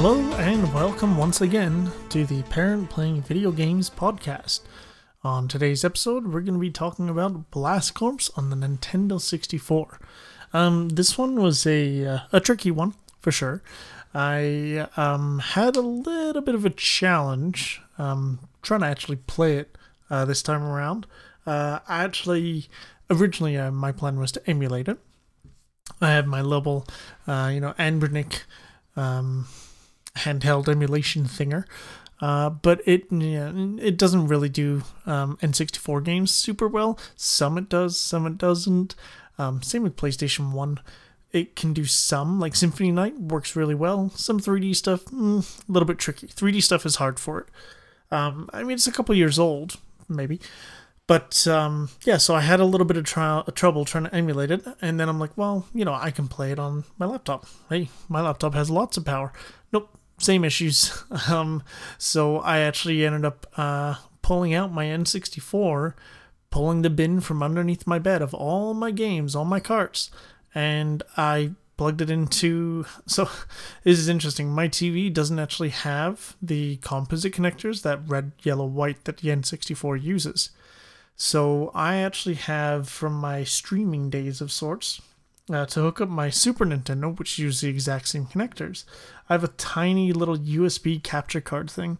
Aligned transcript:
Hello 0.00 0.20
and 0.34 0.72
welcome 0.72 1.16
once 1.16 1.40
again 1.40 1.90
to 2.10 2.24
the 2.24 2.44
Parent 2.44 2.88
Playing 2.88 3.20
Video 3.20 3.50
Games 3.50 3.90
podcast. 3.90 4.60
On 5.24 5.48
today's 5.48 5.84
episode, 5.84 6.28
we're 6.28 6.42
going 6.42 6.54
to 6.54 6.60
be 6.60 6.70
talking 6.70 7.08
about 7.08 7.50
Blast 7.50 7.94
Corps 7.94 8.30
on 8.36 8.48
the 8.48 8.54
Nintendo 8.54 9.20
64. 9.20 9.98
Um, 10.52 10.90
this 10.90 11.18
one 11.18 11.42
was 11.42 11.66
a 11.66 12.06
uh, 12.06 12.18
a 12.30 12.38
tricky 12.38 12.70
one 12.70 12.94
for 13.18 13.32
sure. 13.32 13.60
I 14.14 14.86
um, 14.96 15.40
had 15.40 15.74
a 15.74 15.80
little 15.80 16.42
bit 16.42 16.54
of 16.54 16.64
a 16.64 16.70
challenge 16.70 17.82
um, 17.98 18.38
trying 18.62 18.82
to 18.82 18.86
actually 18.86 19.16
play 19.16 19.56
it 19.56 19.76
uh, 20.10 20.24
this 20.24 20.42
time 20.44 20.62
around. 20.62 21.08
Uh, 21.44 21.80
I 21.88 22.04
actually 22.04 22.68
originally 23.10 23.56
uh, 23.56 23.72
my 23.72 23.90
plan 23.90 24.20
was 24.20 24.30
to 24.30 24.48
emulate 24.48 24.86
it. 24.86 24.98
I 26.00 26.10
have 26.10 26.28
my 26.28 26.40
little, 26.40 26.86
uh, 27.26 27.50
you 27.52 27.58
know, 27.58 27.72
Anbernic 27.80 28.42
um, 28.94 29.48
handheld 30.18 30.68
emulation 30.68 31.24
thinger. 31.24 31.64
Uh, 32.20 32.50
but 32.50 32.80
it 32.84 33.06
yeah, 33.10 33.52
it 33.78 33.96
doesn't 33.96 34.26
really 34.26 34.48
do 34.48 34.82
um, 35.06 35.36
N64 35.40 36.04
games 36.04 36.32
super 36.32 36.66
well. 36.66 36.98
Some 37.16 37.56
it 37.56 37.68
does, 37.68 37.98
some 37.98 38.26
it 38.26 38.38
doesn't. 38.38 38.94
Um, 39.38 39.62
same 39.62 39.84
with 39.84 39.96
PlayStation 39.96 40.52
1. 40.52 40.80
It 41.30 41.54
can 41.54 41.72
do 41.72 41.84
some, 41.84 42.40
like 42.40 42.56
Symphony 42.56 42.90
Night 42.90 43.20
works 43.20 43.54
really 43.54 43.74
well. 43.74 44.10
Some 44.16 44.40
3D 44.40 44.74
stuff, 44.74 45.04
mm, 45.06 45.68
a 45.68 45.72
little 45.72 45.86
bit 45.86 45.98
tricky. 45.98 46.26
3D 46.26 46.62
stuff 46.62 46.84
is 46.86 46.96
hard 46.96 47.20
for 47.20 47.40
it. 47.40 47.46
Um, 48.10 48.48
I 48.52 48.62
mean, 48.62 48.72
it's 48.72 48.86
a 48.86 48.92
couple 48.92 49.14
years 49.14 49.38
old, 49.38 49.76
maybe. 50.08 50.40
But 51.06 51.46
um, 51.46 51.88
yeah, 52.04 52.18
so 52.18 52.34
I 52.34 52.40
had 52.40 52.60
a 52.60 52.64
little 52.64 52.86
bit 52.86 52.96
of 52.96 53.04
trial, 53.04 53.42
trouble 53.44 53.84
trying 53.84 54.04
to 54.04 54.14
emulate 54.14 54.50
it, 54.50 54.62
and 54.82 55.00
then 55.00 55.08
I'm 55.08 55.18
like, 55.18 55.36
well, 55.36 55.66
you 55.72 55.84
know, 55.84 55.94
I 55.94 56.10
can 56.10 56.28
play 56.28 56.52
it 56.52 56.58
on 56.58 56.84
my 56.98 57.06
laptop. 57.06 57.46
Hey, 57.70 57.88
my 58.08 58.20
laptop 58.20 58.54
has 58.54 58.70
lots 58.70 58.98
of 58.98 59.06
power. 59.06 59.32
Nope, 59.72 59.97
same 60.18 60.44
issues. 60.44 61.02
um, 61.28 61.62
so 61.96 62.38
I 62.38 62.60
actually 62.60 63.04
ended 63.04 63.24
up 63.24 63.46
uh, 63.56 63.96
pulling 64.22 64.54
out 64.54 64.72
my 64.72 64.86
N64, 64.86 65.94
pulling 66.50 66.82
the 66.82 66.90
bin 66.90 67.20
from 67.20 67.42
underneath 67.42 67.86
my 67.86 67.98
bed 67.98 68.22
of 68.22 68.34
all 68.34 68.74
my 68.74 68.90
games, 68.90 69.34
all 69.34 69.44
my 69.44 69.60
carts, 69.60 70.10
and 70.54 71.02
I 71.16 71.52
plugged 71.76 72.00
it 72.00 72.10
into. 72.10 72.84
So 73.06 73.28
this 73.84 73.98
is 73.98 74.08
interesting. 74.08 74.50
My 74.50 74.68
TV 74.68 75.12
doesn't 75.12 75.38
actually 75.38 75.70
have 75.70 76.36
the 76.42 76.76
composite 76.78 77.32
connectors, 77.32 77.82
that 77.82 78.00
red, 78.06 78.32
yellow, 78.42 78.66
white 78.66 79.04
that 79.04 79.18
the 79.18 79.28
N64 79.28 80.02
uses. 80.02 80.50
So 81.16 81.72
I 81.74 81.96
actually 81.96 82.36
have 82.36 82.88
from 82.88 83.14
my 83.14 83.42
streaming 83.42 84.08
days 84.08 84.40
of 84.40 84.52
sorts 84.52 85.00
uh, 85.50 85.66
to 85.66 85.80
hook 85.80 86.00
up 86.00 86.08
my 86.08 86.30
Super 86.30 86.64
Nintendo, 86.64 87.16
which 87.18 87.38
uses 87.38 87.60
the 87.60 87.68
exact 87.68 88.08
same 88.08 88.26
connectors. 88.26 88.84
I 89.28 89.34
have 89.34 89.44
a 89.44 89.48
tiny 89.48 90.12
little 90.12 90.36
USB 90.36 91.02
capture 91.02 91.40
card 91.40 91.70
thing. 91.70 91.98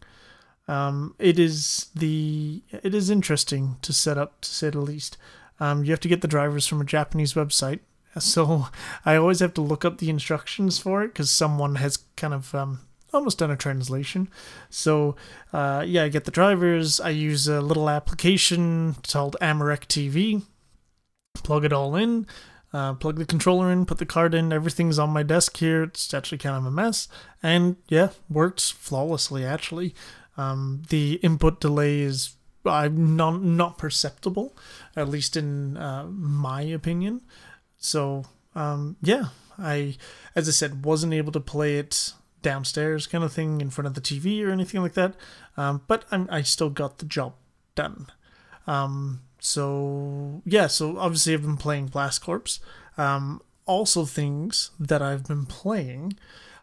Um, 0.67 1.15
it 1.19 1.39
is 1.39 1.89
the 1.95 2.63
it 2.71 2.95
is 2.95 3.09
interesting 3.09 3.77
to 3.83 3.93
set 3.93 4.19
up 4.19 4.41
to 4.43 4.49
say 4.51 4.71
the 4.71 4.81
least. 4.81 5.17
Um, 5.61 5.85
you 5.85 5.91
have 5.91 6.01
to 6.01 6.09
get 6.09 6.21
the 6.21 6.29
drivers 6.29 6.67
from 6.67 6.81
a 6.81 6.85
Japanese 6.85 7.35
website, 7.35 7.81
so 8.19 8.69
I 9.05 9.17
always 9.17 9.41
have 9.41 9.55
to 9.55 9.63
look 9.63 9.85
up 9.85 9.99
the 9.99 10.11
instructions 10.11 10.79
for 10.79 11.03
it 11.03 11.09
because 11.09 11.31
someone 11.31 11.77
has 11.77 11.99
kind 12.17 12.35
of 12.35 12.55
um, 12.55 12.81
almost 13.13 13.39
done 13.39 13.51
a 13.51 13.57
translation. 13.57 14.29
So 14.69 15.17
uh, 15.53 15.85
yeah, 15.87 16.05
I 16.05 16.09
get 16.09 16.25
the 16.25 16.31
drivers. 16.31 17.01
I 17.01 17.11
use 17.11 17.49
a 17.49 17.61
little 17.61 17.89
application 17.89 18.97
called 19.11 19.37
AmaRec 19.41 19.87
TV. 19.87 20.43
Plug 21.35 21.65
it 21.65 21.73
all 21.73 21.97
in. 21.97 22.27
Uh, 22.73 22.93
plug 22.93 23.17
the 23.17 23.25
controller 23.25 23.73
in, 23.73 23.87
put 23.87 23.99
the 23.99 24.05
card 24.05 24.35
in, 24.35 24.53
everything's 24.53 24.99
on 24.99 25.11
my 25.11 25.23
desk 25.23 25.57
here. 25.57 25.85
It's 25.85 26.13
actually 26.13 26.39
kind 26.39 26.57
of 26.57 26.67
a 26.67 26.71
mess. 26.71 27.09
And 27.43 27.77
yeah, 27.89 28.11
works 28.29 28.71
flawlessly 28.71 29.45
actually. 29.45 29.95
Um, 30.37 30.83
the 30.91 31.15
input 31.23 31.61
delay 31.61 32.01
is 32.01 32.35
uh, 32.67 32.89
not, 32.93 33.43
not 33.43 33.79
perceptible, 33.79 34.57
at 34.97 35.09
least 35.09 35.37
in 35.37 35.77
uh, 35.79 36.07
my 36.11 36.61
opinion. 36.63 37.23
So 37.79 38.25
um, 38.55 38.97
yeah, 39.03 39.27
I, 39.59 39.97
as 40.35 40.49
I 40.49 40.53
said, 40.53 40.85
wasn't 40.85 41.15
able 41.15 41.33
to 41.33 41.41
play 41.41 41.79
it 41.79 42.13
downstairs 42.43 43.07
kind 43.07 43.25
of 43.25 43.33
thing 43.33 43.61
in 43.61 43.71
front 43.71 43.87
of 43.87 43.95
the 43.95 44.01
TV 44.01 44.45
or 44.45 44.51
anything 44.51 44.83
like 44.83 44.95
that. 44.95 45.15
Um, 45.57 45.83
but 45.87 46.05
I'm, 46.11 46.29
I 46.31 46.43
still 46.43 46.71
got 46.71 46.99
the 46.99 47.07
job 47.07 47.35
done. 47.75 48.09
Um, 48.67 49.23
so 49.49 50.43
yeah, 50.45 50.67
so 50.67 50.99
obviously 50.99 51.33
I've 51.33 51.43
been 51.43 51.57
playing 51.57 51.87
Blast 51.87 52.23
Corps. 52.23 52.61
Um, 52.99 53.41
also 53.65 54.05
things 54.05 54.73
that 54.79 55.01
I've 55.01 55.27
been 55.27 55.47
playing. 55.47 56.19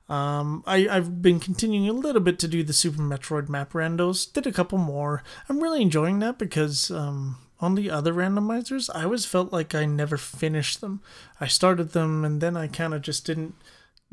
Um, 0.07 0.63
I, 0.67 0.87
I've 0.87 1.19
been 1.19 1.39
continuing 1.39 1.89
a 1.89 1.93
little 1.93 2.21
bit 2.21 2.37
to 2.39 2.47
do 2.47 2.61
the 2.63 2.73
Super 2.73 3.01
Metroid 3.01 3.49
map 3.49 3.73
randos. 3.73 4.31
Did 4.31 4.45
a 4.45 4.51
couple 4.51 4.77
more. 4.77 5.23
I'm 5.49 5.63
really 5.63 5.81
enjoying 5.81 6.19
that 6.19 6.37
because 6.37 6.91
um, 6.91 7.37
on 7.59 7.73
the 7.73 7.89
other 7.89 8.13
randomizers, 8.13 8.87
I 8.93 9.05
always 9.05 9.25
felt 9.25 9.51
like 9.51 9.73
I 9.73 9.85
never 9.85 10.17
finished 10.17 10.79
them. 10.79 11.01
I 11.41 11.47
started 11.47 11.93
them 11.93 12.23
and 12.23 12.39
then 12.39 12.55
I 12.55 12.67
kind 12.67 12.93
of 12.93 13.01
just 13.01 13.25
didn't 13.25 13.55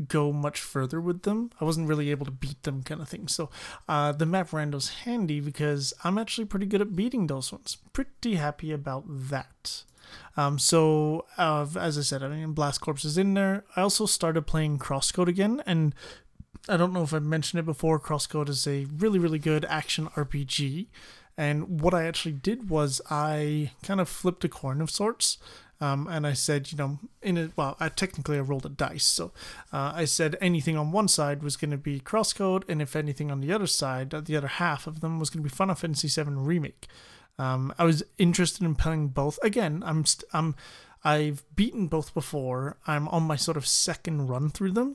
go 0.09 0.33
much 0.33 0.61
further 0.61 1.01
with 1.01 1.23
them. 1.23 1.51
I 1.61 1.65
wasn't 1.65 1.89
really 1.89 2.11
able 2.11 2.27
to 2.27 2.33
beat 2.33 2.63
them, 2.63 2.83
kind 2.83 3.01
of 3.01 3.09
thing. 3.09 3.29
So 3.29 3.51
uh, 3.89 4.13
the 4.13 4.27
map 4.27 4.51
rando's 4.51 4.89
handy 5.05 5.41
because 5.41 5.93
I'm 6.05 6.19
actually 6.19 6.47
pretty 6.47 6.67
good 6.67 6.81
at 6.81 6.97
beating 6.97 7.27
those 7.27 7.53
ones. 7.53 7.77
Pretty 7.93 8.37
happy 8.37 8.73
about 8.73 9.05
that. 9.07 9.85
Um, 10.37 10.59
so 10.59 11.27
uh, 11.39 11.67
as 11.79 11.99
I 11.99 12.03
said, 12.03 12.23
I 12.23 12.29
mean, 12.29 12.53
Blast 12.53 12.81
Corps 12.81 13.05
is 13.05 13.19
in 13.19 13.35
there. 13.35 13.65
I 13.77 13.83
also 13.83 14.07
started 14.07 14.47
playing 14.47 14.79
Crosscode 14.79 15.29
again, 15.29 15.63
and 15.67 15.95
I 16.69 16.77
don't 16.77 16.93
know 16.93 17.03
if 17.03 17.13
I've 17.13 17.25
mentioned 17.25 17.61
it 17.61 17.67
before. 17.67 17.99
Crosscode 17.99 18.49
is 18.49 18.67
a 18.67 18.87
really, 18.97 19.19
really 19.19 19.39
good 19.39 19.65
action 19.67 20.09
RPG. 20.09 20.87
And 21.37 21.81
what 21.81 21.95
I 21.95 22.05
actually 22.05 22.33
did 22.33 22.69
was 22.69 23.01
I 23.11 23.73
kind 23.83 24.01
of 24.01 24.09
flipped 24.09 24.45
a 24.45 24.49
coin 24.49 24.81
of 24.81 24.91
sorts. 24.91 25.39
Um, 25.83 26.07
and 26.07 26.25
I 26.25 26.33
said, 26.33 26.71
you 26.71 26.79
know, 26.79 27.01
in 27.23 27.37
a 27.37 27.51
well, 27.57 27.77
I 27.81 27.89
technically 27.89 28.39
I 28.39 28.41
rolled 28.43 28.65
a 28.65 28.69
dice, 28.69 29.05
so 29.05 29.33
uh, 29.73 29.91
I 29.93 30.05
said 30.05 30.37
anything 30.41 30.77
on 30.77 30.93
one 30.93 31.09
side 31.09 31.43
was 31.43 31.57
going 31.57 31.73
to 31.73 31.77
be 31.77 31.99
Crosscode, 31.99 32.63
and 32.69 32.81
if 32.81 32.95
anything 32.95 33.33
on 33.33 33.41
the 33.41 33.53
other 33.53 33.67
side, 33.67 34.15
uh, 34.15 34.21
the 34.21 34.37
other 34.37 34.47
half 34.47 34.87
of 34.87 35.01
them 35.01 35.19
was 35.19 35.29
going 35.29 35.43
to 35.43 35.51
be 35.51 35.53
Final 35.53 35.75
Fantasy 35.75 36.07
VII 36.07 36.31
Remake. 36.31 36.87
Um, 37.37 37.75
I 37.81 37.85
was 37.85 38.05
interested 38.17 38.63
in 38.63 38.77
playing 38.77 39.09
both. 39.09 39.41
Again, 39.43 39.83
I'm 39.85 40.05
st- 40.05 40.29
I'm 40.33 40.55
I've 41.03 41.43
beaten 41.57 41.89
both 41.89 42.15
before. 42.15 42.77
I'm 42.87 43.09
on 43.09 43.25
my 43.25 43.35
sort 43.35 43.57
of 43.57 43.67
second 43.67 44.29
run 44.29 44.51
through 44.51 44.73
them, 44.73 44.95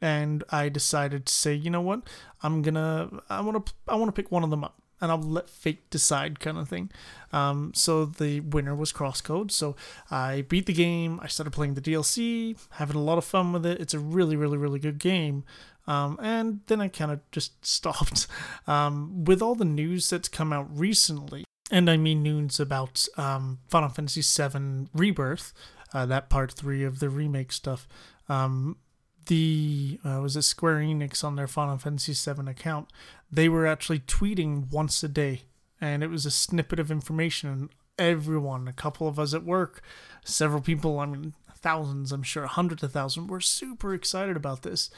and 0.00 0.42
I 0.50 0.68
decided 0.68 1.26
to 1.26 1.32
say, 1.32 1.54
you 1.54 1.70
know 1.70 1.80
what, 1.80 2.00
I'm 2.42 2.60
gonna 2.60 3.08
I 3.30 3.40
want 3.40 3.66
to 3.66 3.72
I 3.86 3.94
want 3.94 4.08
to 4.08 4.20
pick 4.20 4.32
one 4.32 4.42
of 4.42 4.50
them 4.50 4.64
up 4.64 4.80
and 5.04 5.12
I'll 5.12 5.20
let 5.20 5.50
fate 5.50 5.90
decide 5.90 6.40
kind 6.40 6.56
of 6.56 6.66
thing. 6.66 6.90
Um, 7.30 7.72
so 7.74 8.06
the 8.06 8.40
winner 8.40 8.74
was 8.74 8.90
Crosscode. 8.90 9.50
So 9.50 9.76
I 10.10 10.46
beat 10.48 10.64
the 10.64 10.72
game. 10.72 11.20
I 11.22 11.26
started 11.26 11.50
playing 11.50 11.74
the 11.74 11.82
DLC, 11.82 12.56
having 12.70 12.96
a 12.96 13.02
lot 13.02 13.18
of 13.18 13.24
fun 13.24 13.52
with 13.52 13.66
it. 13.66 13.82
It's 13.82 13.92
a 13.92 13.98
really, 13.98 14.34
really, 14.34 14.56
really 14.56 14.78
good 14.78 14.98
game. 14.98 15.44
Um, 15.86 16.18
and 16.22 16.60
then 16.68 16.80
I 16.80 16.88
kind 16.88 17.10
of 17.10 17.20
just 17.32 17.64
stopped. 17.66 18.26
Um, 18.66 19.26
with 19.26 19.42
all 19.42 19.54
the 19.54 19.66
news 19.66 20.08
that's 20.08 20.28
come 20.28 20.54
out 20.54 20.68
recently, 20.74 21.44
and 21.70 21.90
I 21.90 21.98
mean 21.98 22.22
news 22.22 22.58
about 22.58 23.06
um, 23.18 23.58
Final 23.68 23.90
Fantasy 23.90 24.22
VII 24.22 24.88
Rebirth, 24.94 25.52
uh, 25.92 26.06
that 26.06 26.30
part 26.30 26.52
three 26.52 26.82
of 26.82 26.98
the 26.98 27.10
remake 27.10 27.52
stuff. 27.52 27.86
Um, 28.26 28.78
the 29.26 29.98
uh, 30.04 30.20
was 30.20 30.36
it 30.36 30.42
Square 30.42 30.78
Enix 30.78 31.24
on 31.24 31.36
their 31.36 31.46
Final 31.46 31.78
Fantasy 31.78 32.12
VII 32.12 32.50
account, 32.50 32.88
they 33.30 33.48
were 33.48 33.66
actually 33.66 34.00
tweeting 34.00 34.70
once 34.70 35.02
a 35.02 35.08
day, 35.08 35.42
and 35.80 36.02
it 36.02 36.08
was 36.08 36.26
a 36.26 36.30
snippet 36.30 36.78
of 36.78 36.90
information. 36.90 37.50
And 37.50 37.68
everyone, 37.98 38.68
a 38.68 38.72
couple 38.72 39.08
of 39.08 39.18
us 39.18 39.34
at 39.34 39.44
work, 39.44 39.82
several 40.24 40.60
people, 40.60 40.98
I 40.98 41.06
mean, 41.06 41.34
thousands, 41.56 42.12
I'm 42.12 42.22
sure, 42.22 42.46
hundreds 42.46 42.82
of 42.82 42.92
thousands, 42.92 43.28
were 43.28 43.40
super 43.40 43.94
excited 43.94 44.36
about 44.36 44.62
this, 44.62 44.90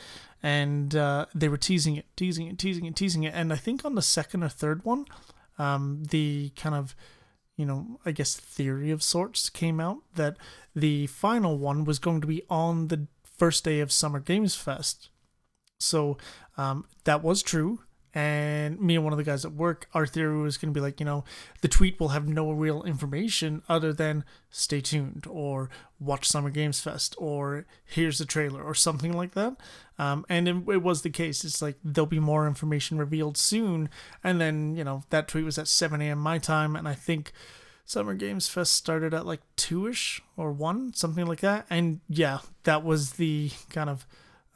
and 0.42 0.94
uh, 0.94 1.26
they 1.34 1.48
were 1.48 1.56
teasing 1.56 1.96
it, 1.96 2.06
teasing 2.16 2.46
it, 2.46 2.58
teasing 2.58 2.84
it, 2.86 2.96
teasing 2.96 3.22
it. 3.24 3.34
And 3.34 3.52
I 3.52 3.56
think 3.56 3.84
on 3.84 3.94
the 3.94 4.02
second 4.02 4.42
or 4.42 4.48
third 4.48 4.84
one, 4.84 5.06
um, 5.58 6.04
the 6.10 6.50
kind 6.56 6.74
of 6.74 6.94
you 7.56 7.64
know, 7.64 7.98
I 8.04 8.12
guess 8.12 8.36
theory 8.36 8.90
of 8.90 9.02
sorts 9.02 9.48
came 9.48 9.80
out 9.80 9.98
that 10.14 10.36
the 10.74 11.06
final 11.06 11.56
one 11.56 11.84
was 11.84 11.98
going 11.98 12.20
to 12.20 12.26
be 12.26 12.42
on 12.50 12.88
the 12.88 13.06
first 13.36 13.64
day 13.64 13.80
of 13.80 13.92
Summer 13.92 14.20
Games 14.20 14.54
Fest. 14.54 15.10
So 15.78 16.16
um, 16.56 16.86
that 17.04 17.22
was 17.22 17.42
true. 17.42 17.80
And 18.14 18.80
me 18.80 18.94
and 18.94 19.04
one 19.04 19.12
of 19.12 19.18
the 19.18 19.24
guys 19.24 19.44
at 19.44 19.52
work, 19.52 19.90
our 19.92 20.06
theory 20.06 20.40
was 20.40 20.56
going 20.56 20.72
to 20.72 20.74
be 20.74 20.80
like, 20.80 21.00
you 21.00 21.04
know, 21.04 21.24
the 21.60 21.68
tweet 21.68 22.00
will 22.00 22.08
have 22.08 22.26
no 22.26 22.50
real 22.50 22.82
information 22.84 23.62
other 23.68 23.92
than 23.92 24.24
stay 24.48 24.80
tuned 24.80 25.26
or 25.28 25.68
watch 26.00 26.26
Summer 26.26 26.48
Games 26.48 26.80
Fest 26.80 27.14
or 27.18 27.66
here's 27.84 28.16
the 28.16 28.24
trailer 28.24 28.62
or 28.62 28.74
something 28.74 29.12
like 29.12 29.34
that. 29.34 29.56
Um, 29.98 30.24
and 30.30 30.48
it, 30.48 30.56
it 30.66 30.82
was 30.82 31.02
the 31.02 31.10
case. 31.10 31.44
It's 31.44 31.60
like 31.60 31.76
there'll 31.84 32.06
be 32.06 32.18
more 32.18 32.46
information 32.46 32.96
revealed 32.96 33.36
soon. 33.36 33.90
And 34.24 34.40
then, 34.40 34.76
you 34.76 34.84
know, 34.84 35.02
that 35.10 35.28
tweet 35.28 35.44
was 35.44 35.58
at 35.58 35.68
7 35.68 36.00
a.m. 36.00 36.18
my 36.18 36.38
time. 36.38 36.74
And 36.74 36.88
I 36.88 36.94
think 36.94 37.32
Summer 37.86 38.14
Games 38.14 38.48
Fest 38.48 38.72
started 38.72 39.14
at 39.14 39.24
like 39.24 39.40
two 39.54 39.86
ish 39.86 40.20
or 40.36 40.50
one, 40.52 40.92
something 40.92 41.24
like 41.24 41.40
that. 41.40 41.66
And 41.70 42.00
yeah, 42.08 42.40
that 42.64 42.84
was 42.84 43.12
the 43.12 43.52
kind 43.70 43.88
of 43.88 44.06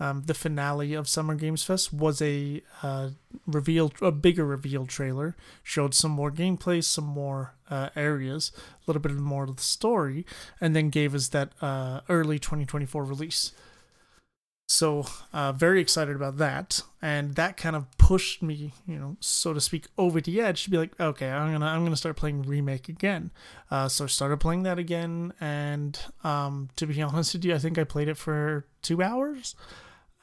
um, 0.00 0.25
the 0.27 0.35
finale 0.35 0.94
of 0.94 1.09
Summer 1.09 1.35
Games 1.35 1.62
Fest 1.62 1.93
was 1.93 2.21
a 2.21 2.62
uh, 2.82 3.11
reveal, 3.47 3.93
a 4.00 4.11
bigger 4.11 4.44
reveal 4.44 4.85
trailer. 4.85 5.37
Showed 5.62 5.94
some 5.94 6.11
more 6.11 6.32
gameplay, 6.32 6.82
some 6.82 7.05
more 7.05 7.55
uh, 7.69 7.91
areas, 7.94 8.50
a 8.56 8.91
little 8.91 9.00
bit 9.03 9.12
more 9.12 9.44
of 9.44 9.56
the 9.56 9.62
story, 9.62 10.26
and 10.61 10.75
then 10.75 10.88
gave 10.88 11.15
us 11.15 11.29
that 11.29 11.53
uh, 11.62 12.00
early 12.09 12.38
2024 12.38 13.05
release. 13.05 13.53
So, 14.71 15.05
uh, 15.33 15.51
very 15.51 15.81
excited 15.81 16.15
about 16.15 16.37
that, 16.37 16.83
and 17.03 17.35
that 17.35 17.57
kind 17.57 17.75
of 17.75 17.91
pushed 17.99 18.41
me, 18.41 18.73
you 18.87 19.01
know, 19.01 19.17
so 19.19 19.53
to 19.53 19.61
speak, 19.61 19.89
over 19.99 20.21
the 20.21 20.41
edge 20.41 20.63
to 20.63 20.71
be 20.71 20.79
like, 20.79 20.93
okay, 21.01 21.29
I'm 21.29 21.51
gonna, 21.51 21.67
I'm 21.67 21.83
gonna 21.83 21.97
start 21.97 22.15
playing 22.15 22.43
remake 22.43 22.89
again. 22.89 23.33
Uh, 23.69 23.89
so 23.89 24.05
I 24.05 24.07
started 24.07 24.39
playing 24.39 24.63
that 24.63 24.79
again, 24.79 25.33
and 25.41 25.99
um, 26.23 26.69
to 26.77 26.87
be 26.87 27.03
honest 27.03 27.35
with 27.35 27.45
you, 27.45 27.53
I 27.53 27.59
think 27.59 27.79
I 27.79 27.85
played 27.85 28.07
it 28.07 28.17
for 28.17 28.65
two 28.81 29.03
hours, 29.03 29.57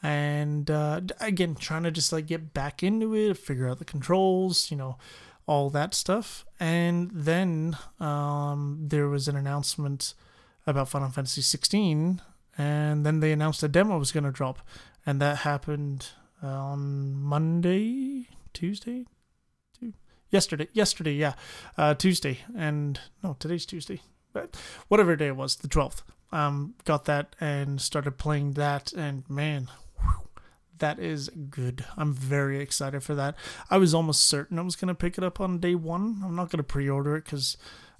and 0.01 0.71
uh, 0.71 1.01
again, 1.19 1.55
trying 1.55 1.83
to 1.83 1.91
just 1.91 2.13
like 2.13 2.27
get 2.27 2.53
back 2.53 2.81
into 2.81 3.13
it, 3.13 3.37
figure 3.37 3.67
out 3.67 3.79
the 3.79 3.85
controls, 3.85 4.71
you 4.71 4.77
know, 4.77 4.97
all 5.45 5.69
that 5.71 5.93
stuff, 5.93 6.45
and 6.57 7.11
then 7.13 7.75
um, 7.99 8.79
there 8.81 9.09
was 9.09 9.27
an 9.27 9.35
announcement 9.35 10.13
about 10.65 10.87
Final 10.87 11.09
Fantasy 11.09 11.41
16 11.41 12.21
and 12.57 13.05
then 13.05 13.19
they 13.19 13.31
announced 13.31 13.63
a 13.63 13.67
demo 13.67 13.97
was 13.97 14.11
going 14.11 14.23
to 14.23 14.31
drop, 14.31 14.59
and 15.05 15.21
that 15.21 15.37
happened 15.39 16.09
uh, 16.43 16.47
on 16.47 17.13
Monday, 17.13 18.27
Tuesday, 18.53 19.05
yesterday, 20.29 20.67
yesterday, 20.73 21.13
yeah, 21.13 21.33
uh, 21.77 21.93
Tuesday, 21.93 22.39
and 22.55 22.99
no, 23.23 23.35
today's 23.39 23.65
Tuesday, 23.65 24.01
but 24.33 24.57
whatever 24.87 25.15
day 25.15 25.27
it 25.27 25.35
was, 25.35 25.57
the 25.57 25.67
twelfth. 25.67 26.03
Um, 26.31 26.75
got 26.83 27.05
that 27.05 27.35
and 27.39 27.79
started 27.79 28.17
playing 28.17 28.53
that, 28.53 28.91
and 28.91 29.23
man, 29.29 29.69
whew, 29.99 30.27
that 30.79 30.99
is 30.99 31.29
good. 31.29 31.85
I'm 31.95 32.13
very 32.13 32.59
excited 32.59 33.01
for 33.01 33.15
that. 33.15 33.35
I 33.69 33.77
was 33.77 33.93
almost 33.93 34.25
certain 34.25 34.59
I 34.59 34.63
was 34.63 34.75
gonna 34.75 34.95
pick 34.95 35.17
it 35.17 35.23
up 35.23 35.39
on 35.39 35.59
day 35.59 35.75
one. 35.75 36.21
I'm 36.25 36.35
not 36.35 36.49
gonna 36.49 36.63
pre-order 36.63 37.15
it 37.15 37.23
because 37.23 37.55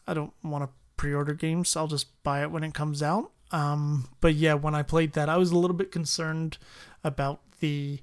I 0.05 0.13
don't 0.13 0.33
want 0.43 0.63
to 0.65 0.69
pre-order 0.97 1.33
games. 1.33 1.75
I'll 1.75 1.87
just 1.87 2.21
buy 2.23 2.41
it 2.41 2.51
when 2.51 2.63
it 2.63 2.73
comes 2.73 3.01
out. 3.01 3.31
Um, 3.51 4.09
but 4.19 4.35
yeah, 4.35 4.53
when 4.53 4.75
I 4.75 4.83
played 4.83 5.13
that, 5.13 5.29
I 5.29 5.37
was 5.37 5.51
a 5.51 5.57
little 5.57 5.75
bit 5.75 5.91
concerned 5.91 6.57
about 7.03 7.41
the 7.59 7.99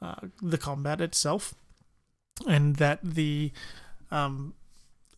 uh, 0.00 0.28
the 0.42 0.58
combat 0.58 1.00
itself, 1.00 1.54
and 2.46 2.76
that 2.76 3.00
the 3.02 3.52
um, 4.10 4.54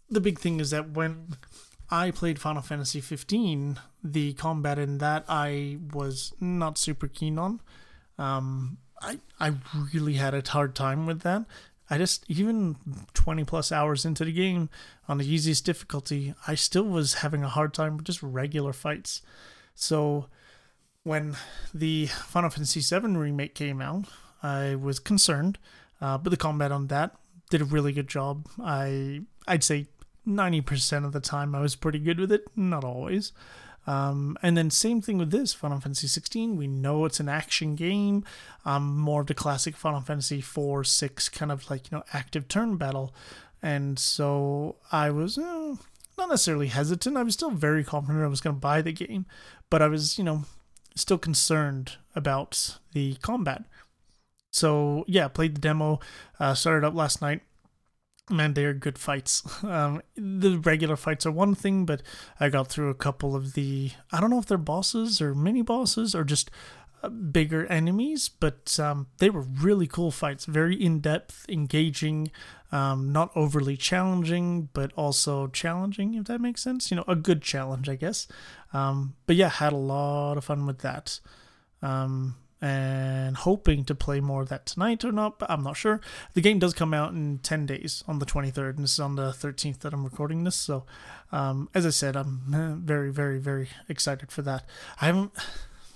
the 0.08 0.20
big 0.20 0.38
thing 0.38 0.60
is 0.60 0.70
that 0.70 0.90
when 0.90 1.36
I 1.90 2.10
played 2.10 2.38
Final 2.38 2.62
Fantasy 2.62 3.00
15, 3.00 3.78
the 4.02 4.32
combat 4.34 4.78
in 4.78 4.98
that 4.98 5.24
I 5.28 5.78
was 5.92 6.32
not 6.40 6.78
super 6.78 7.08
keen 7.08 7.38
on. 7.38 7.60
Um, 8.18 8.78
I 9.00 9.18
I 9.38 9.54
really 9.94 10.14
had 10.14 10.34
a 10.34 10.48
hard 10.48 10.74
time 10.74 11.06
with 11.06 11.20
that. 11.22 11.44
I 11.90 11.98
just 11.98 12.24
even 12.28 12.76
20 13.14 13.44
plus 13.44 13.72
hours 13.72 14.04
into 14.04 14.24
the 14.24 14.32
game 14.32 14.68
on 15.08 15.18
the 15.18 15.26
easiest 15.26 15.64
difficulty, 15.64 16.34
I 16.46 16.54
still 16.54 16.84
was 16.84 17.14
having 17.14 17.42
a 17.42 17.48
hard 17.48 17.74
time 17.74 17.96
with 17.96 18.06
just 18.06 18.22
regular 18.22 18.72
fights. 18.72 19.22
So 19.80 20.26
when 21.04 21.36
the 21.72 22.06
Final 22.06 22.50
Fantasy 22.50 22.80
VII 22.80 23.16
remake 23.16 23.54
came 23.54 23.80
out, 23.80 24.04
I 24.42 24.74
was 24.74 24.98
concerned, 24.98 25.58
uh, 26.00 26.18
but 26.18 26.30
the 26.30 26.36
combat 26.36 26.70
on 26.70 26.88
that 26.88 27.16
did 27.48 27.62
a 27.62 27.64
really 27.64 27.92
good 27.92 28.08
job. 28.08 28.46
I 28.62 29.22
I'd 29.48 29.64
say 29.64 29.86
90% 30.28 31.04
of 31.06 31.12
the 31.12 31.20
time 31.20 31.54
I 31.54 31.60
was 31.60 31.76
pretty 31.76 31.98
good 31.98 32.20
with 32.20 32.30
it, 32.30 32.44
not 32.54 32.84
always. 32.84 33.32
Um, 33.86 34.36
and 34.42 34.54
then 34.56 34.70
same 34.70 35.00
thing 35.00 35.16
with 35.16 35.30
this 35.30 35.54
Final 35.54 35.80
Fantasy 35.80 36.06
16. 36.06 36.56
We 36.56 36.68
know 36.68 37.06
it's 37.06 37.18
an 37.18 37.30
action 37.30 37.74
game, 37.74 38.24
um, 38.66 38.98
more 38.98 39.22
of 39.22 39.28
the 39.28 39.34
classic 39.34 39.76
Final 39.76 40.02
Fantasy 40.02 40.42
4, 40.42 40.84
6 40.84 41.28
kind 41.30 41.50
of 41.50 41.70
like 41.70 41.90
you 41.90 41.96
know 41.96 42.04
active 42.12 42.48
turn 42.48 42.76
battle, 42.76 43.14
and 43.62 43.98
so 43.98 44.76
I 44.92 45.10
was 45.10 45.38
uh, 45.38 45.76
not 46.20 46.28
necessarily 46.28 46.68
hesitant. 46.68 47.16
I 47.16 47.24
was 47.24 47.34
still 47.34 47.50
very 47.50 47.82
confident 47.82 48.24
I 48.24 48.28
was 48.28 48.40
going 48.40 48.54
to 48.54 48.60
buy 48.60 48.82
the 48.82 48.92
game, 48.92 49.26
but 49.70 49.82
I 49.82 49.88
was, 49.88 50.18
you 50.18 50.24
know, 50.24 50.44
still 50.94 51.18
concerned 51.18 51.96
about 52.14 52.78
the 52.92 53.14
combat. 53.16 53.64
So 54.52 55.04
yeah, 55.08 55.28
played 55.28 55.56
the 55.56 55.60
demo, 55.60 56.00
uh, 56.38 56.54
started 56.54 56.86
up 56.86 56.94
last 56.94 57.22
night. 57.22 57.42
Man, 58.28 58.54
they 58.54 58.64
are 58.64 58.74
good 58.74 58.98
fights. 58.98 59.42
Um, 59.64 60.02
the 60.16 60.58
regular 60.58 60.96
fights 60.96 61.26
are 61.26 61.32
one 61.32 61.54
thing, 61.54 61.84
but 61.84 62.02
I 62.38 62.48
got 62.48 62.68
through 62.68 62.90
a 62.90 62.94
couple 62.94 63.36
of 63.36 63.54
the 63.54 63.92
I 64.12 64.20
don't 64.20 64.30
know 64.30 64.38
if 64.38 64.46
they're 64.46 64.58
bosses 64.58 65.20
or 65.20 65.34
mini 65.34 65.62
bosses 65.62 66.14
or 66.14 66.24
just 66.24 66.50
bigger 67.08 67.66
enemies, 67.66 68.28
but 68.28 68.78
um, 68.78 69.06
they 69.18 69.30
were 69.30 69.42
really 69.42 69.86
cool 69.86 70.10
fights, 70.10 70.44
very 70.44 70.74
in 70.74 71.00
depth, 71.00 71.46
engaging, 71.48 72.30
um, 72.72 73.12
not 73.12 73.30
overly 73.34 73.76
challenging, 73.76 74.68
but 74.72 74.92
also 74.94 75.46
challenging, 75.48 76.14
if 76.14 76.24
that 76.24 76.40
makes 76.40 76.62
sense. 76.62 76.90
You 76.90 76.98
know, 76.98 77.04
a 77.08 77.16
good 77.16 77.42
challenge, 77.42 77.88
I 77.88 77.96
guess. 77.96 78.28
Um, 78.72 79.14
but 79.26 79.36
yeah, 79.36 79.48
had 79.48 79.72
a 79.72 79.76
lot 79.76 80.36
of 80.36 80.44
fun 80.44 80.66
with 80.66 80.80
that. 80.80 81.20
Um, 81.82 82.36
and 82.62 83.36
hoping 83.38 83.84
to 83.84 83.94
play 83.94 84.20
more 84.20 84.42
of 84.42 84.50
that 84.50 84.66
tonight 84.66 85.02
or 85.02 85.12
not, 85.12 85.38
but 85.38 85.50
I'm 85.50 85.62
not 85.62 85.76
sure. 85.76 86.00
The 86.34 86.42
game 86.42 86.58
does 86.58 86.74
come 86.74 86.92
out 86.92 87.12
in 87.12 87.38
10 87.38 87.64
days 87.64 88.04
on 88.06 88.18
the 88.18 88.26
23rd, 88.26 88.76
and 88.76 88.84
this 88.84 88.92
is 88.92 89.00
on 89.00 89.16
the 89.16 89.30
13th 89.30 89.78
that 89.78 89.94
I'm 89.94 90.04
recording 90.04 90.44
this. 90.44 90.56
So, 90.56 90.84
um, 91.32 91.70
as 91.74 91.86
I 91.86 91.90
said, 91.90 92.16
I'm 92.16 92.82
very, 92.84 93.10
very, 93.10 93.38
very 93.38 93.70
excited 93.88 94.30
for 94.30 94.42
that. 94.42 94.68
I 95.00 95.06
haven't, 95.06 95.32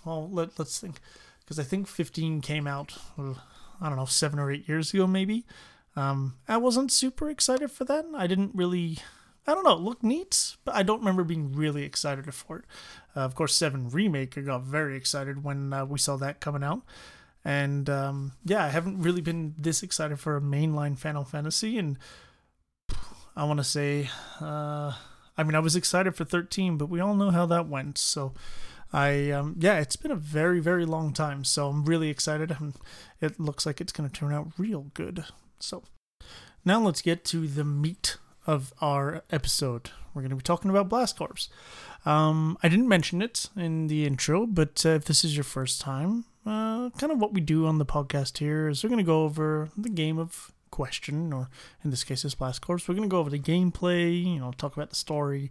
well, 0.04 0.28
let, 0.30 0.58
let's 0.58 0.78
think, 0.78 1.00
because 1.40 1.58
I 1.58 1.62
think 1.62 1.86
15 1.86 2.40
came 2.40 2.66
out, 2.66 2.96
I 3.18 3.88
don't 3.88 3.96
know, 3.96 4.04
seven 4.04 4.38
or 4.38 4.50
eight 4.50 4.68
years 4.68 4.92
ago, 4.92 5.06
maybe. 5.06 5.44
Um, 5.96 6.34
I 6.48 6.56
wasn't 6.56 6.92
super 6.92 7.30
excited 7.30 7.70
for 7.70 7.84
that. 7.84 8.04
I 8.14 8.26
didn't 8.26 8.52
really, 8.54 8.98
I 9.46 9.54
don't 9.54 9.64
know, 9.64 9.76
look 9.76 10.02
neat, 10.02 10.56
but 10.64 10.74
I 10.74 10.82
don't 10.82 10.98
remember 10.98 11.24
being 11.24 11.52
really 11.52 11.84
excited 11.84 12.32
for 12.34 12.58
it. 12.58 12.64
Uh, 13.16 13.20
of 13.20 13.34
course, 13.34 13.54
7 13.54 13.90
Remake, 13.90 14.36
I 14.36 14.40
got 14.40 14.62
very 14.62 14.96
excited 14.96 15.44
when 15.44 15.72
uh, 15.72 15.84
we 15.84 15.98
saw 15.98 16.16
that 16.16 16.40
coming 16.40 16.64
out. 16.64 16.82
And 17.44 17.90
um, 17.90 18.32
yeah, 18.44 18.64
I 18.64 18.70
haven't 18.70 19.02
really 19.02 19.20
been 19.20 19.54
this 19.58 19.82
excited 19.82 20.18
for 20.18 20.36
a 20.36 20.40
mainline 20.40 20.98
Final 20.98 21.24
Fantasy. 21.24 21.78
And 21.78 21.98
I 23.36 23.44
want 23.44 23.58
to 23.58 23.64
say, 23.64 24.08
uh, 24.40 24.92
I 25.36 25.42
mean, 25.42 25.54
I 25.54 25.60
was 25.60 25.76
excited 25.76 26.16
for 26.16 26.24
13, 26.24 26.78
but 26.78 26.88
we 26.88 27.00
all 27.00 27.14
know 27.14 27.30
how 27.30 27.44
that 27.46 27.68
went. 27.68 27.98
So 27.98 28.32
I, 28.94 29.32
um, 29.32 29.56
yeah, 29.58 29.80
it's 29.80 29.96
been 29.96 30.12
a 30.12 30.16
very, 30.16 30.60
very 30.60 30.86
long 30.86 31.12
time. 31.12 31.42
So 31.42 31.68
I'm 31.68 31.84
really 31.84 32.10
excited. 32.10 32.56
It 33.20 33.40
looks 33.40 33.66
like 33.66 33.80
it's 33.80 33.92
going 33.92 34.08
to 34.08 34.14
turn 34.14 34.32
out 34.32 34.52
real 34.56 34.92
good. 34.94 35.24
So 35.58 35.82
now 36.64 36.80
let's 36.80 37.02
get 37.02 37.24
to 37.26 37.48
the 37.48 37.64
meat 37.64 38.18
of 38.46 38.72
our 38.80 39.24
episode. 39.30 39.90
We're 40.14 40.22
going 40.22 40.30
to 40.30 40.36
be 40.36 40.42
talking 40.42 40.70
about 40.70 40.88
Blast 40.88 41.18
Corps. 41.18 41.48
Um, 42.06 42.56
I 42.62 42.68
didn't 42.68 42.86
mention 42.86 43.20
it 43.20 43.48
in 43.56 43.88
the 43.88 44.06
intro, 44.06 44.46
but 44.46 44.86
uh, 44.86 44.90
if 44.90 45.06
this 45.06 45.24
is 45.24 45.36
your 45.36 45.42
first 45.42 45.80
time, 45.80 46.26
uh, 46.46 46.90
kind 46.90 47.10
of 47.10 47.18
what 47.18 47.32
we 47.34 47.40
do 47.40 47.66
on 47.66 47.78
the 47.78 47.86
podcast 47.86 48.38
here 48.38 48.68
is 48.68 48.84
we're 48.84 48.90
going 48.90 48.98
to 48.98 49.04
go 49.04 49.24
over 49.24 49.70
the 49.76 49.88
game 49.88 50.18
of 50.18 50.52
question, 50.70 51.32
or 51.32 51.48
in 51.82 51.90
this 51.90 52.04
case, 52.04 52.24
it's 52.24 52.34
Blast 52.34 52.60
Corps. 52.60 52.80
We're 52.86 52.94
going 52.94 53.08
to 53.08 53.12
go 53.12 53.18
over 53.18 53.30
the 53.30 53.38
gameplay, 53.38 54.24
you 54.24 54.40
know, 54.40 54.52
talk 54.52 54.76
about 54.76 54.90
the 54.90 54.96
story, 54.96 55.50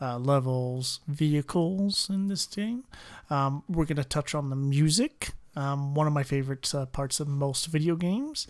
uh, 0.00 0.18
levels, 0.18 1.00
vehicles 1.06 2.08
in 2.08 2.28
this 2.28 2.46
game. 2.46 2.84
Um, 3.28 3.62
we're 3.68 3.84
going 3.84 3.96
to 3.96 4.04
touch 4.04 4.34
on 4.34 4.50
the 4.50 4.56
music, 4.56 5.32
um, 5.56 5.94
one 5.94 6.06
of 6.06 6.12
my 6.12 6.22
favorite 6.22 6.74
uh, 6.74 6.86
parts 6.86 7.20
of 7.20 7.28
most 7.28 7.66
video 7.66 7.96
games. 7.96 8.46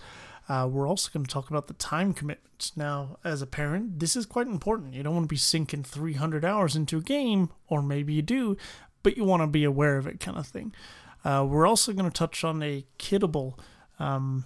Uh, 0.48 0.66
we're 0.66 0.88
also 0.88 1.10
going 1.12 1.24
to 1.24 1.32
talk 1.32 1.48
about 1.48 1.68
the 1.68 1.74
time 1.74 2.12
commitment. 2.12 2.72
Now, 2.76 3.18
as 3.24 3.40
a 3.40 3.46
parent, 3.46 4.00
this 4.00 4.16
is 4.16 4.26
quite 4.26 4.46
important. 4.48 4.94
You 4.94 5.02
don't 5.02 5.14
want 5.14 5.24
to 5.24 5.32
be 5.32 5.36
sinking 5.36 5.84
300 5.84 6.44
hours 6.44 6.74
into 6.74 6.98
a 6.98 7.02
game, 7.02 7.50
or 7.68 7.82
maybe 7.82 8.14
you 8.14 8.22
do, 8.22 8.56
but 9.02 9.16
you 9.16 9.24
want 9.24 9.42
to 9.42 9.46
be 9.46 9.64
aware 9.64 9.96
of 9.96 10.06
it, 10.06 10.18
kind 10.18 10.36
of 10.36 10.46
thing. 10.46 10.74
Uh, 11.24 11.46
we're 11.48 11.66
also 11.66 11.92
going 11.92 12.10
to 12.10 12.16
touch 12.16 12.42
on 12.44 12.62
a 12.62 12.84
kiddable 12.98 13.58
um, 13.98 14.44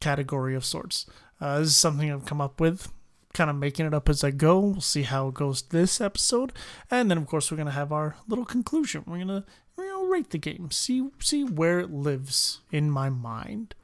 category 0.00 0.54
of 0.54 0.64
sorts. 0.64 1.06
Uh, 1.40 1.60
this 1.60 1.68
is 1.68 1.76
something 1.76 2.10
I've 2.10 2.26
come 2.26 2.40
up 2.40 2.60
with, 2.60 2.90
kind 3.34 3.50
of 3.50 3.56
making 3.56 3.84
it 3.84 3.92
up 3.92 4.08
as 4.08 4.24
I 4.24 4.30
go. 4.30 4.60
We'll 4.60 4.80
see 4.80 5.02
how 5.02 5.28
it 5.28 5.34
goes 5.34 5.62
this 5.62 6.00
episode, 6.00 6.52
and 6.90 7.10
then 7.10 7.18
of 7.18 7.26
course 7.26 7.50
we're 7.50 7.58
to 7.66 7.72
have 7.72 7.92
our 7.92 8.16
little 8.26 8.46
conclusion. 8.46 9.04
We're 9.06 9.24
to 9.24 9.44
you 9.76 9.84
know, 9.84 10.06
rate 10.06 10.30
the 10.30 10.38
game, 10.38 10.70
see 10.70 11.10
see 11.18 11.44
where 11.44 11.80
it 11.80 11.92
lives 11.92 12.60
in 12.70 12.90
my 12.90 13.10
mind. 13.10 13.74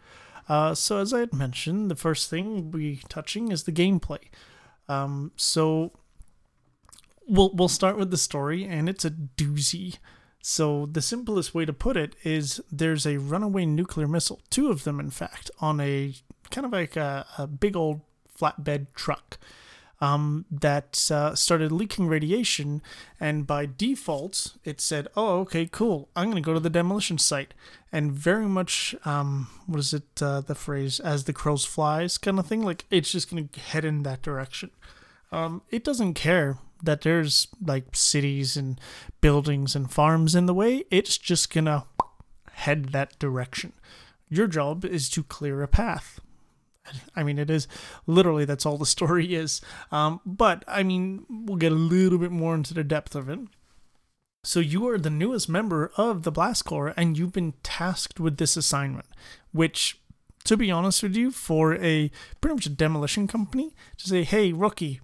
Uh, 0.49 0.75
so 0.75 0.99
as 0.99 1.12
I 1.12 1.21
had 1.21 1.33
mentioned, 1.33 1.90
the 1.90 1.97
first 1.97 2.30
thing 2.30 2.52
we'll 2.52 2.62
be 2.62 3.00
touching 3.09 3.52
is 3.52 3.64
the 3.64 3.73
gameplay. 3.73 4.23
Um, 4.88 5.33
so 5.37 5.92
we'll 7.26 7.52
we'll 7.54 7.69
start 7.69 7.97
with 7.97 8.11
the 8.11 8.16
story, 8.16 8.64
and 8.64 8.88
it's 8.88 9.04
a 9.04 9.11
doozy. 9.11 9.99
So 10.42 10.87
the 10.87 11.02
simplest 11.02 11.54
way 11.54 11.66
to 11.66 11.73
put 11.73 11.97
it 11.97 12.16
is 12.25 12.62
there's 12.73 13.07
a 13.07 13.19
runaway 13.19 13.66
nuclear 13.66 14.09
missile, 14.09 14.40
two 14.49 14.71
of 14.71 14.85
them 14.85 14.99
in 14.99 15.11
fact, 15.11 15.50
on 15.61 15.80
a 15.80 16.14
kind 16.50 16.64
of 16.64 16.73
like 16.73 16.97
a, 16.97 17.26
a 17.37 17.47
big 17.47 17.76
old 17.76 18.00
flatbed 18.40 18.87
truck. 18.94 19.38
um, 20.00 20.47
that 20.50 21.11
uh, 21.11 21.35
started 21.35 21.70
leaking 21.70 22.09
radiation, 22.09 22.80
and 23.18 23.47
by 23.47 23.66
default, 23.66 24.56
it 24.64 24.80
said, 24.80 25.09
"Oh, 25.14 25.40
okay, 25.40 25.66
cool. 25.66 26.09
I'm 26.16 26.30
gonna 26.30 26.40
go 26.40 26.54
to 26.54 26.61
the 26.61 26.70
demolition 26.70 27.18
site." 27.18 27.52
And 27.92 28.12
very 28.12 28.47
much, 28.47 28.94
um, 29.04 29.49
what 29.66 29.78
is 29.78 29.92
it? 29.92 30.23
Uh, 30.23 30.40
the 30.40 30.54
phrase 30.54 31.00
"as 31.00 31.25
the 31.25 31.32
crows 31.35 31.66
flies" 31.66 32.16
kind 32.16 32.38
of 32.38 32.47
thing. 32.47 32.62
Like 32.62 32.87
it's 32.90 33.12
just 33.12 33.28
gonna 33.30 33.49
head 33.59 33.85
in 33.85 34.02
that 34.04 34.23
direction. 34.23 34.70
Um, 35.32 35.62
it 35.70 35.85
doesn't 35.85 36.14
care 36.14 36.56
that 36.82 37.02
there's 37.02 37.49
like 37.62 37.94
cities 37.94 38.56
and 38.56 38.80
buildings 39.20 39.76
and 39.76 39.92
farms 39.92 40.35
in 40.35 40.47
the 40.47 40.54
way. 40.54 40.85
It's 40.90 41.18
just 41.18 41.52
gonna 41.52 41.85
head 42.52 42.87
that 42.92 43.18
direction. 43.18 43.75
Your 44.30 44.47
job 44.47 44.85
is 44.85 45.11
to 45.11 45.23
clear 45.23 45.62
a 45.62 45.68
path. 45.68 46.20
I 47.14 47.23
mean, 47.23 47.38
it 47.38 47.50
is 47.50 47.68
literally 48.06 48.44
that's 48.44 48.66
all 48.66 48.78
the 48.78 48.87
story 48.87 49.35
is. 49.35 49.61
Um, 49.92 50.20
but 50.25 50.64
I 50.66 50.82
mean, 50.82 51.26
we'll 51.28 51.56
get 51.56 51.73
a 51.73 51.76
little 51.76 52.18
bit 52.18 52.30
more 52.30 52.54
into 52.54 52.75
the 52.75 52.85
depth 52.85 53.14
of 53.14 53.28
it. 53.28 53.40
So 54.42 54.61
you 54.61 54.88
are 54.88 54.99
the 54.99 55.11
newest 55.11 55.49
member 55.49 55.92
of 55.97 56.23
the 56.23 56.32
Blast 56.32 56.64
Corps, 56.64 56.94
and 56.97 57.18
you've 57.18 57.32
been 57.32 57.54
tasked 57.62 58.18
with 58.18 58.38
this 58.38 58.56
assignment, 58.56 59.06
which, 59.52 60.00
to 60.44 60.56
be 60.56 60.70
honest 60.70 61.02
with 61.02 61.14
you, 61.14 61.30
for 61.30 61.75
a 61.75 62.11
pretty 62.40 62.54
much 62.54 62.66
a 62.66 62.70
demolition 62.70 63.26
company, 63.28 63.75
to 63.99 64.09
say, 64.09 64.25
"Hey, 64.25 64.52
rookie, 64.52 65.00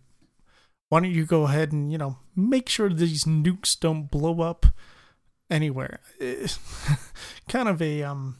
why 0.88 1.00
don't 1.00 1.10
you 1.10 1.26
go 1.26 1.42
ahead 1.42 1.70
and 1.70 1.92
you 1.92 1.98
know 1.98 2.16
make 2.34 2.68
sure 2.70 2.88
these 2.88 3.24
nukes 3.24 3.78
don't 3.78 4.10
blow 4.10 4.40
up 4.40 4.66
anywhere?" 5.50 6.00
kind 7.48 7.68
of 7.68 7.82
a 7.82 8.02
um 8.02 8.38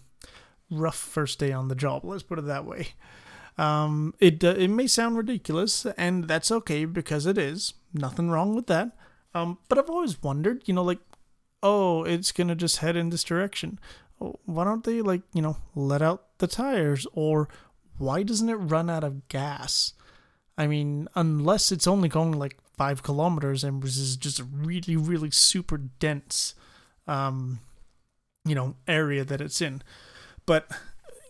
rough 0.71 0.97
first 0.97 1.38
day 1.38 1.53
on 1.53 1.69
the 1.69 1.75
job. 1.75 2.05
Let's 2.05 2.23
put 2.23 2.38
it 2.38 2.47
that 2.47 2.65
way. 2.65 2.88
Um, 3.59 4.15
it 4.19 4.45
uh, 4.45 4.55
it 4.59 4.69
may 4.69 4.87
sound 4.87 5.17
ridiculous, 5.17 5.87
and 5.97 6.29
that's 6.29 6.51
okay 6.51 6.85
because 6.85 7.27
it 7.27 7.39
is. 7.39 7.75
Nothing 7.95 8.31
wrong 8.31 8.55
with 8.55 8.67
that. 8.67 8.97
Um, 9.35 9.59
but 9.69 9.79
I've 9.79 9.91
always 9.91 10.23
wondered, 10.23 10.63
you 10.67 10.75
know, 10.75 10.83
like, 10.83 11.01
oh, 11.63 12.05
it's 12.05 12.33
gonna 12.33 12.55
just 12.55 12.79
head 12.79 12.97
in 12.97 13.11
this 13.11 13.25
direction. 13.25 13.79
Why 14.19 14.65
don't 14.65 14.85
they 14.85 15.03
like, 15.03 15.23
you 15.33 15.43
know, 15.43 15.59
let 15.75 16.03
out 16.03 16.39
the 16.39 16.47
tires, 16.47 17.07
or 17.13 17.49
why 17.99 18.23
doesn't 18.23 18.49
it 18.49 18.55
run 18.55 18.91
out 18.91 19.05
of 19.05 19.29
gas? 19.29 19.95
I 20.59 20.67
mean, 20.67 21.09
unless 21.15 21.71
it's 21.71 21.87
only 21.87 22.09
going 22.09 22.33
like 22.33 22.57
five 22.77 23.03
kilometers 23.03 23.65
and 23.65 23.83
this 23.83 23.97
is 23.97 24.17
just 24.17 24.39
a 24.39 24.45
really, 24.45 24.97
really 24.97 25.31
super 25.31 25.77
dense, 25.79 26.55
um, 27.07 27.61
you 28.45 28.55
know, 28.55 28.77
area 28.87 29.25
that 29.25 29.41
it's 29.41 29.61
in. 29.61 29.83
But 30.47 30.71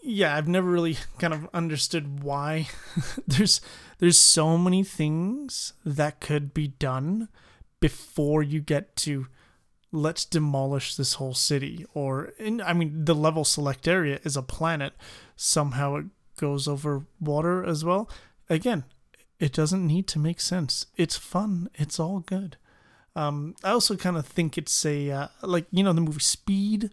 yeah, 0.07 0.37
I've 0.37 0.49
never 0.49 0.71
really 0.71 0.97
kind 1.19 1.35
of 1.35 1.49
understood 1.53 2.23
why. 2.23 2.69
There's 3.27 3.61
there's 3.99 4.19
so 4.19 4.59
many 4.59 4.85
things 4.85 5.73
that 5.83 6.21
could 6.21 6.53
be 6.53 6.69
done 6.69 7.29
before 7.81 8.43
you 8.43 8.61
get 8.61 8.95
to 8.97 9.27
let's 9.91 10.27
demolish 10.27 10.97
this 10.97 11.15
whole 11.15 11.33
city 11.33 11.87
or 11.95 12.35
in, 12.39 12.61
I 12.61 12.75
mean 12.75 13.07
the 13.07 13.15
level 13.15 13.43
select 13.43 13.89
area 13.89 14.21
is 14.23 14.37
a 14.37 14.43
planet. 14.43 14.93
Somehow 15.35 15.97
it 15.97 16.05
goes 16.39 16.69
over 16.69 17.07
water 17.21 17.65
as 17.65 17.87
well. 17.87 18.11
Again 18.51 18.85
it 19.39 19.53
doesn't 19.53 19.87
need 19.87 20.07
to 20.09 20.19
make 20.19 20.41
sense. 20.41 20.87
It's 20.97 21.17
fun. 21.17 21.71
It's 21.75 21.99
all 21.99 22.21
good. 22.21 22.59
Um, 23.15 23.55
I 23.65 23.71
also 23.71 23.97
kind 23.97 24.19
of 24.19 24.27
think 24.27 24.59
it's 24.59 24.85
a 24.85 25.11
uh, 25.11 25.29
like 25.43 25.67
you 25.71 25.83
know 25.83 25.95
the 25.95 26.03
movie 26.03 26.21
Speed 26.21 26.91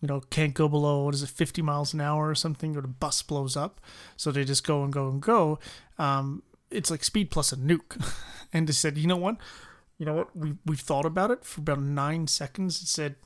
you 0.00 0.08
know, 0.08 0.20
can't 0.30 0.54
go 0.54 0.68
below, 0.68 1.04
what 1.04 1.14
is 1.14 1.22
it, 1.22 1.28
50 1.28 1.62
miles 1.62 1.92
an 1.92 2.00
hour 2.00 2.28
or 2.28 2.34
something, 2.34 2.76
or 2.76 2.82
the 2.82 2.88
bus 2.88 3.22
blows 3.22 3.56
up. 3.56 3.80
So 4.16 4.30
they 4.30 4.44
just 4.44 4.66
go 4.66 4.84
and 4.84 4.92
go 4.92 5.08
and 5.08 5.20
go. 5.20 5.58
Um, 5.98 6.42
it's 6.70 6.90
like 6.90 7.02
speed 7.02 7.30
plus 7.30 7.52
a 7.52 7.56
nuke. 7.56 8.00
and 8.52 8.68
they 8.68 8.72
said, 8.72 8.96
you 8.96 9.06
know 9.06 9.16
what? 9.16 9.36
You 9.98 10.06
know 10.06 10.14
what? 10.14 10.36
We, 10.36 10.54
we've 10.64 10.80
thought 10.80 11.04
about 11.04 11.30
it 11.30 11.44
for 11.44 11.60
about 11.60 11.80
nine 11.80 12.28
seconds. 12.28 12.80
It 12.80 12.88
said, 12.88 13.16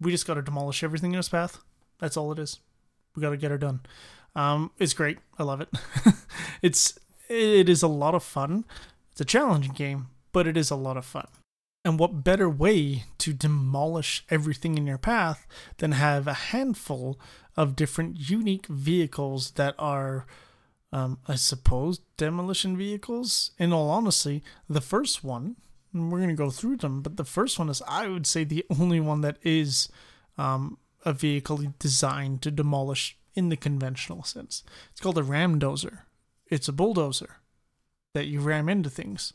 we 0.00 0.10
just 0.10 0.26
got 0.26 0.34
to 0.34 0.42
demolish 0.42 0.82
everything 0.82 1.12
in 1.12 1.18
its 1.18 1.28
path. 1.28 1.58
That's 2.00 2.16
all 2.16 2.32
it 2.32 2.38
is. 2.38 2.58
We 3.14 3.22
got 3.22 3.30
to 3.30 3.36
get 3.36 3.50
her 3.50 3.58
done. 3.58 3.80
Um, 4.34 4.72
it's 4.78 4.94
great. 4.94 5.18
I 5.38 5.44
love 5.44 5.60
it. 5.60 5.68
it's, 6.62 6.98
it 7.28 7.68
is 7.68 7.82
a 7.82 7.88
lot 7.88 8.14
of 8.14 8.22
fun. 8.24 8.64
It's 9.12 9.20
a 9.20 9.24
challenging 9.24 9.72
game, 9.72 10.08
but 10.32 10.46
it 10.46 10.56
is 10.56 10.70
a 10.70 10.76
lot 10.76 10.96
of 10.96 11.04
fun. 11.04 11.26
And 11.88 11.98
what 11.98 12.22
better 12.22 12.50
way 12.50 13.04
to 13.16 13.32
demolish 13.32 14.22
everything 14.28 14.76
in 14.76 14.86
your 14.86 14.98
path 14.98 15.46
than 15.78 15.92
have 15.92 16.26
a 16.26 16.34
handful 16.34 17.18
of 17.56 17.76
different 17.76 18.28
unique 18.28 18.66
vehicles 18.66 19.52
that 19.52 19.74
are, 19.78 20.26
um, 20.92 21.18
I 21.26 21.36
suppose, 21.36 22.00
demolition 22.18 22.76
vehicles? 22.76 23.52
In 23.58 23.72
all 23.72 23.88
honesty, 23.88 24.42
the 24.68 24.82
first 24.82 25.24
one, 25.24 25.56
we're 25.94 26.18
going 26.18 26.28
to 26.28 26.34
go 26.34 26.50
through 26.50 26.76
them, 26.76 27.00
but 27.00 27.16
the 27.16 27.24
first 27.24 27.58
one 27.58 27.70
is, 27.70 27.80
I 27.88 28.06
would 28.06 28.26
say, 28.26 28.44
the 28.44 28.66
only 28.78 29.00
one 29.00 29.22
that 29.22 29.38
is 29.42 29.88
um, 30.36 30.76
a 31.06 31.14
vehicle 31.14 31.72
designed 31.78 32.42
to 32.42 32.50
demolish 32.50 33.16
in 33.32 33.48
the 33.48 33.56
conventional 33.56 34.24
sense. 34.24 34.62
It's 34.90 35.00
called 35.00 35.16
a 35.16 35.22
ramdozer. 35.22 36.00
It's 36.48 36.68
a 36.68 36.72
bulldozer 36.74 37.36
that 38.12 38.26
you 38.26 38.40
ram 38.40 38.68
into 38.68 38.90
things. 38.90 39.32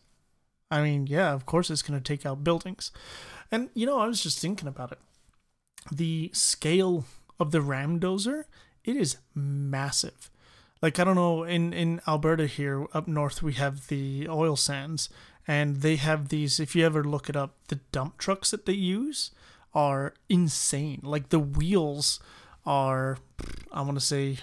I 0.72 0.82
mean, 0.82 1.08
yeah, 1.08 1.34
of 1.34 1.46
course 1.46 1.70
it's 1.70 1.82
going 1.82 2.00
to 2.00 2.04
take 2.04 2.26
out 2.26 2.44
buildings. 2.44 2.92
And, 3.52 3.70
you 3.74 3.86
know, 3.86 4.00
I 4.00 4.08
was 4.08 4.24
just 4.24 4.40
thinking 4.40 4.68
about 4.68 4.92
it. 4.92 5.00
The 5.92 6.32
scale 6.34 7.06
of 7.40 7.52
the 7.52 7.60
Ramdozer, 7.60 8.46
it 8.84 8.96
is 8.96 9.18
massive. 9.36 10.32
Like, 10.82 11.00
I 11.00 11.04
don't 11.04 11.16
know, 11.16 11.44
in, 11.44 11.72
in 11.72 12.02
Alberta 12.08 12.48
here, 12.48 12.88
up 12.94 13.08
north, 13.08 13.42
we 13.42 13.54
have 13.54 13.88
the 13.88 14.28
oil 14.28 14.56
sands, 14.56 15.10
and 15.48 15.78
they 15.78 15.96
have 15.96 16.30
these, 16.30 16.60
if 16.60 16.76
you 16.76 16.86
ever 16.86 17.04
look 17.04 17.30
it 17.30 17.36
up, 17.36 17.56
the 17.68 17.80
dump 17.92 18.18
trucks 18.18 18.52
that 18.52 18.66
they 18.66 18.74
use 18.74 19.32
are 19.74 20.14
insane. 20.28 21.00
Like, 21.04 21.30
the 21.30 21.40
wheels 21.40 22.20
are, 22.66 23.18
I 23.72 23.82
want 23.82 23.98
to 23.98 24.06
say, 24.06 24.40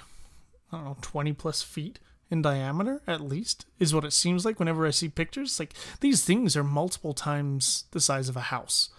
I 0.73 0.77
don't 0.77 0.85
know, 0.85 0.97
20 1.01 1.33
plus 1.35 1.63
feet 1.63 1.99
in 2.31 2.43
diameter, 2.43 3.03
at 3.07 3.21
least, 3.21 3.67
is 3.79 3.95
what 3.95 4.05
it 4.05 4.13
seems 4.13 4.45
like 4.45 4.59
whenever 4.59 4.87
I 4.87 4.91
see 4.91 5.09
pictures. 5.09 5.59
Like 5.59 5.75
these 6.01 6.25
things 6.25 6.57
are 6.57 6.65
multiple 6.65 7.13
times 7.13 7.85
the 7.91 8.01
size 8.01 8.29
of 8.29 8.37
a 8.37 8.41
house. 8.41 8.91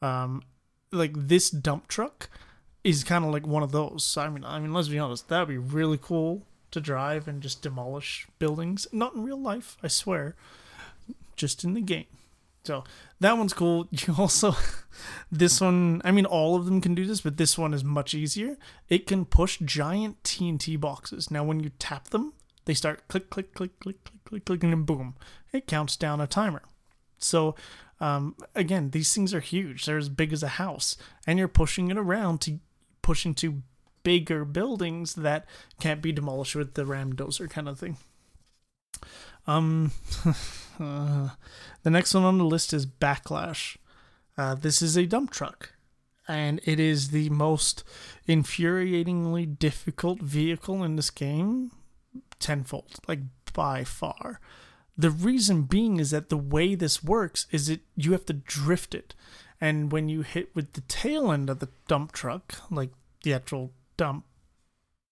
Um, 0.00 0.42
like 0.90 1.12
this 1.14 1.50
dump 1.50 1.88
truck 1.88 2.28
is 2.82 3.04
kind 3.04 3.24
of 3.24 3.30
like 3.30 3.46
one 3.46 3.62
of 3.62 3.72
those. 3.72 4.16
I 4.16 4.28
mean, 4.28 4.44
I 4.44 4.58
mean, 4.58 4.72
let's 4.72 4.88
be 4.88 4.98
honest, 4.98 5.28
that 5.28 5.40
would 5.40 5.48
be 5.48 5.58
really 5.58 5.98
cool 6.00 6.42
to 6.70 6.80
drive 6.80 7.28
and 7.28 7.42
just 7.42 7.62
demolish 7.62 8.26
buildings. 8.38 8.86
Not 8.92 9.14
in 9.14 9.22
real 9.22 9.40
life, 9.40 9.76
I 9.82 9.88
swear, 9.88 10.34
just 11.36 11.64
in 11.64 11.74
the 11.74 11.80
game. 11.80 12.06
So 12.64 12.84
that 13.20 13.36
one's 13.36 13.52
cool. 13.52 13.88
You 14.06 14.14
also, 14.18 14.54
this 15.30 15.60
one, 15.60 16.00
I 16.04 16.10
mean, 16.10 16.26
all 16.26 16.56
of 16.56 16.64
them 16.64 16.80
can 16.80 16.94
do 16.94 17.06
this, 17.06 17.20
but 17.20 17.36
this 17.36 17.58
one 17.58 17.74
is 17.74 17.84
much 17.84 18.14
easier. 18.14 18.56
It 18.88 19.06
can 19.06 19.24
push 19.24 19.58
giant 19.58 20.22
TNT 20.22 20.80
boxes. 20.80 21.30
Now, 21.30 21.44
when 21.44 21.60
you 21.60 21.70
tap 21.78 22.08
them, 22.08 22.32
they 22.64 22.74
start 22.74 23.08
click, 23.08 23.30
click, 23.30 23.54
click, 23.54 23.78
click, 23.80 24.02
click, 24.04 24.24
click, 24.24 24.44
click, 24.44 24.64
and 24.64 24.86
boom, 24.86 25.16
it 25.52 25.66
counts 25.66 25.96
down 25.96 26.20
a 26.20 26.26
timer. 26.26 26.62
So, 27.18 27.54
um, 28.00 28.36
again, 28.54 28.90
these 28.90 29.14
things 29.14 29.32
are 29.32 29.40
huge. 29.40 29.84
They're 29.84 29.98
as 29.98 30.08
big 30.08 30.32
as 30.32 30.42
a 30.42 30.48
house, 30.48 30.96
and 31.26 31.38
you're 31.38 31.48
pushing 31.48 31.90
it 31.90 31.96
around 31.96 32.40
to 32.42 32.58
push 33.00 33.26
into 33.26 33.62
bigger 34.02 34.44
buildings 34.44 35.14
that 35.14 35.46
can't 35.80 36.02
be 36.02 36.12
demolished 36.12 36.56
with 36.56 36.74
the 36.74 36.86
ram 36.86 37.14
dozer 37.14 37.48
kind 37.48 37.68
of 37.68 37.78
thing. 37.78 37.96
Um, 39.46 39.92
uh, 40.80 41.30
the 41.82 41.90
next 41.90 42.14
one 42.14 42.24
on 42.24 42.38
the 42.38 42.44
list 42.44 42.72
is 42.72 42.86
Backlash. 42.86 43.76
Uh, 44.36 44.54
this 44.54 44.82
is 44.82 44.96
a 44.96 45.06
dump 45.06 45.30
truck, 45.30 45.72
and 46.26 46.60
it 46.64 46.80
is 46.80 47.10
the 47.10 47.28
most 47.30 47.84
infuriatingly 48.28 49.58
difficult 49.58 50.20
vehicle 50.20 50.82
in 50.82 50.96
this 50.96 51.10
game 51.10 51.70
tenfold, 52.42 52.98
like 53.08 53.20
by 53.52 53.84
far. 53.84 54.40
The 54.96 55.10
reason 55.10 55.62
being 55.62 55.98
is 55.98 56.10
that 56.10 56.28
the 56.28 56.36
way 56.36 56.74
this 56.74 57.02
works 57.02 57.46
is 57.50 57.68
it 57.68 57.80
you 57.96 58.12
have 58.12 58.26
to 58.26 58.34
drift 58.34 58.94
it. 58.94 59.14
And 59.60 59.90
when 59.92 60.08
you 60.08 60.22
hit 60.22 60.54
with 60.54 60.74
the 60.74 60.82
tail 60.82 61.32
end 61.32 61.48
of 61.48 61.60
the 61.60 61.68
dump 61.88 62.12
truck, 62.12 62.54
like 62.70 62.90
the 63.22 63.32
actual 63.32 63.72
dump 63.96 64.24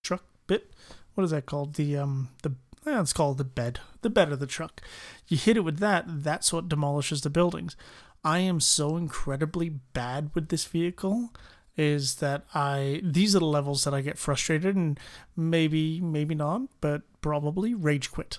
truck 0.03 0.25
bit, 0.47 0.73
what 1.15 1.25
is 1.25 1.31
that 1.31 1.47
called? 1.47 1.75
The 1.75 1.97
um 1.97 2.29
the 2.43 2.51
eh, 2.87 3.01
it's 3.01 3.13
called 3.13 3.39
the 3.39 3.45
bed, 3.45 3.81
the 4.03 4.11
bed 4.11 4.33
of 4.33 4.41
the 4.41 4.47
truck. 4.47 4.83
You 5.29 5.37
hit 5.37 5.57
it 5.57 5.61
with 5.61 5.79
that, 5.79 6.05
that's 6.07 6.53
what 6.53 6.69
demolishes 6.69 7.23
the 7.23 7.31
buildings. 7.31 7.77
I 8.23 8.41
am 8.41 8.61
so 8.61 8.97
incredibly 8.97 9.71
bad 9.71 10.31
with 10.35 10.49
this 10.49 10.65
vehicle 10.65 11.31
is 11.77 12.17
that 12.17 12.45
I 12.55 13.01
these 13.03 13.35
are 13.35 13.39
the 13.39 13.47
levels 13.47 13.85
that 13.85 13.95
I 13.95 14.03
get 14.03 14.19
frustrated 14.19 14.77
and 14.77 15.01
maybe 15.37 16.01
maybe 16.01 16.35
not, 16.35 16.63
but 16.81 17.03
probably 17.21 17.75
rage 17.75 18.11
quit. 18.11 18.39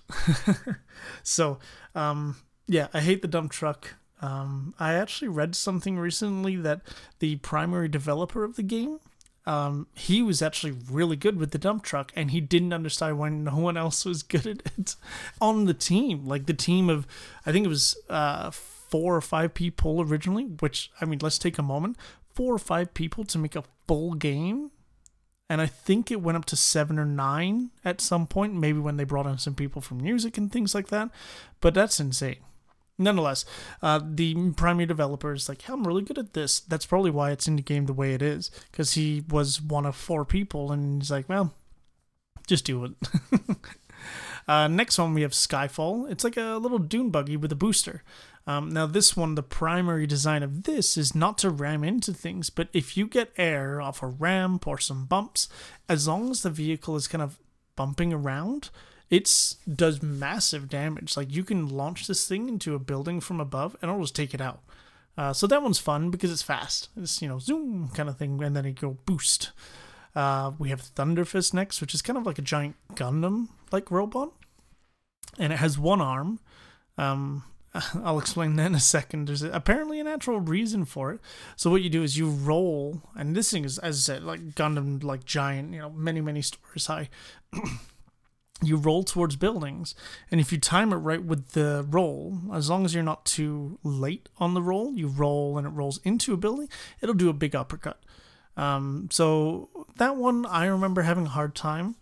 so 1.24 1.60
um, 1.96 2.38
yeah, 2.68 2.88
I 2.94 3.02
hate 3.02 3.22
the 3.22 3.28
dump 3.28 3.52
truck. 3.52 3.96
Um, 4.22 4.76
I 4.80 4.94
actually 4.94 5.30
read 5.30 5.56
something 5.56 5.98
recently 5.98 6.56
that 6.58 6.82
the 7.20 7.38
primary 7.38 7.88
developer 7.88 8.44
of 8.44 8.56
the 8.56 8.64
game 8.64 9.00
um, 9.46 9.88
he 9.96 10.22
was 10.22 10.42
actually 10.42 10.74
really 10.90 11.16
good 11.16 11.38
with 11.38 11.52
the 11.52 11.58
dump 11.58 11.84
truck, 11.84 12.12
and 12.16 12.32
he 12.32 12.42
didn't 12.42 12.74
understand 12.74 13.18
why 13.18 13.30
no 13.30 13.58
one 13.58 13.78
else 13.78 14.06
was 14.06 14.24
good 14.24 14.46
at 14.46 14.62
it 14.78 14.96
on 15.40 15.66
the 15.66 15.74
team. 15.74 16.26
Like 16.26 16.46
the 16.46 16.54
team 16.54 16.90
of, 16.90 17.08
I 17.46 17.52
think 17.52 17.66
it 17.66 17.70
was 17.70 17.98
uh, 18.10 18.52
four 18.52 19.16
or 19.16 19.22
five 19.22 19.54
people 19.54 20.02
originally. 20.02 20.46
Which 20.46 20.92
I 21.02 21.06
mean, 21.06 21.20
let's 21.22 21.40
take 21.40 21.58
a 21.58 21.64
moment. 21.64 21.98
Four 22.34 22.54
or 22.54 22.60
five 22.60 22.94
people 22.94 23.24
to 23.26 23.38
make 23.38 23.56
a 23.56 23.64
full 23.88 24.14
game 24.14 24.72
and 25.52 25.60
I 25.60 25.66
think 25.66 26.10
it 26.10 26.22
went 26.22 26.38
up 26.38 26.46
to 26.46 26.56
seven 26.56 26.98
or 26.98 27.04
nine 27.04 27.72
at 27.84 28.00
some 28.00 28.26
point, 28.26 28.54
maybe 28.54 28.80
when 28.80 28.96
they 28.96 29.04
brought 29.04 29.26
in 29.26 29.38
some 29.38 29.54
people 29.54 29.82
from 29.82 30.02
music 30.02 30.38
and 30.38 30.50
things 30.50 30.74
like 30.74 30.88
that. 30.88 31.10
But 31.60 31.74
that's 31.74 32.00
insane. 32.00 32.38
Nonetheless, 32.98 33.44
uh, 33.82 34.00
the 34.02 34.52
primary 34.52 34.86
developer 34.86 35.34
is 35.34 35.50
like, 35.50 35.64
hey, 35.64 35.74
I'm 35.74 35.86
really 35.86 36.04
good 36.04 36.18
at 36.18 36.32
this. 36.32 36.62
That's 36.62 36.86
probably 36.86 37.12
why 37.12 37.32
it's 37.32 37.50
in 37.50 37.58
the 37.58 37.62
game 37.62 37.86
the 37.86 37.92
way 37.92 38.14
it 38.14 38.22
is, 38.22 38.50
because 38.72 38.94
he 38.94 39.26
was 39.28 39.62
one 39.62 39.86
of 39.86 39.98
four 39.98 40.24
people, 40.24 40.72
and 40.72 41.02
he's 41.02 41.12
like, 41.12 41.28
well, 41.28 41.54
just 42.48 42.64
do 42.64 42.86
it. 42.86 42.92
uh, 44.48 44.70
next 44.70 44.98
one, 44.98 45.14
we 45.14 45.22
have 45.24 45.32
Skyfall. 45.32 46.10
It's 46.10 46.24
like 46.24 46.38
a 46.38 46.60
little 46.62 46.80
dune 46.80 47.10
buggy 47.10 47.36
with 47.36 47.52
a 47.52 47.58
booster. 47.58 48.04
Um, 48.48 48.70
now, 48.70 48.88
this 48.88 49.16
one, 49.16 49.36
the 49.36 49.44
primary 49.44 50.08
design 50.08 50.42
of 50.42 50.64
this 50.64 50.98
is 50.98 51.14
not 51.14 51.38
to 51.40 51.50
ram 51.50 51.84
into 51.84 52.14
things, 52.14 52.50
but 52.50 52.70
if 52.74 52.98
you 52.98 53.08
get 53.08 53.32
air 53.38 53.82
off 53.82 54.02
a 54.02 54.08
ramp 54.08 54.68
or 54.68 54.80
some 54.80 55.06
bumps, 55.06 55.48
as 55.88 56.08
long 56.08 56.32
as 56.32 56.42
the 56.42 56.50
vehicle 56.50 56.96
is 56.96 57.08
kind 57.08 57.22
of 57.22 57.40
bumping 57.76 58.12
around, 58.12 58.70
it 59.12 59.56
does 59.74 60.02
massive 60.02 60.70
damage. 60.70 61.16
Like 61.16 61.34
you 61.34 61.44
can 61.44 61.70
launch 61.70 62.08
this 62.08 62.28
thing 62.28 62.48
into 62.48 62.74
a 62.74 62.80
building 62.80 63.20
from 63.20 63.40
above 63.40 63.76
and 63.82 63.90
it'll 63.90 64.02
just 64.02 64.16
take 64.16 64.34
it 64.34 64.42
out. 64.42 64.62
Uh, 65.18 65.34
so 65.34 65.46
that 65.46 65.62
one's 65.62 65.80
fun 65.80 66.10
because 66.10 66.32
it's 66.32 66.42
fast. 66.42 66.90
It's 66.96 67.22
you 67.22 67.28
know 67.28 67.38
zoom 67.38 67.90
kind 67.94 68.08
of 68.08 68.18
thing, 68.18 68.42
and 68.42 68.56
then 68.56 68.66
it 68.66 68.80
go 68.80 68.98
boost. 69.06 69.52
Uh, 70.16 70.52
we 70.58 70.70
have 70.70 70.82
Thunderfist 70.82 71.54
next, 71.54 71.82
which 71.82 71.94
is 71.94 72.02
kind 72.02 72.18
of 72.18 72.26
like 72.26 72.40
a 72.40 72.42
giant 72.42 72.76
Gundam 72.96 73.50
like 73.72 73.92
robot, 73.92 74.32
and 75.38 75.52
it 75.52 75.60
has 75.60 75.78
one 75.78 76.02
arm. 76.02 76.40
Um, 76.98 77.44
I'll 78.04 78.20
explain 78.20 78.56
that 78.58 78.68
in 78.68 78.76
a 78.76 78.80
second. 78.80 79.28
There's 79.28 79.44
apparently 79.44 80.00
a 80.00 80.04
natural 80.04 80.40
reason 80.40 80.86
for 80.86 81.12
it. 81.12 81.22
So 81.56 81.70
what 81.70 81.82
you 81.82 81.90
do 81.90 82.04
is 82.04 82.18
you 82.18 82.30
roll, 82.30 83.02
and 83.16 83.36
this 83.36 83.52
thing 83.52 83.64
is, 83.64 83.78
as 83.80 83.98
I 83.98 84.14
said, 84.14 84.24
like 84.24 84.42
Gundam, 84.56 85.04
like 85.04 85.26
giant, 85.26 85.74
you 85.74 85.80
know, 85.80 85.90
many 85.90 86.22
many 86.22 86.42
stories 86.42 86.86
high. 86.88 87.10
you 88.64 88.76
roll 88.76 89.04
towards 89.04 89.36
buildings, 89.38 89.96
and 90.30 90.42
if 90.42 90.52
you 90.52 90.60
time 90.60 90.92
it 90.92 90.98
right 90.98 91.24
with 91.24 91.52
the 91.52 91.86
roll, 91.90 92.38
as 92.54 92.70
long 92.70 92.84
as 92.84 92.94
you're 92.94 93.04
not 93.04 93.26
too 93.26 93.80
late 93.84 94.28
on 94.38 94.54
the 94.54 94.62
roll, 94.62 94.94
you 94.94 95.08
roll 95.08 95.58
and 95.58 95.66
it 95.66 95.72
rolls 95.72 96.00
into 96.04 96.34
a 96.34 96.38
building, 96.38 96.68
it'll 97.02 97.16
do 97.16 97.30
a 97.30 97.34
big 97.34 97.56
uppercut. 97.56 98.02
Um, 98.58 99.08
so 99.12 99.70
that 99.96 100.18
one 100.18 100.46
I 100.46 100.66
remember 100.66 101.04
having 101.04 101.26
a 101.26 101.30
hard 101.30 101.56
time 101.56 101.96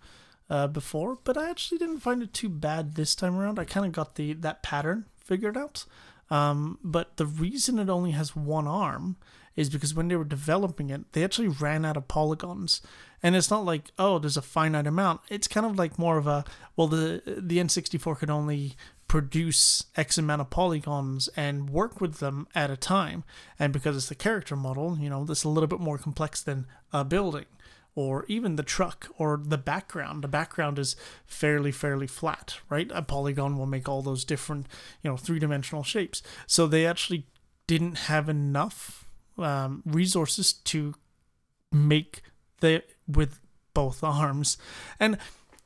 uh, 0.49 0.65
before, 0.65 1.19
but 1.23 1.37
I 1.37 1.49
actually 1.49 1.77
didn't 1.77 1.99
find 1.99 2.23
it 2.23 2.33
too 2.33 2.49
bad 2.49 2.95
this 2.95 3.13
time 3.13 3.37
around. 3.37 3.59
I 3.59 3.65
kind 3.65 3.85
of 3.85 3.91
got 3.91 4.15
the 4.15 4.33
that 4.33 4.63
pattern 4.63 5.05
figured 5.29 5.55
out. 5.55 5.85
Um, 6.31 6.79
but 6.83 7.17
the 7.17 7.25
reason 7.25 7.79
it 7.79 7.89
only 7.89 8.11
has 8.11 8.35
one 8.35 8.67
arm 8.67 9.15
is 9.55 9.69
because 9.69 9.93
when 9.93 10.07
they 10.07 10.15
were 10.15 10.23
developing 10.23 10.89
it, 10.89 11.11
they 11.13 11.23
actually 11.23 11.47
ran 11.47 11.85
out 11.85 11.97
of 11.97 12.07
polygons. 12.07 12.81
And 13.21 13.35
it's 13.35 13.51
not 13.51 13.65
like, 13.65 13.91
oh, 13.97 14.19
there's 14.19 14.37
a 14.37 14.41
finite 14.41 14.87
amount. 14.87 15.21
It's 15.29 15.47
kind 15.47 15.65
of 15.65 15.77
like 15.77 15.99
more 15.99 16.17
of 16.17 16.27
a, 16.27 16.45
well, 16.75 16.87
the 16.87 17.21
the 17.25 17.57
N64 17.57 18.17
could 18.17 18.29
only 18.29 18.75
produce 19.07 19.85
X 19.97 20.17
amount 20.17 20.41
of 20.41 20.49
polygons 20.49 21.29
and 21.35 21.69
work 21.69 21.99
with 21.99 22.19
them 22.19 22.47
at 22.55 22.69
a 22.69 22.77
time. 22.77 23.23
And 23.57 23.73
because 23.73 23.97
it's 23.97 24.09
the 24.09 24.15
character 24.15 24.55
model, 24.55 24.97
you 24.99 25.09
know, 25.09 25.25
that's 25.25 25.43
a 25.43 25.49
little 25.49 25.67
bit 25.67 25.79
more 25.79 25.97
complex 25.97 26.41
than 26.41 26.67
a 26.93 27.03
building 27.03 27.45
or 27.99 28.23
even 28.29 28.55
the 28.55 28.63
truck 28.63 29.09
or 29.17 29.41
the 29.43 29.57
background. 29.57 30.23
The 30.23 30.29
background 30.29 30.79
is 30.79 30.95
fairly, 31.25 31.69
fairly 31.69 32.07
flat, 32.07 32.59
right? 32.69 32.89
A 32.93 33.01
polygon 33.01 33.57
will 33.57 33.65
make 33.65 33.89
all 33.89 34.01
those 34.01 34.23
different, 34.23 34.67
you 35.03 35.11
know, 35.11 35.17
three 35.17 35.37
dimensional 35.37 35.83
shapes. 35.83 36.23
So 36.47 36.65
they 36.65 36.85
actually 36.85 37.25
didn't 37.67 37.97
have 38.07 38.29
enough 38.29 39.05
um, 39.37 39.83
resources 39.85 40.53
to 40.53 40.95
make 41.73 42.21
the 42.61 42.83
with 43.05 43.41
both 43.73 44.01
arms, 44.01 44.57
and 44.97 45.17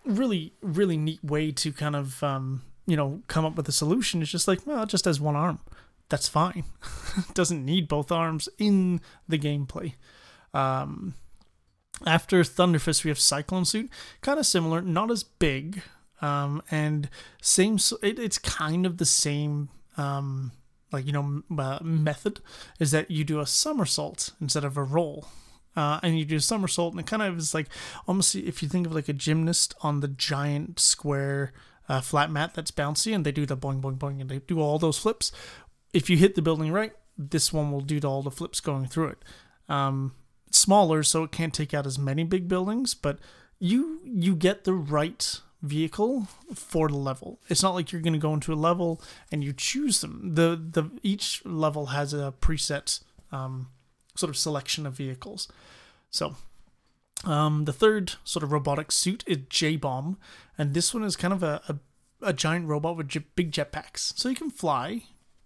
really, 0.03 0.53
really 0.63 0.97
neat 0.97 1.23
way 1.23 1.51
to 1.51 1.71
kind 1.71 1.95
of 1.95 2.23
um, 2.23 2.63
you 2.87 2.97
know 2.97 3.21
come 3.27 3.45
up 3.45 3.55
with 3.55 3.69
a 3.69 3.71
solution 3.71 4.23
is 4.23 4.31
just 4.31 4.47
like 4.47 4.65
well, 4.65 4.81
it 4.81 4.89
just 4.89 5.05
has 5.05 5.21
one 5.21 5.35
arm. 5.35 5.59
That's 6.09 6.27
fine. 6.27 6.63
Doesn't 7.35 7.63
need 7.63 7.87
both 7.87 8.11
arms 8.11 8.49
in 8.57 9.01
the 9.27 9.37
gameplay. 9.37 9.93
Um, 10.51 11.13
after 12.05 12.41
Thunderfist, 12.41 13.03
we 13.03 13.09
have 13.09 13.19
Cyclone 13.19 13.65
Suit, 13.65 13.89
kind 14.21 14.39
of 14.39 14.45
similar, 14.45 14.81
not 14.81 15.11
as 15.11 15.23
big, 15.23 15.81
um, 16.21 16.61
and 16.71 17.09
same. 17.41 17.77
It, 18.01 18.19
it's 18.19 18.37
kind 18.37 18.85
of 18.85 18.97
the 18.97 19.05
same, 19.05 19.69
um, 19.97 20.51
like 20.91 21.05
you 21.05 21.11
know, 21.11 21.43
uh, 21.57 21.79
method 21.81 22.39
is 22.79 22.91
that 22.91 23.11
you 23.11 23.23
do 23.23 23.39
a 23.39 23.45
somersault 23.45 24.31
instead 24.41 24.63
of 24.63 24.77
a 24.77 24.83
roll. 24.83 25.27
Uh, 25.75 25.99
and 26.03 26.19
you 26.19 26.23
do 26.23 26.35
a 26.35 26.39
somersault, 26.39 26.93
and 26.93 26.99
it 26.99 27.07
kind 27.07 27.23
of 27.23 27.35
is 27.35 27.55
like 27.55 27.67
almost 28.07 28.35
if 28.35 28.61
you 28.61 28.69
think 28.69 28.85
of 28.85 28.93
like 28.93 29.09
a 29.09 29.13
gymnast 29.13 29.73
on 29.81 30.01
the 30.01 30.07
giant 30.07 30.79
square 30.79 31.51
uh, 31.89 31.99
flat 31.99 32.29
mat 32.29 32.53
that's 32.53 32.69
bouncy, 32.69 33.13
and 33.13 33.25
they 33.25 33.31
do 33.31 33.45
the 33.45 33.57
boing 33.57 33.81
boing 33.81 33.97
boing, 33.97 34.21
and 34.21 34.29
they 34.29 34.37
do 34.37 34.59
all 34.59 34.77
those 34.77 34.99
flips. 34.99 35.31
If 35.91 36.11
you 36.11 36.17
hit 36.17 36.35
the 36.35 36.43
building 36.43 36.71
right, 36.71 36.93
this 37.17 37.51
one 37.51 37.71
will 37.71 37.81
do 37.81 37.99
all 38.07 38.21
the 38.21 38.31
flips 38.31 38.59
going 38.59 38.85
through 38.85 39.07
it. 39.09 39.17
Um, 39.67 40.13
smaller, 40.55 41.03
so 41.03 41.23
it 41.23 41.31
can't 41.31 41.53
take 41.53 41.73
out 41.73 41.85
as 41.85 41.99
many 41.99 42.23
big 42.23 42.47
buildings, 42.47 42.93
but 42.93 43.19
you 43.59 44.01
you 44.03 44.35
get 44.35 44.63
the 44.63 44.73
right 44.73 45.41
vehicle 45.61 46.27
for 46.53 46.89
the 46.89 46.97
level. 46.97 47.39
It's 47.47 47.63
not 47.63 47.73
like 47.73 47.91
you're 47.91 48.01
going 48.01 48.13
to 48.13 48.19
go 48.19 48.33
into 48.33 48.53
a 48.53 48.55
level 48.55 49.01
and 49.31 49.43
you 49.43 49.53
choose 49.53 50.01
them. 50.01 50.35
The 50.35 50.61
the 50.71 50.91
each 51.01 51.43
level 51.45 51.87
has 51.87 52.13
a 52.13 52.33
preset 52.41 53.01
um, 53.31 53.69
sort 54.15 54.29
of 54.29 54.37
selection 54.37 54.85
of 54.85 54.93
vehicles. 54.93 55.47
So 56.11 56.35
um, 57.23 57.65
the 57.65 57.73
third 57.73 58.15
sort 58.23 58.43
of 58.43 58.51
robotic 58.51 58.91
suit 58.91 59.23
is 59.25 59.39
J 59.49 59.77
Bomb, 59.77 60.17
and 60.57 60.73
this 60.73 60.93
one 60.93 61.03
is 61.03 61.15
kind 61.15 61.33
of 61.33 61.41
a, 61.41 61.61
a, 61.69 61.75
a 62.21 62.33
giant 62.33 62.67
robot 62.67 62.97
with 62.97 63.07
j- 63.07 63.25
big 63.35 63.51
jetpacks, 63.51 64.17
so 64.17 64.29
you 64.29 64.35
can 64.35 64.51
fly 64.51 65.03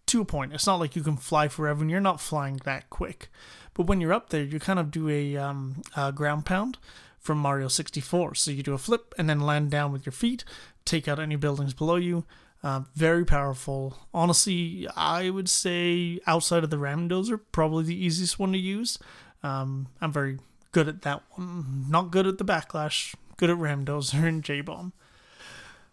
to 0.08 0.22
a 0.22 0.26
point. 0.26 0.54
It's 0.54 0.66
not 0.66 0.80
like 0.80 0.96
you 0.96 1.04
can 1.04 1.18
fly 1.18 1.48
forever, 1.48 1.82
and 1.82 1.92
you're 1.92 2.02
not 2.02 2.20
flying 2.20 2.60
that 2.66 2.90
quick. 2.90 3.30
But 3.78 3.86
when 3.86 4.02
you're 4.02 4.14
up 4.14 4.32
there, 4.32 4.44
you 4.44 4.60
kind 4.60 4.80
of 4.80 4.90
do 4.90 5.08
a, 5.08 5.38
um, 5.38 5.84
a 5.96 6.12
ground 6.12 6.48
pound 6.48 6.80
from 7.20 7.38
Mario 7.38 7.68
64. 7.68 8.34
So 8.34 8.50
you 8.50 8.64
do 8.64 8.74
a 8.74 8.80
flip 8.80 9.14
and 9.20 9.30
then 9.30 9.40
land 9.40 9.70
down 9.70 9.92
with 9.92 10.04
your 10.06 10.14
feet, 10.14 10.44
take 10.84 11.08
out 11.08 11.20
any 11.20 11.36
buildings 11.36 11.76
below 11.76 11.96
you. 11.96 12.26
Uh, 12.64 12.82
very 12.96 13.24
powerful. 13.24 14.00
Honestly, 14.16 14.88
I 14.96 15.30
would 15.30 15.48
say 15.48 16.20
outside 16.26 16.64
of 16.64 16.72
the 16.72 16.78
Ramdozer, 16.78 17.40
probably 17.52 17.84
the 17.84 18.06
easiest 18.06 18.40
one 18.40 18.52
to 18.52 18.58
use. 18.58 18.98
Um, 19.44 19.90
I'm 20.02 20.12
very 20.12 20.40
good 20.72 20.88
at 20.88 21.04
that 21.04 21.22
one. 21.36 21.86
Not 21.88 22.10
good 22.10 22.26
at 22.26 22.40
the 22.40 22.46
backlash. 22.46 23.14
Good 23.38 23.52
at 23.52 23.58
Ramdozer 23.58 24.24
and 24.24 24.44
J 24.44 24.62
Bomb. 24.62 24.92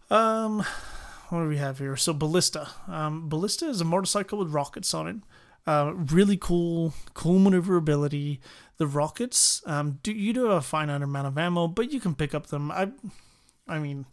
Um, 0.09 0.65
what 1.29 1.41
do 1.41 1.49
we 1.49 1.59
have 1.59 1.79
here? 1.79 1.97
So 1.97 2.15
Ballista. 2.15 2.71
Um, 2.89 3.29
Ballista 3.29 3.67
is 3.67 3.83
a 3.83 3.85
motorcycle 3.85 4.39
with 4.39 4.55
rockets 4.55 4.95
on 4.95 5.07
it. 5.07 5.17
Uh, 5.67 5.93
really 5.95 6.37
cool, 6.37 6.93
cool 7.15 7.39
maneuverability. 7.39 8.41
The 8.77 8.87
rockets, 8.87 9.63
um, 9.67 9.99
do 10.03 10.13
you 10.13 10.33
do 10.33 10.45
have 10.45 10.59
a 10.59 10.61
finite 10.61 11.01
amount 11.01 11.27
of 11.27 11.39
ammo, 11.39 11.69
but 11.69 11.93
you 11.93 12.01
can 12.01 12.15
pick 12.15 12.35
up 12.35 12.49
them. 12.49 12.71
I, 12.71 12.91
I 13.67 13.79
mean, 13.79 14.05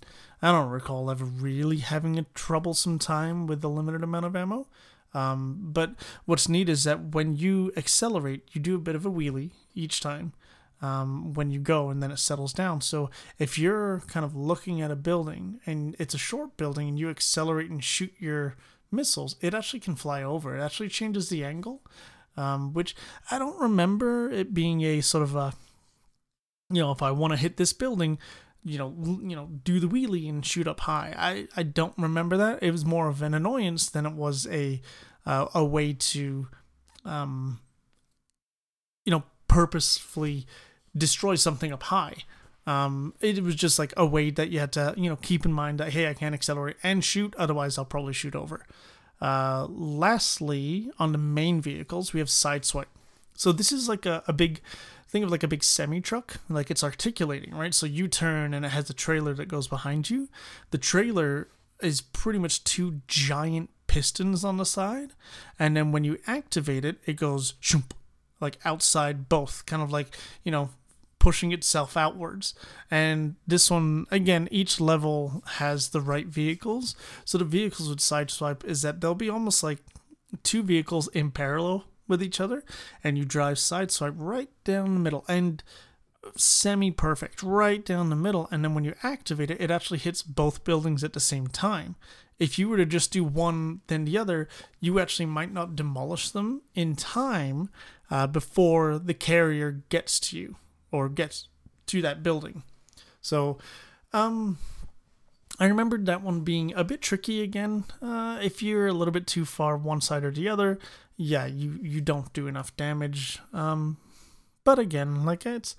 I 0.42 0.52
don't 0.52 0.70
recall 0.70 1.12
ever 1.12 1.26
really 1.26 1.78
having 1.78 2.18
a 2.18 2.26
troublesome 2.34 3.00
time 3.00 3.48
with 3.48 3.62
the 3.62 3.70
limited 3.70 4.04
amount 4.04 4.26
of 4.26 4.36
ammo. 4.36 4.68
Um, 5.14 5.60
but 5.62 5.96
what's 6.26 6.48
neat 6.48 6.70
is 6.70 6.86
that 6.86 7.14
when 7.14 7.36
you 7.36 7.74
accelerate, 7.76 8.48
you 8.54 8.62
do 8.62 8.76
a 8.76 8.80
bit 8.80 8.96
of 8.96 9.06
a 9.06 9.12
wheelie 9.12 9.52
each 9.76 10.00
time 10.00 10.32
um, 10.82 11.34
when 11.34 11.52
you 11.52 11.60
go, 11.60 11.90
and 11.90 12.02
then 12.02 12.12
it 12.12 12.18
settles 12.18 12.54
down. 12.54 12.82
So 12.82 13.10
if 13.38 13.60
you're 13.60 14.04
kind 14.08 14.26
of 14.26 14.36
looking 14.36 14.82
at 14.82 14.90
a 14.90 14.96
building 14.96 15.60
and 15.66 15.96
it's 16.00 16.14
a 16.14 16.20
short 16.20 16.56
building, 16.56 16.88
and 16.88 17.00
you 17.00 17.10
accelerate 17.10 17.70
and 17.70 17.84
shoot 17.84 18.14
your 18.20 18.56
missiles, 18.92 19.36
it 19.42 19.54
actually 19.54 19.80
can 19.80 19.96
fly 19.96 20.24
over. 20.24 20.58
It 20.58 20.62
actually 20.62 20.90
changes 20.90 21.30
the 21.30 21.44
angle, 21.44 21.82
um, 22.38 22.74
which 22.74 22.96
I 23.30 23.40
don't 23.40 23.60
remember 23.60 24.30
it 24.30 24.54
being 24.54 24.82
a 24.82 25.02
sort 25.02 25.24
of 25.24 25.36
a, 25.36 25.54
you 26.70 26.82
know, 26.82 26.92
if 26.92 27.02
I 27.02 27.12
want 27.12 27.34
to 27.34 27.38
hit 27.38 27.58
this 27.58 27.74
building, 27.74 28.20
you 28.64 28.78
know, 28.78 28.94
you 29.22 29.36
know, 29.36 29.50
do 29.64 29.80
the 29.80 29.88
wheelie 29.88 30.30
and 30.30 30.46
shoot 30.46 30.68
up 30.68 30.82
high. 30.82 31.14
I, 31.18 31.48
I 31.56 31.64
don't 31.64 31.98
remember 31.98 32.38
that. 32.38 32.62
It 32.62 32.72
was 32.72 32.86
more 32.86 33.08
of 33.08 33.22
an 33.22 33.34
annoyance 33.34 33.90
than 33.90 34.06
it 34.06 34.14
was 34.14 34.48
a 34.48 34.82
uh, 35.26 35.48
a 35.54 35.64
way 35.64 35.94
to, 35.94 36.48
um, 37.06 37.60
you 39.06 39.12
know, 39.12 39.24
purposefully 39.48 40.46
destroy 40.96 41.36
something 41.36 41.72
up 41.72 41.84
high. 41.84 42.18
Um, 42.72 43.14
it 43.20 43.44
was 43.44 43.56
just 43.56 43.78
like 43.78 43.94
a 43.98 44.06
way 44.06 44.30
that 44.30 44.50
you 44.50 44.60
had 44.60 44.72
to, 44.74 44.94
you 44.98 45.10
know, 45.10 45.18
keep 45.18 45.46
in 45.46 45.52
mind 45.52 45.80
that 45.80 45.92
hey, 45.94 46.08
I 46.08 46.14
can't 46.14 46.34
accelerate 46.34 46.78
and 46.84 47.04
shoot, 47.04 47.36
otherwise 47.38 47.78
I'll 47.78 47.86
probably 47.86 48.14
shoot 48.14 48.36
over. 48.36 48.66
Uh, 49.20 49.68
lastly, 49.70 50.90
on 50.98 51.12
the 51.12 51.18
main 51.18 51.62
vehicles, 51.62 52.14
we 52.14 52.20
have 52.20 52.30
sideswipe. 52.30 52.86
So 53.36 53.52
this 53.52 53.72
is 53.72 53.90
like 53.90 54.06
a, 54.06 54.24
a 54.28 54.34
big 54.34 54.62
think 55.08 55.26
of 55.26 55.32
like 55.32 55.44
a 55.44 55.48
big 55.48 55.64
semi 55.64 56.00
truck, 56.00 56.38
like 56.48 56.72
it's 56.72 56.84
articulating, 56.84 57.54
right? 57.54 57.74
So 57.74 57.86
you 57.86 58.08
turn 58.08 58.54
and 58.54 58.66
it 58.66 58.70
has 58.70 58.90
a 58.90 58.94
trailer 58.94 59.34
that 59.34 59.48
goes 59.48 59.68
behind 59.68 60.10
you. 60.10 60.30
The 60.72 60.78
trailer 60.78 61.50
is 61.82 62.00
pretty 62.00 62.40
much 62.40 62.64
two 62.64 63.02
giant 63.08 63.70
pistons 63.88 64.46
on 64.46 64.56
the 64.56 64.66
side, 64.66 65.12
and 65.60 65.76
then 65.76 65.92
when 65.92 66.06
you 66.06 66.18
activate 66.26 66.86
it, 66.86 66.98
it 67.06 67.18
goes 67.18 67.56
like 68.40 68.58
outside 68.64 69.28
both, 69.28 69.66
kind 69.66 69.82
of 69.82 69.92
like 69.92 70.16
you 70.44 70.52
know 70.52 70.70
pushing 71.22 71.52
itself 71.52 71.96
outwards. 71.96 72.56
And 72.90 73.36
this 73.46 73.70
one, 73.70 74.08
again, 74.10 74.48
each 74.50 74.82
level 74.82 75.44
has 75.58 75.90
the 75.90 76.02
right 76.02 76.26
vehicles. 76.26 76.96
So 77.26 77.38
the 77.38 77.46
vehicles 77.46 77.88
with 77.88 78.00
sideswipe 78.00 78.66
is 78.66 78.82
that 78.82 79.00
they'll 79.00 79.14
be 79.14 79.30
almost 79.30 79.62
like 79.62 79.78
two 80.42 80.64
vehicles 80.64 81.08
in 81.10 81.30
parallel 81.30 81.84
with 82.08 82.24
each 82.24 82.42
other, 82.42 82.64
and 83.04 83.20
you 83.20 83.24
drive 83.24 83.58
sideswipe 83.58 84.16
right 84.18 84.50
down 84.64 84.96
the 84.96 85.00
middle 85.00 85.24
and 85.28 85.62
semi 86.36 86.90
perfect 86.90 87.44
right 87.44 87.86
down 87.86 88.10
the 88.10 88.16
middle. 88.16 88.48
And 88.50 88.64
then 88.64 88.74
when 88.74 88.84
you 88.84 88.96
activate 89.04 89.52
it, 89.52 89.62
it 89.62 89.70
actually 89.70 90.00
hits 90.00 90.24
both 90.24 90.64
buildings 90.64 91.04
at 91.04 91.14
the 91.14 91.20
same 91.20 91.46
time. 91.46 91.98
If 92.40 92.58
you 92.58 92.68
were 92.68 92.78
to 92.78 92.86
just 92.88 93.14
do 93.14 93.24
one 93.24 93.82
then 93.86 94.06
the 94.06 94.18
other, 94.18 94.50
you 94.80 95.00
actually 95.00 95.28
might 95.28 95.54
not 95.54 95.76
demolish 95.76 96.32
them 96.32 96.64
in 96.74 96.96
time 96.96 97.70
uh, 98.10 98.26
before 98.26 98.98
the 98.98 99.14
carrier 99.14 99.84
gets 99.90 100.20
to 100.22 100.40
you 100.40 100.56
or 100.92 101.10
get 101.10 101.44
to 101.88 102.02
that 102.02 102.24
building. 102.24 102.64
So, 103.22 103.58
um, 104.14 104.58
I 105.60 105.66
remembered 105.66 106.06
that 106.08 106.24
one 106.24 106.42
being 106.42 106.74
a 106.74 106.84
bit 106.84 107.02
tricky 107.02 107.44
again. 107.44 107.84
Uh, 108.02 108.40
if 108.42 108.64
you're 108.64 108.88
a 108.88 108.94
little 108.94 109.12
bit 109.12 109.28
too 109.28 109.46
far 109.46 109.78
one 109.78 110.02
side 110.02 110.24
or 110.24 110.32
the 110.32 110.50
other, 110.50 110.80
yeah, 111.18 111.46
you 111.46 111.78
you 111.82 112.02
don't 112.02 112.34
do 112.34 112.48
enough 112.48 112.76
damage. 112.76 113.40
Um, 113.54 113.98
but 114.64 114.80
again, 114.80 115.24
like 115.24 115.46
it's 115.46 115.76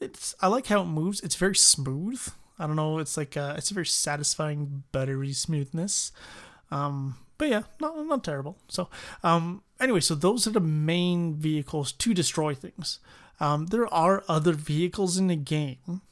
it's 0.00 0.34
I 0.40 0.48
like 0.48 0.66
how 0.66 0.82
it 0.82 0.86
moves. 0.86 1.20
It's 1.20 1.36
very 1.36 1.54
smooth. 1.54 2.20
I 2.58 2.66
don't 2.66 2.76
know. 2.76 2.98
It's 2.98 3.16
like 3.16 3.36
a, 3.36 3.54
it's 3.56 3.70
a 3.70 3.74
very 3.74 3.86
satisfying 3.86 4.82
buttery 4.92 5.32
smoothness. 5.32 6.12
Um, 6.70 7.16
but 7.38 7.48
yeah, 7.48 7.62
not 7.80 8.04
not 8.06 8.24
terrible. 8.24 8.58
So 8.68 8.88
um, 9.22 9.62
anyway, 9.78 10.00
so 10.00 10.14
those 10.14 10.46
are 10.46 10.50
the 10.50 10.60
main 10.60 11.34
vehicles 11.34 11.92
to 11.92 12.14
destroy 12.14 12.54
things. 12.54 12.98
Um, 13.40 13.66
there 13.66 13.92
are 13.92 14.22
other 14.28 14.52
vehicles 14.52 15.16
in 15.16 15.28
the 15.28 15.36
game 15.36 16.02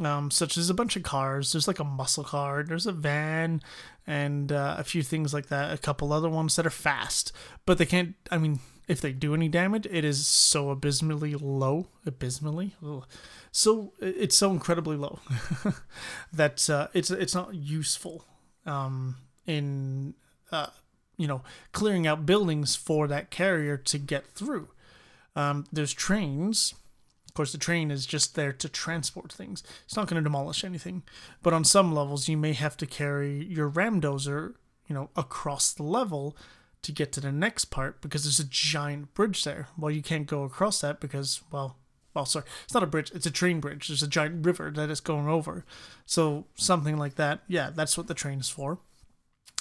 um, 0.00 0.30
such 0.30 0.56
as 0.56 0.68
a 0.68 0.74
bunch 0.74 0.96
of 0.96 1.02
cars. 1.02 1.52
There's 1.52 1.66
like 1.66 1.78
a 1.78 1.84
muscle 1.84 2.24
car, 2.24 2.62
there's 2.62 2.86
a 2.86 2.92
van, 2.92 3.62
and 4.06 4.52
uh, 4.52 4.76
a 4.78 4.84
few 4.84 5.02
things 5.02 5.32
like 5.32 5.46
that. 5.46 5.72
A 5.72 5.78
couple 5.78 6.12
other 6.12 6.28
ones 6.28 6.56
that 6.56 6.66
are 6.66 6.70
fast, 6.70 7.32
but 7.64 7.78
they 7.78 7.86
can't. 7.86 8.14
I 8.30 8.38
mean, 8.38 8.60
if 8.88 9.00
they 9.00 9.12
do 9.12 9.34
any 9.34 9.48
damage, 9.48 9.86
it 9.86 10.04
is 10.04 10.26
so 10.26 10.70
abysmally 10.70 11.34
low. 11.34 11.86
Abysmally, 12.04 12.74
Ugh. 12.84 13.04
so 13.50 13.92
it's 14.00 14.36
so 14.36 14.50
incredibly 14.50 14.96
low 14.96 15.20
that 16.32 16.68
uh, 16.68 16.88
it's 16.92 17.10
it's 17.10 17.34
not 17.34 17.54
useful 17.54 18.24
um, 18.66 19.16
in 19.46 20.14
uh, 20.52 20.68
you 21.16 21.26
know 21.26 21.42
clearing 21.72 22.06
out 22.06 22.26
buildings 22.26 22.76
for 22.76 23.08
that 23.08 23.30
carrier 23.30 23.76
to 23.78 23.98
get 23.98 24.26
through. 24.26 24.68
Um, 25.36 25.66
there's 25.70 25.92
trains 25.92 26.74
Of 27.28 27.34
course, 27.34 27.52
the 27.52 27.58
train 27.58 27.90
is 27.90 28.06
just 28.06 28.34
there 28.34 28.52
to 28.54 28.68
transport 28.68 29.30
things. 29.32 29.62
It's 29.84 29.94
not 29.96 30.08
going 30.08 30.16
to 30.16 30.28
demolish 30.28 30.64
anything. 30.64 31.02
But 31.42 31.52
on 31.52 31.64
some 31.64 31.94
levels, 31.94 32.28
you 32.28 32.36
may 32.38 32.54
have 32.54 32.76
to 32.78 32.86
carry 32.86 33.44
your 33.44 33.70
ramdozer, 33.70 34.54
you 34.88 34.94
know, 34.94 35.10
across 35.14 35.72
the 35.72 35.82
level 35.82 36.34
to 36.82 36.92
get 36.92 37.12
to 37.12 37.20
the 37.20 37.32
next 37.32 37.66
part 37.66 38.00
because 38.00 38.24
there's 38.24 38.40
a 38.40 38.44
giant 38.48 39.12
bridge 39.12 39.44
there. 39.44 39.68
Well, 39.76 39.90
you 39.90 40.02
can't 40.02 40.26
go 40.26 40.44
across 40.44 40.80
that 40.80 41.00
because, 41.00 41.42
well, 41.50 41.76
well, 42.14 42.24
sorry, 42.24 42.46
it's 42.64 42.72
not 42.72 42.82
a 42.82 42.86
bridge, 42.86 43.10
it's 43.14 43.26
a 43.26 43.30
train 43.30 43.60
bridge. 43.60 43.88
There's 43.88 44.02
a 44.02 44.08
giant 44.08 44.46
river 44.46 44.70
that 44.74 44.88
is 44.88 45.00
going 45.00 45.28
over. 45.28 45.66
So, 46.06 46.46
something 46.54 46.96
like 46.96 47.16
that, 47.16 47.40
yeah, 47.48 47.70
that's 47.74 47.98
what 47.98 48.06
the 48.06 48.14
train 48.14 48.38
is 48.38 48.48
for. 48.48 48.78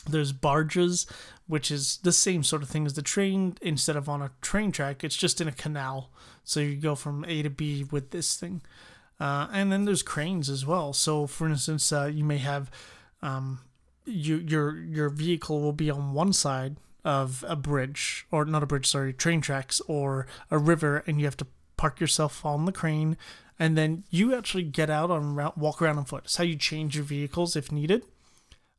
There's 0.09 0.31
barges, 0.31 1.07
which 1.47 1.71
is 1.71 1.97
the 2.03 2.11
same 2.11 2.43
sort 2.43 2.63
of 2.63 2.69
thing 2.69 2.85
as 2.85 2.93
the 2.93 3.01
train. 3.01 3.57
Instead 3.61 3.95
of 3.95 4.07
on 4.07 4.21
a 4.21 4.31
train 4.41 4.71
track, 4.71 5.03
it's 5.03 5.15
just 5.15 5.41
in 5.41 5.47
a 5.47 5.51
canal. 5.51 6.09
So 6.43 6.59
you 6.59 6.75
go 6.75 6.95
from 6.95 7.25
A 7.25 7.41
to 7.41 7.49
B 7.49 7.85
with 7.91 8.11
this 8.11 8.37
thing. 8.37 8.61
Uh, 9.19 9.47
and 9.51 9.71
then 9.71 9.85
there's 9.85 10.03
cranes 10.03 10.49
as 10.49 10.65
well. 10.65 10.93
So, 10.93 11.25
for 11.25 11.47
instance, 11.47 11.91
uh, 11.91 12.11
you 12.13 12.23
may 12.23 12.37
have 12.37 12.69
um, 13.21 13.59
you, 14.05 14.37
your 14.37 14.77
your 14.77 15.09
vehicle 15.09 15.61
will 15.61 15.73
be 15.73 15.89
on 15.89 16.13
one 16.13 16.33
side 16.33 16.77
of 17.03 17.45
a 17.47 17.55
bridge, 17.55 18.25
or 18.31 18.45
not 18.45 18.63
a 18.63 18.65
bridge, 18.65 18.87
sorry, 18.87 19.13
train 19.13 19.39
tracks 19.39 19.79
or 19.87 20.27
a 20.51 20.57
river, 20.57 21.03
and 21.07 21.19
you 21.19 21.25
have 21.25 21.37
to 21.37 21.47
park 21.77 21.99
yourself 21.99 22.45
on 22.45 22.65
the 22.65 22.71
crane, 22.71 23.17
and 23.59 23.77
then 23.77 24.03
you 24.09 24.35
actually 24.35 24.63
get 24.63 24.89
out 24.89 25.11
on 25.11 25.35
walk 25.55 25.81
around 25.81 25.97
on 25.97 26.05
foot. 26.05 26.25
It's 26.25 26.37
how 26.37 26.43
you 26.43 26.55
change 26.55 26.95
your 26.95 27.05
vehicles 27.05 27.55
if 27.55 27.71
needed. 27.71 28.03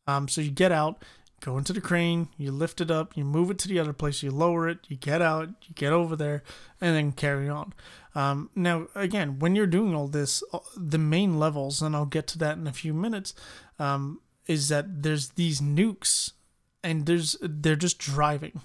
Um, 0.06 0.28
so 0.28 0.40
you 0.40 0.50
get 0.50 0.72
out, 0.72 1.02
go 1.40 1.58
into 1.58 1.72
the 1.72 1.80
crane, 1.80 2.28
you 2.36 2.52
lift 2.52 2.80
it 2.80 2.90
up, 2.90 3.16
you 3.16 3.24
move 3.24 3.50
it 3.50 3.58
to 3.60 3.68
the 3.68 3.78
other 3.78 3.92
place, 3.92 4.22
you 4.22 4.30
lower 4.30 4.68
it, 4.68 4.78
you 4.88 4.96
get 4.96 5.20
out, 5.20 5.48
you 5.66 5.74
get 5.74 5.92
over 5.92 6.16
there, 6.16 6.42
and 6.80 6.94
then 6.94 7.12
carry 7.12 7.48
on. 7.48 7.72
Um, 8.14 8.50
now, 8.54 8.88
again, 8.94 9.38
when 9.38 9.54
you're 9.54 9.66
doing 9.66 9.94
all 9.94 10.08
this, 10.08 10.42
uh, 10.52 10.60
the 10.76 10.98
main 10.98 11.38
levels, 11.38 11.82
and 11.82 11.94
I'll 11.94 12.06
get 12.06 12.26
to 12.28 12.38
that 12.38 12.56
in 12.56 12.66
a 12.66 12.72
few 12.72 12.94
minutes, 12.94 13.34
um, 13.78 14.20
is 14.46 14.68
that 14.68 15.02
there's 15.02 15.30
these 15.30 15.60
nukes, 15.60 16.32
and 16.82 17.06
there's 17.06 17.36
they're 17.42 17.76
just 17.76 17.98
driving. 17.98 18.60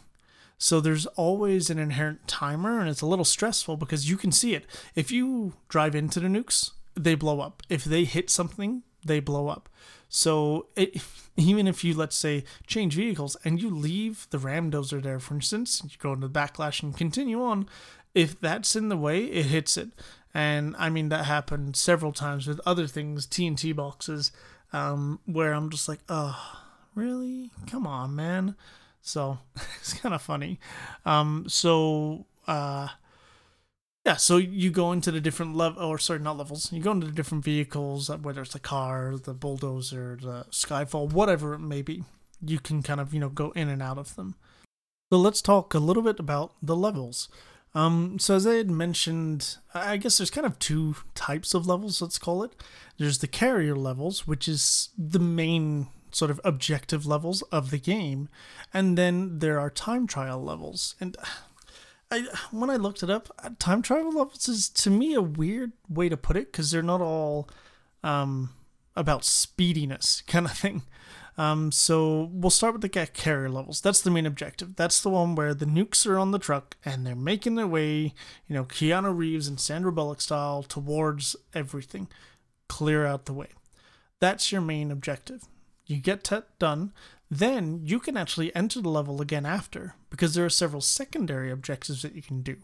So 0.57 0.79
there's 0.79 1.07
always 1.07 1.69
an 1.69 1.79
inherent 1.79 2.27
timer, 2.27 2.79
and 2.79 2.87
it's 2.87 3.01
a 3.01 3.07
little 3.07 3.25
stressful 3.25 3.77
because 3.77 4.09
you 4.09 4.15
can 4.15 4.31
see 4.31 4.53
it. 4.53 4.65
If 4.95 5.11
you 5.11 5.53
drive 5.67 5.95
into 5.95 6.19
the 6.19 6.27
nukes, 6.27 6.71
they 6.95 7.15
blow 7.15 7.39
up. 7.41 7.63
If 7.67 7.83
they 7.83 8.03
hit 8.05 8.29
something, 8.29 8.83
they 9.03 9.19
blow 9.19 9.47
up. 9.47 9.69
So 10.11 10.67
it, 10.75 11.01
even 11.37 11.65
if 11.65 11.83
you 11.83 11.95
let's 11.95 12.15
say 12.15 12.43
change 12.67 12.93
vehicles 12.93 13.35
and 13.43 13.59
you 13.59 13.71
leave 13.71 14.27
the 14.29 14.37
ramdozer 14.37 15.01
there, 15.01 15.19
for 15.19 15.33
instance, 15.33 15.81
you 15.83 15.97
go 15.97 16.13
into 16.13 16.27
the 16.27 16.39
backlash 16.39 16.83
and 16.83 16.95
continue 16.95 17.41
on, 17.41 17.67
if 18.13 18.39
that's 18.39 18.75
in 18.75 18.89
the 18.89 18.97
way, 18.97 19.23
it 19.23 19.47
hits 19.47 19.77
it. 19.77 19.89
And 20.33 20.75
I 20.77 20.89
mean 20.89 21.09
that 21.09 21.25
happened 21.25 21.75
several 21.75 22.11
times 22.11 22.45
with 22.45 22.61
other 22.65 22.85
things, 22.85 23.25
TNT 23.25 23.75
boxes, 23.75 24.31
um, 24.73 25.19
where 25.25 25.53
I'm 25.53 25.69
just 25.69 25.87
like, 25.87 25.99
oh, 26.09 26.37
really? 26.93 27.49
Come 27.67 27.87
on, 27.87 28.15
man. 28.15 28.55
So 29.01 29.39
it's 29.79 29.93
kind 29.93 30.13
of 30.13 30.21
funny. 30.21 30.59
Um, 31.05 31.45
so 31.47 32.25
uh, 32.47 32.89
yeah, 34.05 34.15
so 34.15 34.37
you 34.37 34.71
go 34.71 34.91
into 34.91 35.11
the 35.11 35.21
different 35.21 35.55
level, 35.55 35.83
or 35.83 35.99
sorry, 35.99 36.19
not 36.19 36.37
levels. 36.37 36.71
You 36.73 36.81
go 36.81 36.91
into 36.91 37.07
the 37.07 37.13
different 37.13 37.43
vehicles, 37.43 38.09
uh, 38.09 38.17
whether 38.17 38.41
it's 38.41 38.53
the 38.53 38.59
car, 38.59 39.15
the 39.15 39.33
bulldozer, 39.33 40.17
the 40.19 40.45
skyfall, 40.51 41.11
whatever 41.11 41.53
it 41.53 41.59
may 41.59 41.83
be. 41.83 42.03
You 42.43 42.59
can 42.59 42.81
kind 42.81 42.99
of 42.99 43.13
you 43.13 43.19
know 43.19 43.29
go 43.29 43.51
in 43.51 43.69
and 43.69 43.81
out 43.81 43.99
of 43.99 44.15
them. 44.15 44.35
So 45.11 45.19
let's 45.19 45.41
talk 45.41 45.73
a 45.73 45.79
little 45.79 46.01
bit 46.01 46.19
about 46.19 46.53
the 46.63 46.75
levels. 46.75 47.29
Um, 47.75 48.17
so 48.17 48.35
as 48.35 48.47
I 48.47 48.55
had 48.55 48.71
mentioned, 48.71 49.57
I 49.73 49.97
guess 49.97 50.17
there's 50.17 50.31
kind 50.31 50.47
of 50.47 50.57
two 50.57 50.95
types 51.13 51.53
of 51.53 51.67
levels. 51.67 52.01
Let's 52.01 52.17
call 52.17 52.43
it. 52.43 52.53
There's 52.97 53.19
the 53.19 53.27
carrier 53.27 53.75
levels, 53.75 54.25
which 54.27 54.47
is 54.47 54.89
the 54.97 55.19
main 55.19 55.87
sort 56.11 56.31
of 56.31 56.41
objective 56.43 57.05
levels 57.05 57.41
of 57.43 57.69
the 57.69 57.77
game, 57.77 58.29
and 58.73 58.97
then 58.97 59.39
there 59.39 59.59
are 59.59 59.69
time 59.69 60.07
trial 60.07 60.43
levels. 60.43 60.95
And 60.99 61.15
I 62.11 62.25
when 62.51 62.69
I 62.69 62.75
looked 62.75 63.03
it 63.03 63.09
up, 63.09 63.29
uh, 63.39 63.51
time 63.57 63.81
travel 63.81 64.11
levels 64.11 64.47
is 64.47 64.69
to 64.69 64.89
me 64.89 65.13
a 65.13 65.21
weird 65.21 65.71
way 65.89 66.09
to 66.09 66.17
put 66.17 66.35
it 66.37 66.51
because 66.51 66.71
they're 66.71 66.83
not 66.83 67.01
all 67.01 67.49
um, 68.03 68.49
about 68.95 69.23
speediness 69.23 70.25
kind 70.27 70.45
of 70.45 70.51
thing. 70.57 70.83
Um, 71.37 71.71
so 71.71 72.29
we'll 72.33 72.49
start 72.49 72.73
with 72.73 72.81
the 72.81 72.89
carrier 72.89 73.49
levels. 73.49 73.79
That's 73.81 74.01
the 74.01 74.11
main 74.11 74.25
objective. 74.25 74.75
That's 74.75 75.01
the 75.01 75.09
one 75.09 75.33
where 75.35 75.53
the 75.53 75.65
nukes 75.65 76.05
are 76.05 76.19
on 76.19 76.31
the 76.31 76.39
truck 76.39 76.75
and 76.83 77.07
they're 77.07 77.15
making 77.15 77.55
their 77.55 77.67
way, 77.67 78.13
you 78.47 78.53
know, 78.53 78.65
Keanu 78.65 79.15
Reeves 79.15 79.47
and 79.47 79.59
Sandra 79.59 79.93
Bullock 79.93 80.21
style 80.21 80.61
towards 80.61 81.35
everything. 81.53 82.09
Clear 82.67 83.05
out 83.05 83.25
the 83.25 83.33
way. 83.33 83.47
That's 84.19 84.51
your 84.51 84.61
main 84.61 84.91
objective. 84.91 85.45
You 85.87 85.97
get 85.97 86.25
that 86.25 86.59
done, 86.59 86.91
then 87.31 87.79
you 87.85 87.97
can 87.99 88.17
actually 88.17 88.53
enter 88.53 88.81
the 88.81 88.89
level 88.89 89.21
again 89.21 89.45
after 89.45 89.95
because 90.09 90.35
there 90.35 90.45
are 90.45 90.49
several 90.49 90.81
secondary 90.81 91.49
objectives 91.49 92.01
that 92.01 92.13
you 92.13 92.21
can 92.21 92.41
do. 92.41 92.57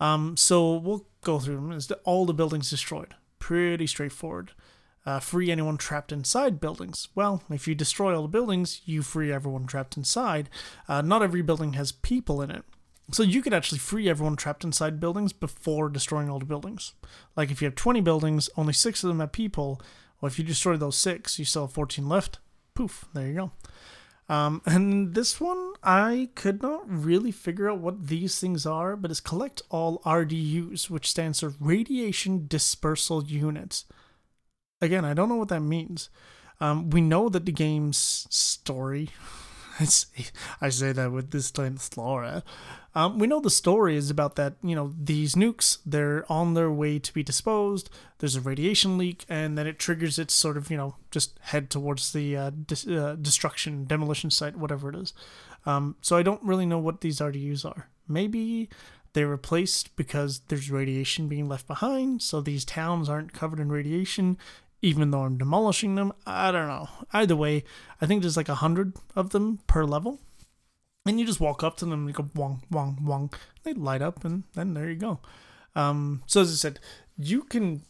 Um, 0.00 0.38
so 0.38 0.76
we'll 0.76 1.06
go 1.20 1.38
through 1.38 1.56
them. 1.56 1.72
Is 1.72 1.92
all 2.04 2.24
the 2.24 2.32
buildings 2.32 2.70
destroyed? 2.70 3.14
Pretty 3.38 3.86
straightforward. 3.86 4.52
Uh, 5.04 5.20
free 5.20 5.50
anyone 5.50 5.76
trapped 5.76 6.12
inside 6.12 6.60
buildings. 6.60 7.08
Well, 7.14 7.42
if 7.50 7.68
you 7.68 7.74
destroy 7.74 8.16
all 8.16 8.22
the 8.22 8.28
buildings, 8.28 8.80
you 8.86 9.02
free 9.02 9.30
everyone 9.30 9.66
trapped 9.66 9.98
inside. 9.98 10.48
Uh, 10.88 11.02
not 11.02 11.22
every 11.22 11.42
building 11.42 11.74
has 11.74 11.92
people 11.92 12.40
in 12.40 12.50
it. 12.50 12.64
So 13.12 13.22
you 13.22 13.42
could 13.42 13.52
actually 13.52 13.80
free 13.80 14.08
everyone 14.08 14.36
trapped 14.36 14.64
inside 14.64 14.98
buildings 14.98 15.34
before 15.34 15.90
destroying 15.90 16.30
all 16.30 16.38
the 16.38 16.46
buildings. 16.46 16.94
Like 17.36 17.50
if 17.50 17.60
you 17.60 17.66
have 17.66 17.74
20 17.74 18.00
buildings, 18.00 18.48
only 18.56 18.72
six 18.72 19.04
of 19.04 19.08
them 19.08 19.20
have 19.20 19.32
people. 19.32 19.82
Well, 20.20 20.28
if 20.28 20.38
you 20.38 20.44
destroy 20.44 20.78
those 20.78 20.96
six, 20.96 21.38
you 21.38 21.44
still 21.44 21.66
have 21.66 21.72
14 21.72 22.08
left. 22.08 22.38
Poof, 22.80 23.04
there 23.12 23.26
you 23.26 23.34
go. 23.34 23.50
Um, 24.34 24.62
and 24.64 25.14
this 25.14 25.38
one, 25.38 25.74
I 25.82 26.30
could 26.34 26.62
not 26.62 26.88
really 26.88 27.30
figure 27.30 27.68
out 27.68 27.80
what 27.80 28.06
these 28.06 28.40
things 28.40 28.64
are, 28.64 28.96
but 28.96 29.10
it's 29.10 29.20
collect 29.20 29.60
all 29.68 29.98
RDUs, 30.06 30.88
which 30.88 31.10
stands 31.10 31.40
for 31.40 31.52
Radiation 31.60 32.46
Dispersal 32.48 33.24
Units. 33.24 33.84
Again, 34.80 35.04
I 35.04 35.12
don't 35.12 35.28
know 35.28 35.36
what 35.36 35.48
that 35.48 35.60
means. 35.60 36.08
Um, 36.58 36.88
we 36.88 37.02
know 37.02 37.28
that 37.28 37.44
the 37.44 37.52
game's 37.52 38.26
story, 38.30 39.10
I 39.78 40.70
say 40.70 40.92
that 40.92 41.12
with 41.12 41.32
this 41.32 41.50
time 41.50 41.76
Flora. 41.76 42.42
Um, 42.94 43.18
we 43.18 43.28
know 43.28 43.40
the 43.40 43.50
story 43.50 43.96
is 43.96 44.10
about 44.10 44.36
that, 44.36 44.54
you 44.62 44.74
know, 44.74 44.92
these 45.00 45.34
nukes, 45.34 45.78
they're 45.86 46.24
on 46.30 46.54
their 46.54 46.70
way 46.70 46.98
to 46.98 47.14
be 47.14 47.22
disposed. 47.22 47.88
There's 48.18 48.34
a 48.34 48.40
radiation 48.40 48.98
leak, 48.98 49.24
and 49.28 49.56
then 49.56 49.66
it 49.66 49.78
triggers 49.78 50.18
its 50.18 50.34
sort 50.34 50.56
of, 50.56 50.70
you 50.70 50.76
know, 50.76 50.96
just 51.10 51.38
head 51.40 51.70
towards 51.70 52.12
the 52.12 52.36
uh, 52.36 52.50
uh, 52.88 53.14
destruction, 53.14 53.84
demolition 53.84 54.30
site, 54.30 54.56
whatever 54.56 54.88
it 54.88 54.96
is. 54.96 55.12
Um, 55.66 55.96
so 56.00 56.16
I 56.16 56.22
don't 56.22 56.42
really 56.42 56.66
know 56.66 56.78
what 56.78 57.00
these 57.00 57.20
RDUs 57.20 57.64
are. 57.64 57.88
Maybe 58.08 58.68
they're 59.12 59.28
replaced 59.28 59.94
because 59.94 60.40
there's 60.48 60.70
radiation 60.70 61.28
being 61.28 61.48
left 61.48 61.68
behind, 61.68 62.22
so 62.22 62.40
these 62.40 62.64
towns 62.64 63.08
aren't 63.08 63.32
covered 63.32 63.60
in 63.60 63.70
radiation, 63.70 64.36
even 64.82 65.10
though 65.10 65.22
I'm 65.22 65.38
demolishing 65.38 65.94
them. 65.94 66.12
I 66.26 66.50
don't 66.50 66.66
know. 66.66 66.88
Either 67.12 67.36
way, 67.36 67.62
I 68.00 68.06
think 68.06 68.22
there's 68.22 68.36
like 68.36 68.48
a 68.48 68.56
hundred 68.56 68.94
of 69.14 69.30
them 69.30 69.60
per 69.68 69.84
level. 69.84 70.20
And 71.06 71.18
you 71.18 71.26
just 71.26 71.40
walk 71.40 71.64
up 71.64 71.76
to 71.78 71.86
them 71.86 72.00
and 72.00 72.08
you 72.08 72.14
go 72.14 72.28
wong, 72.34 72.62
wong, 72.70 72.98
wong. 73.02 73.32
They 73.62 73.72
light 73.72 74.02
up 74.02 74.24
and 74.24 74.44
then 74.54 74.74
there 74.74 74.90
you 74.90 74.96
go. 74.96 75.20
Um, 75.74 76.22
so 76.26 76.42
as 76.42 76.52
I 76.52 76.56
said, 76.56 76.78
you 77.16 77.42
can 77.42 77.82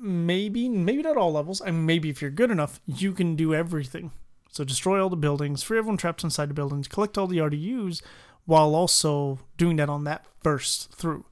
maybe, 0.00 0.68
maybe 0.68 1.02
not 1.02 1.16
all 1.16 1.32
levels, 1.32 1.60
and 1.60 1.86
maybe 1.86 2.08
if 2.08 2.22
you're 2.22 2.30
good 2.30 2.50
enough, 2.50 2.80
you 2.86 3.12
can 3.12 3.36
do 3.36 3.54
everything. 3.54 4.12
So 4.50 4.64
destroy 4.64 5.02
all 5.02 5.10
the 5.10 5.16
buildings, 5.16 5.62
free 5.62 5.78
everyone 5.78 5.98
trapped 5.98 6.24
inside 6.24 6.50
the 6.50 6.54
buildings, 6.54 6.88
collect 6.88 7.18
all 7.18 7.26
the 7.26 7.38
RDUs, 7.38 8.02
while 8.46 8.74
also 8.74 9.40
doing 9.56 9.76
that 9.76 9.90
on 9.90 10.04
that 10.04 10.24
first 10.42 10.92
through. 10.94 11.26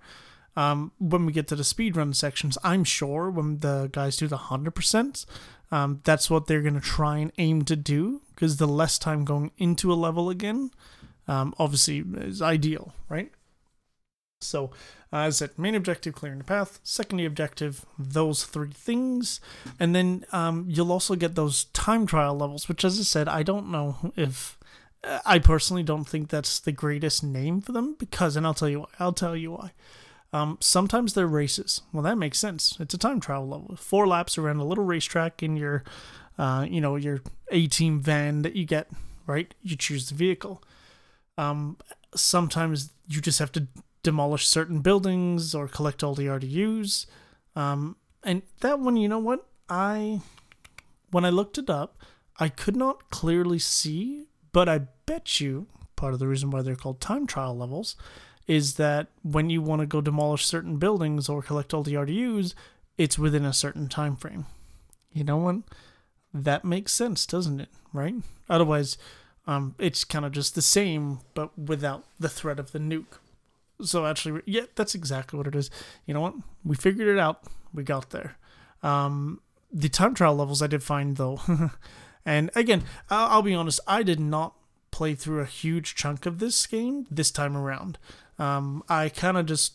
Um, 0.55 0.93
when 0.99 1.27
we 1.27 1.33
get 1.33 1.49
to 1.49 1.57
the 1.57 1.63
speedrun 1.63 2.15
sections, 2.15 2.57
I'm 2.65 2.85
sure 2.85 3.31
when 3.31 3.61
the 3.61 3.89
guys 3.93 4.17
do 4.17 4.27
the 4.27 4.37
100%, 4.37 5.27
um, 5.71 6.01
that's 6.05 6.31
what 6.31 6.47
they're 6.47 6.63
going 6.63 6.75
to 6.75 6.81
try 6.81 7.19
and 7.19 7.33
aim 7.39 7.63
to 7.65 7.77
do 7.77 8.23
because 8.35 8.57
the 8.57 8.69
less 8.69 8.99
time 8.99 9.25
going 9.25 9.51
into 9.59 9.93
a 9.93 9.95
level 9.95 10.31
again, 10.31 10.71
um, 11.29 11.55
obviously 11.59 12.05
is 12.17 12.41
ideal, 12.43 12.95
right? 13.09 13.33
So, 14.41 14.71
uh, 15.12 15.21
as 15.21 15.43
I 15.43 15.47
said, 15.47 15.59
main 15.59 15.75
objective, 15.75 16.15
clearing 16.15 16.39
the 16.39 16.45
path. 16.45 16.79
Secondary 16.83 17.27
objective, 17.27 17.87
those 17.99 18.45
three 18.45 18.73
things. 18.73 19.41
And 19.81 19.95
then 19.95 20.25
um, 20.33 20.67
you'll 20.69 20.93
also 20.93 21.15
get 21.17 21.35
those 21.35 21.65
time 21.67 22.07
trial 22.07 22.37
levels, 22.37 22.69
which, 22.69 22.85
as 22.85 22.99
I 22.99 23.03
said, 23.03 23.29
I 23.29 23.43
don't 23.43 23.71
know 23.71 24.12
if. 24.17 24.59
Uh, 25.03 25.21
I 25.25 25.39
personally 25.39 25.83
don't 25.83 26.05
think 26.09 26.29
that's 26.29 26.59
the 26.59 26.73
greatest 26.73 27.23
name 27.23 27.61
for 27.61 27.73
them 27.73 27.97
because, 27.99 28.37
and 28.37 28.47
I'll 28.47 28.55
tell 28.55 28.69
you 28.69 28.81
why. 28.81 28.89
I'll 28.99 29.12
tell 29.12 29.37
you 29.37 29.53
why. 29.53 29.73
Um, 30.33 30.59
sometimes 30.61 31.15
they're 31.15 31.27
races. 31.27 31.83
Well, 31.93 32.03
that 32.03 32.19
makes 32.19 32.39
sense. 32.39 32.77
It's 32.81 32.95
a 32.95 32.99
time 32.99 33.21
trial 33.21 33.49
level. 33.49 33.77
Four 33.77 34.07
laps 34.07 34.37
around 34.37 34.59
a 34.59 34.65
little 34.65 34.85
racetrack 34.85 35.43
in 35.43 35.57
your, 35.57 35.85
uh, 36.37 36.67
you 36.69 36.81
know, 36.81 36.97
your 36.97 37.23
A 37.51 37.69
team 37.69 38.01
van 38.01 38.43
that 38.43 38.57
you 38.57 38.67
get, 38.67 38.91
right? 39.27 39.55
You 39.62 39.77
choose 39.77 40.09
the 40.09 40.15
vehicle. 40.15 40.62
Um, 41.38 41.79
sometimes 42.14 42.92
you 43.09 43.20
just 43.20 43.38
have 43.38 43.53
to 43.53 43.68
demolish 44.03 44.46
certain 44.46 44.81
buildings 44.81 45.55
or 45.55 45.68
collect 45.68 46.03
all 46.03 46.14
the 46.14 46.27
RDUs. 46.27 47.07
Um, 47.55 47.96
and 48.22 48.42
that 48.61 48.79
one, 48.79 48.96
you 48.96 49.09
know 49.09 49.18
what? 49.18 49.46
I, 49.68 50.20
when 51.11 51.25
I 51.25 51.31
looked 51.31 51.59
it 51.59 51.68
up, 51.68 52.03
I 52.38 52.49
could 52.49 52.77
not 52.77 53.11
clearly 53.11 53.59
see, 53.59 54.27
but 54.53 54.68
I 54.68 54.83
bet 55.07 55.40
you 55.40 55.66
part 55.96 56.12
of 56.12 56.20
the 56.20 56.29
reason 56.29 56.51
why 56.51 56.62
they're 56.62 56.77
called 56.77 57.01
time 57.01 57.27
trial 57.27 57.57
levels 57.57 57.96
is 58.46 58.75
that 58.75 59.09
when 59.22 59.51
you 59.51 59.61
want 59.61 59.81
to 59.81 59.87
go 59.87 60.01
demolish 60.01 60.46
certain 60.46 60.77
buildings 60.77 61.29
or 61.29 61.42
collect 61.42 61.75
all 61.75 61.83
the 61.83 61.94
RDUs, 61.94 62.55
it's 62.96 63.18
within 63.18 63.44
a 63.44 63.53
certain 63.53 63.88
time 63.88 64.14
frame. 64.14 64.46
You 65.12 65.25
know 65.25 65.38
what? 65.38 65.57
That 66.33 66.64
makes 66.64 66.92
sense, 66.92 67.27
doesn't 67.27 67.61
it? 67.61 67.70
Right? 67.92 68.14
Otherwise, 68.49 68.99
um, 69.47 69.75
it's 69.79 70.05
kind 70.05 70.25
of 70.25 70.33
just 70.33 70.55
the 70.55 70.63
same, 70.63 71.21
but 71.35 71.57
without 71.59 72.05
the 72.19 72.29
threat 72.29 72.59
of 72.59 72.73
the 72.73 72.79
nuke. 72.79 73.19
So 73.83 74.07
actually, 74.07 74.43
yeah, 74.47 74.63
that's 74.75 74.95
exactly 74.95 75.37
what 75.37 75.47
it 75.47 75.55
is. 75.55 75.71
You 76.07 76.15
know 76.15 76.21
what? 76.21 76.35
We 76.65 76.77
figured 76.77 77.09
it 77.09 77.19
out. 77.19 77.43
We 77.73 77.83
got 77.83 78.11
there. 78.11 78.37
Um, 78.83 79.41
the 79.73 79.89
time 79.89 80.15
trial 80.15 80.35
levels 80.37 80.63
I 80.63 80.67
did 80.67 80.83
find 80.83 81.17
though, 81.17 81.41
and 82.27 82.51
again, 82.55 82.85
I'll, 83.11 83.29
I'll 83.29 83.43
be 83.43 83.55
honest, 83.55 83.81
I 83.87 84.03
did 84.03 84.21
not 84.21 84.55
play 84.91 85.15
through 85.15 85.41
a 85.41 85.47
huge 85.47 85.95
chunk 85.95 86.25
of 86.25 86.39
this 86.39 86.67
game 86.67 87.07
this 87.11 87.31
time 87.31 87.57
around. 87.57 87.99
Um, 88.39 88.83
I 88.89 89.11
kind 89.11 89.37
of 89.37 89.47
just 89.47 89.75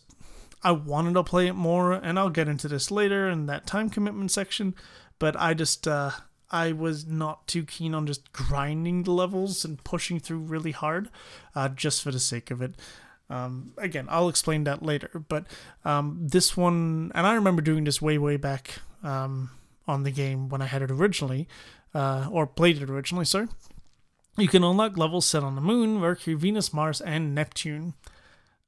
I 0.64 0.72
wanted 0.72 1.14
to 1.14 1.24
play 1.24 1.46
it 1.46 1.54
more, 1.54 1.92
and 1.92 2.18
I'll 2.18 2.30
get 2.30 2.48
into 2.48 2.68
this 2.68 2.90
later 2.90 3.28
in 3.28 3.46
that 3.46 3.66
time 3.66 3.88
commitment 3.88 4.30
section. 4.30 4.74
But 5.18 5.36
I 5.40 5.54
just 5.54 5.86
uh, 5.86 6.10
I 6.52 6.72
was 6.72 7.06
not 7.06 7.46
too 7.46 7.64
keen 7.64 7.94
on 7.94 8.06
just 8.06 8.32
grinding 8.32 9.04
the 9.04 9.12
levels 9.12 9.64
and 9.64 9.82
pushing 9.82 10.20
through 10.20 10.38
really 10.38 10.72
hard, 10.72 11.08
uh, 11.54 11.68
just 11.68 12.02
for 12.02 12.10
the 12.10 12.20
sake 12.20 12.50
of 12.50 12.60
it. 12.60 12.74
Um, 13.30 13.72
again, 13.78 14.06
I'll 14.10 14.28
explain 14.28 14.64
that 14.64 14.82
later. 14.82 15.24
But 15.28 15.46
um, 15.84 16.18
this 16.20 16.56
one, 16.56 17.10
and 17.14 17.26
I 17.26 17.34
remember 17.34 17.62
doing 17.62 17.84
this 17.84 18.02
way 18.02 18.18
way 18.18 18.36
back 18.36 18.80
um, 19.02 19.50
on 19.88 20.02
the 20.02 20.10
game 20.10 20.48
when 20.48 20.60
I 20.60 20.66
had 20.66 20.82
it 20.82 20.90
originally, 20.90 21.48
uh, 21.94 22.28
or 22.30 22.46
played 22.46 22.82
it 22.82 22.90
originally. 22.90 23.24
Sorry. 23.24 23.48
You 24.38 24.48
can 24.48 24.64
unlock 24.64 24.96
levels 24.96 25.26
set 25.26 25.42
on 25.42 25.54
the 25.56 25.60
Moon, 25.60 25.96
Mercury, 25.96 26.34
Venus, 26.34 26.72
Mars, 26.72 27.00
and 27.00 27.34
Neptune 27.34 27.94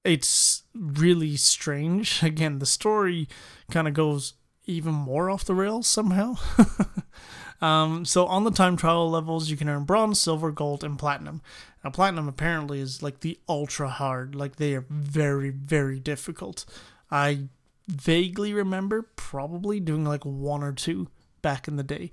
it's 0.05 0.63
really 0.75 1.37
strange. 1.37 2.23
Again, 2.23 2.59
the 2.59 2.67
story 2.67 3.29
kind 3.71 3.89
of 3.89 3.95
goes 3.95 4.35
even 4.67 4.93
more 4.95 5.31
off 5.31 5.45
the 5.45 5.55
rails 5.55 5.87
somehow. 5.87 6.37
um, 7.61 8.05
so 8.05 8.27
on 8.27 8.45
the 8.45 8.51
time 8.51 8.77
trial 8.77 9.11
levels, 9.11 9.51
you 9.51 9.57
can 9.57 9.69
earn 9.69 9.85
bronze, 9.85 10.21
silver, 10.21 10.51
gold, 10.51 10.85
and 10.85 10.99
platinum. 10.99 11.43
Now, 11.83 11.91
platinum 11.91 12.29
apparently 12.29 12.81
is 12.81 13.03
like 13.03 13.21
the 13.21 13.39
ultra 13.49 13.89
hard. 13.89 14.35
Like 14.35 14.57
they 14.57 14.75
are 14.75 14.87
very, 14.89 15.51
very 15.51 16.01
difficult. 16.01 16.65
I 17.11 17.49
vaguely 17.87 18.53
remember 18.53 19.03
probably 19.17 19.81
doing 19.81 20.05
like 20.05 20.25
one 20.25 20.63
or 20.63 20.73
two 20.73 21.09
back 21.43 21.69
in 21.69 21.77
the 21.77 21.83
day. 21.83 22.11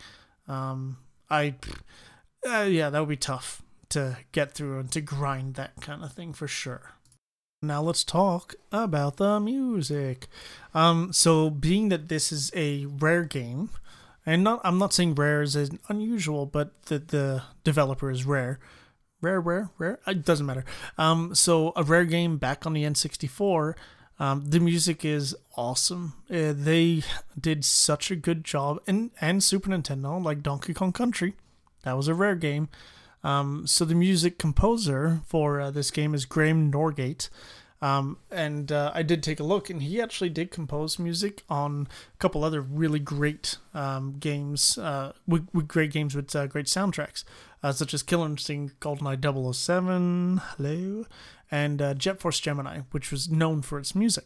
Um, 0.48 0.98
I, 1.30 1.56
uh, 2.48 2.64
yeah, 2.64 2.90
that 2.90 3.00
would 3.00 3.10
be 3.10 3.16
tough 3.16 3.62
to 3.90 4.18
get 4.32 4.54
through 4.54 4.80
and 4.80 4.92
to 4.92 5.02
grind 5.02 5.56
that 5.56 5.80
kind 5.82 6.04
of 6.04 6.14
thing 6.14 6.34
for 6.34 6.48
sure. 6.48 6.92
Now 7.62 7.82
let's 7.82 8.04
talk 8.04 8.56
about 8.72 9.18
the 9.18 9.40
music. 9.40 10.28
Um, 10.74 11.14
so 11.14 11.50
being 11.50 11.90
that 11.90 12.10
this 12.10 12.32
is 12.32 12.52
a 12.56 12.86
rare 12.86 13.24
game, 13.24 13.70
and 14.26 14.44
not 14.44 14.62
I'm 14.64 14.78
not 14.78 14.94
saying 14.94 15.16
rare 15.16 15.42
is 15.42 15.56
unusual, 15.88 16.46
but 16.46 16.84
the 16.84 17.00
the 17.00 17.44
developer 17.64 18.10
is 18.12 18.26
rare. 18.26 18.60
Rare, 19.22 19.40
rare, 19.40 19.70
rare. 19.78 20.00
It 20.08 20.26
doesn't 20.26 20.46
matter. 20.46 20.66
Um, 20.98 21.36
so 21.36 21.74
a 21.76 21.84
rare 21.84 22.06
game 22.06 22.38
back 22.38 22.66
on 22.66 22.74
the 22.74 22.84
N64. 22.84 23.76
Um, 24.20 24.46
the 24.50 24.60
music 24.60 25.06
is 25.06 25.36
awesome. 25.56 26.14
Uh, 26.30 26.54
they 26.56 27.04
did 27.40 27.64
such 27.64 28.12
a 28.12 28.16
good 28.16 28.44
job, 28.44 28.80
and 28.88 29.12
and 29.20 29.44
Super 29.44 29.70
Nintendo, 29.70 30.24
like 30.24 30.44
Donkey 30.44 30.74
Kong 30.74 30.92
Country, 30.92 31.36
that 31.84 31.98
was 31.98 32.08
a 32.08 32.14
rare 32.14 32.36
game. 32.36 32.70
Um, 33.24 33.68
so 33.68 33.86
the 33.86 33.96
music 33.96 34.38
composer 34.38 35.22
for 35.26 35.60
uh, 35.60 35.72
this 35.72 35.92
game 35.92 36.14
is 36.14 36.26
Graham 36.26 36.72
Norgate. 36.72 37.30
Um, 37.82 38.18
and 38.30 38.72
uh, 38.72 38.92
I 38.94 39.02
did 39.02 39.24
take 39.24 39.40
a 39.40 39.44
look, 39.44 39.70
and 39.70 39.82
he 39.82 40.00
actually 40.00 40.30
did 40.30 40.52
compose 40.52 41.00
music 41.00 41.44
on 41.50 41.88
a 42.14 42.18
couple 42.18 42.44
other 42.44 42.62
really 42.62 43.00
great 43.00 43.58
um, 43.74 44.18
games, 44.20 44.78
uh, 44.78 45.14
with, 45.28 45.48
with, 45.52 45.68
great 45.68 45.92
games 45.92 46.16
with 46.16 46.36
uh, 46.36 46.46
great 46.46 46.68
soundtracks, 46.68 47.24
uh, 47.64 47.72
such 47.72 47.94
as 47.96 48.04
Killer 48.04 48.28
Instinct, 48.28 48.80
GoldenEye 48.80 49.56
007, 49.56 50.42
hello, 50.58 51.06
and 51.50 51.82
uh, 51.82 51.94
Jet 51.96 52.20
Force 52.20 52.40
Gemini, 52.40 52.82
which 52.92 53.12
was 53.12 53.32
known 53.32 53.64
for 53.64 53.80
its 53.80 53.96
music. 53.96 54.26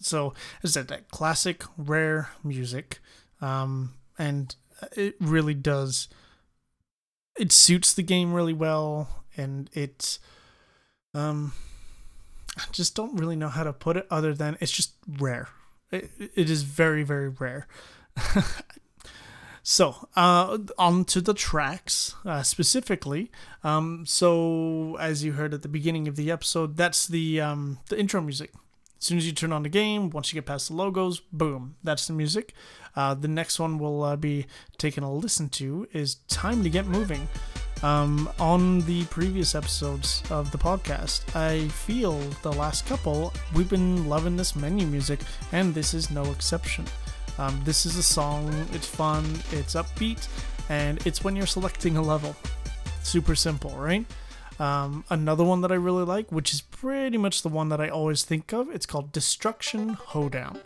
So, 0.00 0.34
as 0.64 0.76
I 0.76 0.80
said, 0.80 0.88
that 0.88 1.10
classic, 1.12 1.62
rare 1.76 2.30
music, 2.42 2.98
um, 3.40 3.94
and 4.18 4.54
it 4.96 5.14
really 5.20 5.54
does 5.54 6.08
it 7.36 7.52
suits 7.52 7.94
the 7.94 8.02
game 8.02 8.32
really 8.32 8.52
well, 8.52 9.24
and 9.36 9.70
it's 9.72 10.18
um, 11.14 11.52
I 12.56 12.64
just 12.72 12.94
don't 12.94 13.18
really 13.18 13.36
know 13.36 13.48
how 13.48 13.64
to 13.64 13.72
put 13.72 13.96
it 13.96 14.06
other 14.10 14.34
than 14.34 14.56
it's 14.60 14.72
just 14.72 14.94
rare. 15.18 15.48
It, 15.90 16.10
it 16.18 16.50
is 16.50 16.62
very 16.62 17.02
very 17.02 17.28
rare. 17.28 17.66
so 19.62 20.08
uh, 20.16 20.58
on 20.78 21.04
to 21.06 21.20
the 21.20 21.34
tracks 21.34 22.14
uh, 22.24 22.42
specifically. 22.42 23.30
Um, 23.64 24.04
so 24.06 24.96
as 25.00 25.24
you 25.24 25.32
heard 25.32 25.54
at 25.54 25.62
the 25.62 25.68
beginning 25.68 26.08
of 26.08 26.16
the 26.16 26.30
episode, 26.30 26.76
that's 26.76 27.06
the 27.06 27.40
um, 27.40 27.78
the 27.88 27.98
intro 27.98 28.20
music. 28.20 28.52
As 28.98 29.06
soon 29.06 29.18
as 29.18 29.26
you 29.26 29.32
turn 29.32 29.52
on 29.52 29.64
the 29.64 29.68
game, 29.68 30.10
once 30.10 30.32
you 30.32 30.36
get 30.36 30.46
past 30.46 30.68
the 30.68 30.74
logos, 30.74 31.18
boom, 31.32 31.74
that's 31.82 32.06
the 32.06 32.12
music. 32.12 32.54
Uh, 32.94 33.14
the 33.14 33.26
next 33.26 33.58
one 33.58 33.78
we'll 33.78 34.04
uh, 34.04 34.14
be 34.14 34.46
taking 34.78 35.02
a 35.02 35.12
listen 35.12 35.48
to 35.48 35.88
is 35.92 36.16
Time 36.28 36.62
to 36.62 36.70
Get 36.70 36.86
Moving. 36.86 37.26
Um, 37.82 38.30
on 38.38 38.80
the 38.82 39.04
previous 39.06 39.56
episodes 39.56 40.22
of 40.30 40.52
the 40.52 40.58
podcast, 40.58 41.34
I 41.34 41.66
feel 41.68 42.16
the 42.42 42.52
last 42.52 42.86
couple, 42.86 43.32
we've 43.54 43.68
been 43.68 44.08
loving 44.08 44.36
this 44.36 44.54
menu 44.54 44.86
music, 44.86 45.18
and 45.50 45.74
this 45.74 45.92
is 45.92 46.10
no 46.10 46.22
exception. 46.30 46.84
Um, 47.38 47.60
this 47.64 47.84
is 47.84 47.96
a 47.96 48.02
song, 48.02 48.54
it's 48.72 48.86
fun, 48.86 49.24
it's 49.50 49.74
upbeat, 49.74 50.28
and 50.68 51.04
it's 51.06 51.24
when 51.24 51.34
you're 51.34 51.46
selecting 51.46 51.96
a 51.96 52.02
level. 52.02 52.36
Super 53.02 53.34
simple, 53.34 53.70
right? 53.70 54.06
Um, 54.60 55.04
another 55.10 55.42
one 55.42 55.60
that 55.62 55.72
I 55.72 55.76
really 55.76 56.04
like, 56.04 56.30
which 56.30 56.54
is 56.54 56.60
pretty 56.60 57.18
much 57.18 57.42
the 57.42 57.48
one 57.48 57.68
that 57.70 57.80
I 57.80 57.88
always 57.88 58.22
think 58.22 58.52
of, 58.52 58.70
it's 58.70 58.86
called 58.86 59.10
Destruction 59.10 59.94
Hoedown. 59.94 60.60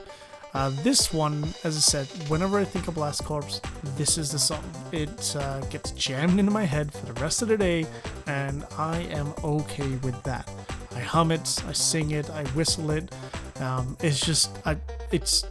Uh, 0.57 0.71
this 0.83 1.13
one, 1.13 1.45
as 1.65 1.77
I 1.77 1.81
said, 1.81 2.07
whenever 2.31 2.59
I 2.59 2.65
think 2.65 2.89
of 2.89 2.95
Blast 2.95 3.23
Corps, 3.25 3.61
this 3.99 4.17
is 4.17 4.33
the 4.33 4.39
song. 4.39 4.65
It 4.91 5.37
uh, 5.37 5.61
gets 5.67 5.91
jammed 5.91 6.41
into 6.41 6.51
my 6.51 6.65
head 6.65 6.91
for 6.91 7.05
the 7.05 7.13
rest 7.21 7.43
of 7.43 7.49
the 7.49 7.59
day, 7.59 7.85
and 8.27 8.65
I 8.79 9.01
am 9.11 9.35
okay 9.45 9.97
with 9.97 10.21
that. 10.23 10.51
I 10.95 11.01
hum 11.01 11.31
it, 11.31 11.63
I 11.69 11.73
sing 11.73 12.13
it, 12.13 12.31
I 12.31 12.45
whistle 12.55 12.91
it. 12.93 13.15
Um, 13.61 13.99
it's 14.01 14.19
just, 14.19 14.59
I, 14.65 14.79
it's, 15.13 15.45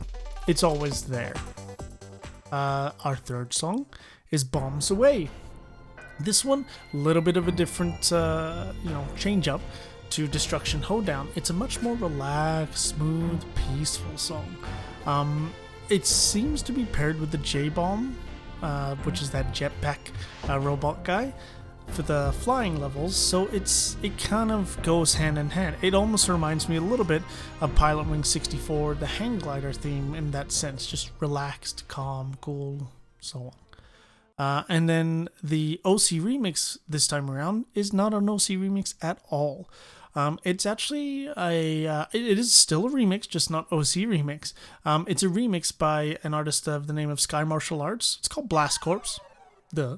it's 0.48 0.64
always 0.64 1.04
there. 1.04 1.36
Uh, 2.52 2.90
our 3.04 3.16
third 3.16 3.54
song 3.54 3.86
is 4.32 4.44
"Bombs 4.44 4.90
Away." 4.90 5.30
This 6.20 6.44
one, 6.44 6.66
a 6.96 6.98
little 6.98 7.22
bit 7.22 7.38
of 7.38 7.48
a 7.48 7.52
different, 7.52 8.12
uh, 8.12 8.74
you 8.84 8.90
know, 8.90 9.06
change 9.16 9.48
up 9.48 9.62
to 10.10 10.28
Destruction 10.28 10.82
Hoedown. 10.82 11.28
It's 11.36 11.52
a 11.52 11.54
much 11.54 11.80
more 11.84 11.96
relaxed, 11.96 12.88
smooth, 12.88 13.44
peaceful 13.54 14.18
song. 14.18 14.58
Um, 15.06 15.54
it 15.90 16.06
seems 16.06 16.62
to 16.64 16.72
be 16.72 16.86
paired 16.86 17.20
with 17.20 17.32
the 17.32 17.38
J 17.38 17.70
Bomb, 17.70 18.18
uh, 18.62 18.96
which 18.98 19.22
is 19.22 19.30
that 19.32 19.54
jetpack 19.54 19.98
uh, 20.50 20.60
robot 20.60 21.04
guy 21.04 21.34
for 21.88 22.02
the 22.02 22.34
flying 22.40 22.80
levels. 22.80 23.16
So 23.16 23.48
it's 23.48 23.98
it 24.02 24.18
kind 24.18 24.52
of 24.52 24.82
goes 24.82 25.14
hand 25.14 25.38
in 25.38 25.50
hand. 25.52 25.76
It 25.82 25.94
almost 25.94 26.28
reminds 26.28 26.68
me 26.68 26.78
a 26.78 26.82
little 26.82 27.06
bit 27.06 27.22
of 27.62 27.74
Pilot 27.76 28.08
Wing 28.08 28.24
64, 28.24 28.96
the 28.96 29.06
hang 29.06 29.40
glider 29.40 29.72
theme 29.72 30.16
in 30.16 30.32
that 30.32 30.52
sense, 30.52 30.88
just 30.88 31.12
relaxed, 31.20 31.88
calm, 31.88 32.36
cool, 32.42 32.92
so 33.20 33.40
on. 33.40 33.52
Uh, 34.38 34.64
and 34.68 34.90
then 34.90 35.30
the 35.42 35.80
OC 35.86 36.20
remix 36.20 36.78
this 36.90 37.08
time 37.08 37.32
around 37.32 37.66
is 37.74 37.94
not 37.94 38.14
an 38.14 38.30
OC 38.30 38.58
remix 38.60 38.96
at 39.02 39.20
all. 39.30 39.70
Um, 40.16 40.40
it's 40.44 40.66
actually 40.66 41.28
a 41.38 41.88
uh, 41.88 42.06
it 42.14 42.40
is 42.40 42.54
still 42.54 42.88
a 42.88 42.90
remix, 42.90 43.28
just 43.28 43.52
not 43.52 43.72
OC 43.72 44.08
remix. 44.08 44.54
Um, 44.86 45.06
it's 45.10 45.24
a 45.24 45.28
remix 45.28 45.78
by 45.78 46.18
an 46.24 46.34
artist 46.34 46.68
of 46.68 46.88
the 46.88 46.94
name 46.94 47.10
of 47.10 47.20
SkyMarshall 47.20 47.82
Arts. 47.82 48.18
It's 48.20 48.28
called 48.28 48.48
Blast 48.48 48.80
Corps, 48.82 49.20
duh, 49.74 49.98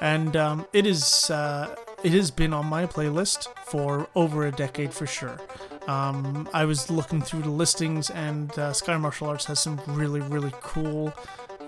and 0.00 0.36
um, 0.36 0.66
it 0.72 0.86
is 0.86 1.30
uh, 1.30 1.74
it 2.02 2.12
has 2.12 2.30
been 2.30 2.52
on 2.52 2.66
my 2.66 2.86
playlist 2.86 3.48
for 3.64 4.08
over 4.14 4.46
a 4.46 4.52
decade 4.52 4.92
for 4.92 5.06
sure. 5.06 5.40
Um, 5.88 6.48
I 6.54 6.64
was 6.64 6.90
looking 6.90 7.22
through 7.22 7.42
the 7.42 7.50
listings, 7.50 8.10
and 8.10 8.50
uh, 8.52 8.72
SkyMarshall 8.72 9.28
Arts 9.28 9.46
has 9.46 9.60
some 9.60 9.80
really 9.86 10.20
really 10.20 10.52
cool 10.60 11.12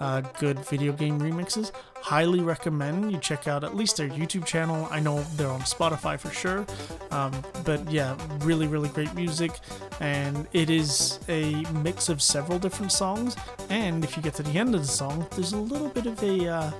uh, 0.00 0.20
good 0.38 0.58
video 0.66 0.92
game 0.92 1.20
remixes. 1.20 1.72
Highly 1.96 2.40
recommend 2.40 3.10
you 3.10 3.18
check 3.18 3.48
out 3.48 3.64
at 3.64 3.74
least 3.74 3.96
their 3.96 4.08
YouTube 4.08 4.44
channel. 4.44 4.86
I 4.90 5.00
know 5.00 5.22
they're 5.36 5.50
on 5.50 5.60
Spotify 5.62 6.18
for 6.18 6.30
sure. 6.30 6.66
Um, 7.10 7.32
but 7.64 7.90
yeah, 7.90 8.16
really, 8.40 8.66
really 8.66 8.88
great 8.90 9.12
music. 9.14 9.52
And 10.00 10.46
it 10.52 10.70
is 10.70 11.18
a 11.28 11.62
mix 11.82 12.08
of 12.08 12.22
several 12.22 12.58
different 12.58 12.92
songs. 12.92 13.36
And 13.68 14.04
if 14.04 14.16
you 14.16 14.22
get 14.22 14.34
to 14.34 14.42
the 14.42 14.58
end 14.58 14.74
of 14.74 14.82
the 14.82 14.86
song, 14.86 15.26
there's 15.32 15.52
a 15.52 15.58
little 15.58 15.88
bit 15.88 16.06
of 16.06 16.22
a, 16.22 16.48
uh, 16.48 16.70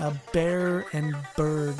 a 0.00 0.14
bear 0.32 0.86
and 0.92 1.16
bird 1.36 1.76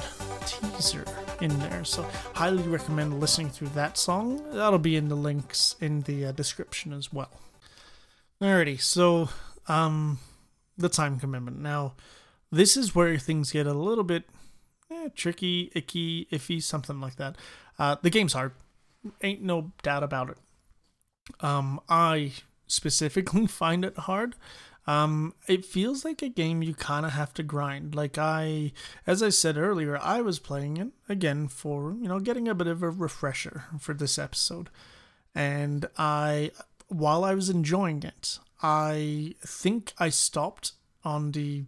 teaser 0.46 1.04
in 1.40 1.56
there. 1.59 1.85
So, 1.85 2.02
highly 2.35 2.62
recommend 2.62 3.20
listening 3.20 3.50
through 3.50 3.68
that 3.68 3.98
song. 3.98 4.42
That'll 4.52 4.78
be 4.78 4.96
in 4.96 5.09
the 5.09 5.16
links 5.16 5.76
in 5.80 6.02
the 6.02 6.26
uh, 6.26 6.32
description 6.32 6.92
as 6.92 7.12
well. 7.12 7.30
Alrighty, 8.40 8.80
so 8.80 9.28
um, 9.68 10.18
the 10.76 10.88
time 10.88 11.18
commitment. 11.18 11.58
Now, 11.60 11.94
this 12.50 12.76
is 12.76 12.94
where 12.94 13.18
things 13.18 13.52
get 13.52 13.66
a 13.66 13.74
little 13.74 14.04
bit 14.04 14.24
eh, 14.90 15.08
tricky, 15.14 15.70
icky, 15.74 16.26
iffy, 16.30 16.62
something 16.62 17.00
like 17.00 17.16
that. 17.16 17.36
Uh, 17.78 17.96
the 18.02 18.10
game's 18.10 18.32
hard, 18.32 18.52
ain't 19.22 19.42
no 19.42 19.72
doubt 19.82 20.02
about 20.02 20.30
it. 20.30 20.38
Um, 21.40 21.80
I 21.88 22.32
specifically 22.66 23.46
find 23.46 23.84
it 23.84 23.96
hard. 23.98 24.34
Um, 24.86 25.34
it 25.48 25.64
feels 25.64 26.04
like 26.04 26.22
a 26.22 26.28
game 26.28 26.62
you 26.62 26.72
kind 26.72 27.04
of 27.04 27.12
have 27.12 27.34
to 27.34 27.42
grind. 27.42 27.94
Like 27.96 28.18
I, 28.18 28.72
as 29.06 29.20
I 29.20 29.30
said 29.30 29.56
earlier, 29.56 29.98
I 30.00 30.20
was 30.20 30.38
playing 30.38 30.76
it 30.76 30.88
again 31.08 31.48
for 31.48 31.96
you 32.00 32.06
know 32.06 32.20
getting 32.20 32.46
a 32.46 32.54
bit 32.54 32.68
of 32.68 32.82
a 32.82 32.90
refresher 32.90 33.64
for 33.80 33.94
this 33.94 34.16
episode, 34.16 34.70
and 35.34 35.88
I, 35.98 36.52
while 36.86 37.24
I 37.24 37.34
was 37.34 37.50
enjoying 37.50 38.04
it, 38.04 38.38
I 38.62 39.34
think 39.40 39.92
I 39.98 40.08
stopped 40.08 40.72
on 41.04 41.32
the 41.32 41.64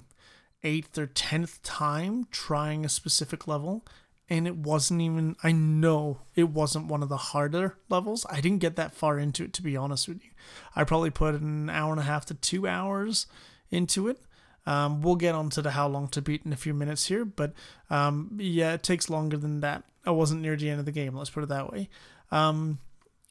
eighth 0.64 0.98
or 0.98 1.06
tenth 1.06 1.62
time 1.62 2.26
trying 2.30 2.84
a 2.84 2.88
specific 2.88 3.46
level, 3.46 3.84
and 4.28 4.46
it 4.46 4.56
wasn't 4.56 5.00
even, 5.00 5.36
I 5.42 5.52
know 5.52 6.20
it 6.34 6.50
wasn't 6.50 6.86
one 6.86 7.02
of 7.02 7.08
the 7.08 7.16
harder 7.16 7.76
levels. 7.88 8.26
I 8.28 8.40
didn't 8.40 8.58
get 8.58 8.76
that 8.76 8.94
far 8.94 9.18
into 9.18 9.44
it, 9.44 9.52
to 9.54 9.62
be 9.62 9.76
honest 9.76 10.08
with 10.08 10.22
you. 10.22 10.30
I 10.74 10.84
probably 10.84 11.10
put 11.10 11.34
an 11.34 11.70
hour 11.70 11.92
and 11.92 12.00
a 12.00 12.04
half 12.04 12.26
to 12.26 12.34
two 12.34 12.66
hours 12.66 13.26
into 13.70 14.08
it. 14.08 14.20
Um, 14.66 15.00
we'll 15.00 15.16
get 15.16 15.34
onto 15.34 15.62
the 15.62 15.70
how 15.70 15.88
long 15.88 16.08
to 16.08 16.20
beat 16.20 16.44
in 16.44 16.52
a 16.52 16.56
few 16.56 16.74
minutes 16.74 17.06
here, 17.06 17.24
but 17.24 17.54
um, 17.88 18.36
yeah, 18.38 18.74
it 18.74 18.82
takes 18.82 19.08
longer 19.08 19.38
than 19.38 19.60
that. 19.60 19.84
I 20.04 20.10
wasn't 20.10 20.42
near 20.42 20.56
the 20.56 20.68
end 20.68 20.80
of 20.80 20.86
the 20.86 20.92
game, 20.92 21.14
let's 21.14 21.30
put 21.30 21.42
it 21.42 21.48
that 21.48 21.72
way. 21.72 21.88
Um, 22.30 22.78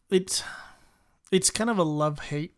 it, 0.09 0.43
it's 1.31 1.51
kind 1.51 1.69
of 1.69 1.77
a 1.77 1.83
love 1.83 2.19
hate 2.19 2.56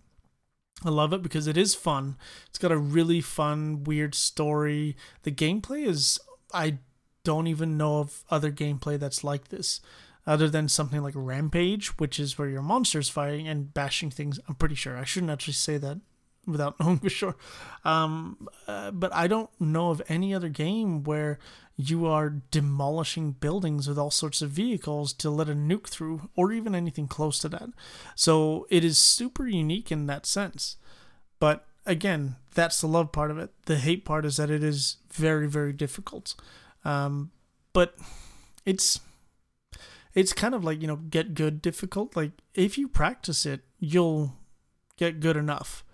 I 0.83 0.89
love 0.89 1.13
it 1.13 1.21
because 1.21 1.47
it 1.47 1.57
is 1.57 1.75
fun. 1.75 2.17
It's 2.47 2.57
got 2.57 2.71
a 2.71 2.77
really 2.77 3.21
fun, 3.21 3.83
weird 3.83 4.15
story. 4.15 4.95
The 5.23 5.31
gameplay 5.31 5.85
is 5.85 6.19
I 6.53 6.79
don't 7.23 7.47
even 7.47 7.77
know 7.77 7.99
of 7.99 8.23
other 8.29 8.51
gameplay 8.51 8.97
that's 8.97 9.23
like 9.23 9.49
this, 9.49 9.81
other 10.25 10.49
than 10.49 10.69
something 10.69 11.01
like 11.01 11.13
Rampage, 11.15 11.97
which 11.99 12.19
is 12.19 12.37
where 12.37 12.47
your 12.47 12.61
monsters 12.61 13.09
fighting 13.09 13.47
and 13.47 13.73
bashing 13.73 14.09
things. 14.09 14.39
I'm 14.47 14.55
pretty 14.55 14.75
sure 14.75 14.97
I 14.97 15.03
shouldn't 15.03 15.31
actually 15.31 15.53
say 15.53 15.77
that 15.77 15.99
without 16.47 16.79
knowing 16.79 16.99
for 16.99 17.09
sure. 17.09 17.35
Um, 17.83 18.47
uh, 18.67 18.91
but 18.91 19.13
I 19.13 19.27
don't 19.27 19.49
know 19.59 19.89
of 19.91 20.01
any 20.07 20.33
other 20.33 20.49
game 20.49 21.03
where 21.03 21.39
you 21.81 22.05
are 22.05 22.41
demolishing 22.51 23.31
buildings 23.31 23.87
with 23.87 23.97
all 23.97 24.11
sorts 24.11 24.41
of 24.41 24.49
vehicles 24.49 25.13
to 25.13 25.29
let 25.29 25.47
a 25.47 25.53
nuke 25.53 25.87
through, 25.87 26.29
or 26.35 26.51
even 26.51 26.75
anything 26.75 27.07
close 27.07 27.39
to 27.39 27.47
that. 27.47 27.69
So 28.15 28.67
it 28.69 28.83
is 28.83 28.97
super 28.97 29.47
unique 29.47 29.89
in 29.89 30.05
that 30.07 30.25
sense. 30.25 30.75
But 31.39 31.65
again, 31.85 32.35
that's 32.53 32.81
the 32.81 32.87
love 32.87 33.13
part 33.13 33.31
of 33.31 33.37
it. 33.37 33.51
The 33.65 33.77
hate 33.77 34.03
part 34.03 34.25
is 34.25 34.35
that 34.35 34.49
it 34.49 34.61
is 34.61 34.97
very, 35.09 35.47
very 35.47 35.71
difficult. 35.71 36.35
Um, 36.83 37.31
but 37.71 37.95
it's 38.65 38.99
it's 40.13 40.33
kind 40.33 40.53
of 40.53 40.65
like 40.65 40.81
you 40.81 40.87
know 40.87 40.97
get 40.97 41.33
good 41.33 41.61
difficult. 41.61 42.13
Like 42.13 42.31
if 42.53 42.77
you 42.77 42.89
practice 42.89 43.45
it, 43.45 43.61
you'll 43.79 44.35
get 44.97 45.21
good 45.21 45.37
enough. 45.37 45.85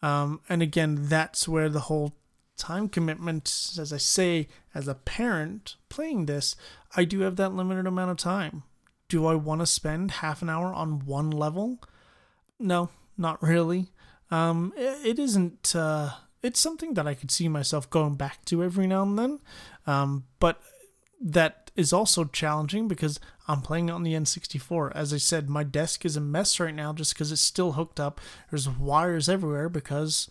Um, 0.00 0.42
and 0.48 0.62
again, 0.62 1.08
that's 1.08 1.48
where 1.48 1.68
the 1.68 1.80
whole 1.80 2.14
time 2.56 2.88
commitment, 2.88 3.46
as 3.78 3.92
I 3.92 3.96
say, 3.96 4.48
as 4.74 4.88
a 4.88 4.94
parent 4.94 5.76
playing 5.88 6.26
this, 6.26 6.56
I 6.96 7.04
do 7.04 7.20
have 7.20 7.36
that 7.36 7.54
limited 7.54 7.86
amount 7.86 8.10
of 8.10 8.16
time. 8.16 8.62
Do 9.08 9.26
I 9.26 9.34
want 9.34 9.60
to 9.60 9.66
spend 9.66 10.10
half 10.10 10.42
an 10.42 10.48
hour 10.48 10.72
on 10.72 11.04
one 11.04 11.30
level? 11.30 11.80
No, 12.58 12.90
not 13.18 13.42
really. 13.42 13.90
Um, 14.30 14.72
it, 14.76 15.18
isn't. 15.18 15.74
Uh, 15.76 16.10
it's 16.42 16.60
something 16.60 16.94
that 16.94 17.06
I 17.06 17.14
could 17.14 17.30
see 17.30 17.48
myself 17.48 17.90
going 17.90 18.14
back 18.14 18.44
to 18.46 18.62
every 18.62 18.86
now 18.86 19.02
and 19.02 19.18
then. 19.18 19.40
Um, 19.86 20.24
but 20.40 20.60
that 21.20 21.70
is 21.76 21.92
also 21.92 22.24
challenging 22.24 22.88
because 22.88 23.20
I'm 23.48 23.60
playing 23.60 23.90
on 23.90 24.02
the 24.02 24.14
N64. 24.14 24.92
As 24.94 25.12
I 25.12 25.18
said, 25.18 25.48
my 25.48 25.64
desk 25.64 26.04
is 26.04 26.16
a 26.16 26.20
mess 26.20 26.58
right 26.58 26.74
now 26.74 26.92
just 26.92 27.14
because 27.14 27.32
it's 27.32 27.40
still 27.40 27.72
hooked 27.72 28.00
up. 28.00 28.20
There's 28.50 28.68
wires 28.68 29.28
everywhere 29.28 29.68
because 29.68 30.28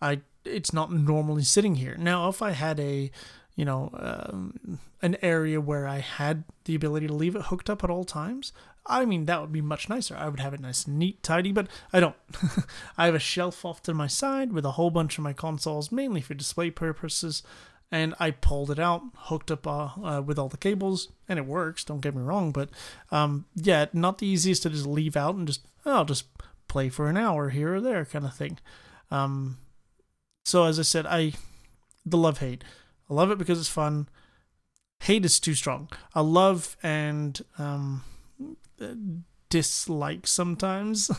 I 0.00 0.20
it's 0.46 0.72
not 0.72 0.92
normally 0.92 1.42
sitting 1.42 1.76
here. 1.76 1.96
Now, 1.98 2.28
if 2.28 2.42
I 2.42 2.52
had 2.52 2.80
a 2.80 3.10
you 3.54 3.64
know 3.64 3.90
um, 3.94 4.78
an 5.02 5.16
area 5.22 5.60
where 5.60 5.86
I 5.86 5.98
had 5.98 6.44
the 6.64 6.74
ability 6.74 7.06
to 7.06 7.14
leave 7.14 7.36
it 7.36 7.42
hooked 7.42 7.70
up 7.70 7.84
at 7.84 7.90
all 7.90 8.04
times, 8.04 8.52
I 8.86 9.04
mean 9.04 9.26
that 9.26 9.40
would 9.40 9.52
be 9.52 9.60
much 9.60 9.88
nicer. 9.88 10.16
I 10.16 10.28
would 10.28 10.40
have 10.40 10.54
it 10.54 10.60
nice 10.60 10.86
neat, 10.86 11.22
tidy, 11.22 11.52
but 11.52 11.68
I 11.92 12.00
don't. 12.00 12.16
I 12.98 13.06
have 13.06 13.14
a 13.14 13.20
shelf 13.20 13.64
off 13.64 13.82
to 13.84 13.94
my 13.94 14.06
side 14.06 14.52
with 14.52 14.64
a 14.64 14.72
whole 14.72 14.90
bunch 14.90 15.18
of 15.18 15.24
my 15.24 15.32
consoles, 15.32 15.92
mainly 15.92 16.20
for 16.20 16.34
display 16.34 16.70
purposes 16.70 17.42
and 17.90 18.14
I 18.18 18.32
pulled 18.32 18.70
it 18.70 18.78
out, 18.78 19.02
hooked 19.14 19.50
up 19.50 19.66
uh, 19.66 19.90
uh, 20.02 20.22
with 20.24 20.38
all 20.38 20.48
the 20.48 20.56
cables, 20.56 21.08
and 21.28 21.38
it 21.38 21.46
works. 21.46 21.84
Don't 21.84 22.00
get 22.00 22.14
me 22.16 22.22
wrong, 22.22 22.50
but 22.50 22.70
um, 23.12 23.46
yeah, 23.54 23.86
not 23.92 24.18
the 24.18 24.26
easiest 24.26 24.64
to 24.64 24.70
just 24.70 24.86
leave 24.86 25.16
out 25.16 25.36
and 25.36 25.46
just 25.46 25.66
oh, 25.84 25.98
I'll 25.98 26.04
just 26.04 26.26
play 26.68 26.88
for 26.88 27.08
an 27.08 27.16
hour 27.16 27.50
here 27.50 27.74
or 27.74 27.80
there 27.80 28.04
kind 28.04 28.24
of 28.24 28.34
thing. 28.34 28.58
Um, 29.10 29.58
so 30.46 30.62
as 30.62 30.78
I 30.78 30.82
said, 30.82 31.06
I 31.06 31.32
the 32.04 32.16
love 32.16 32.38
hate. 32.38 32.62
I 33.10 33.14
love 33.14 33.32
it 33.32 33.38
because 33.38 33.58
it's 33.58 33.68
fun. 33.68 34.08
hate 35.00 35.24
is 35.24 35.40
too 35.40 35.54
strong. 35.54 35.88
I 36.14 36.20
love 36.20 36.76
and 36.84 37.42
um, 37.58 38.04
dislike 39.50 40.28
sometimes 40.28 41.10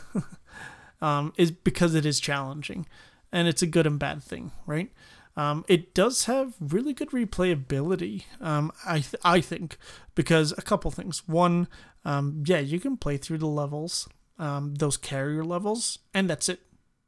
um, 1.02 1.34
is 1.36 1.52
because 1.52 1.94
it 1.94 2.06
is 2.06 2.22
challenging, 2.22 2.88
and 3.30 3.50
it's 3.50 3.62
a 3.62 3.68
good 3.68 3.86
and 3.86 4.00
bad 4.00 4.24
thing, 4.24 4.52
right? 4.66 4.94
Um, 5.36 5.66
it 5.68 5.94
does 5.94 6.24
have 6.26 6.54
really 6.62 6.94
good 6.94 7.10
replayability, 7.10 8.24
um, 8.40 8.72
I 8.86 9.00
th- 9.02 9.22
I 9.26 9.42
think, 9.42 9.78
because 10.16 10.54
a 10.58 10.62
couple 10.62 10.90
things. 10.90 11.28
One, 11.28 11.68
um, 12.06 12.44
yeah, 12.46 12.60
you 12.60 12.80
can 12.80 12.96
play 12.96 13.18
through 13.18 13.40
the 13.40 13.46
levels, 13.46 14.08
um, 14.40 14.76
those 14.76 14.96
carrier 14.96 15.44
levels, 15.44 16.00
and 16.14 16.30
that's 16.30 16.48
it. 16.48 16.62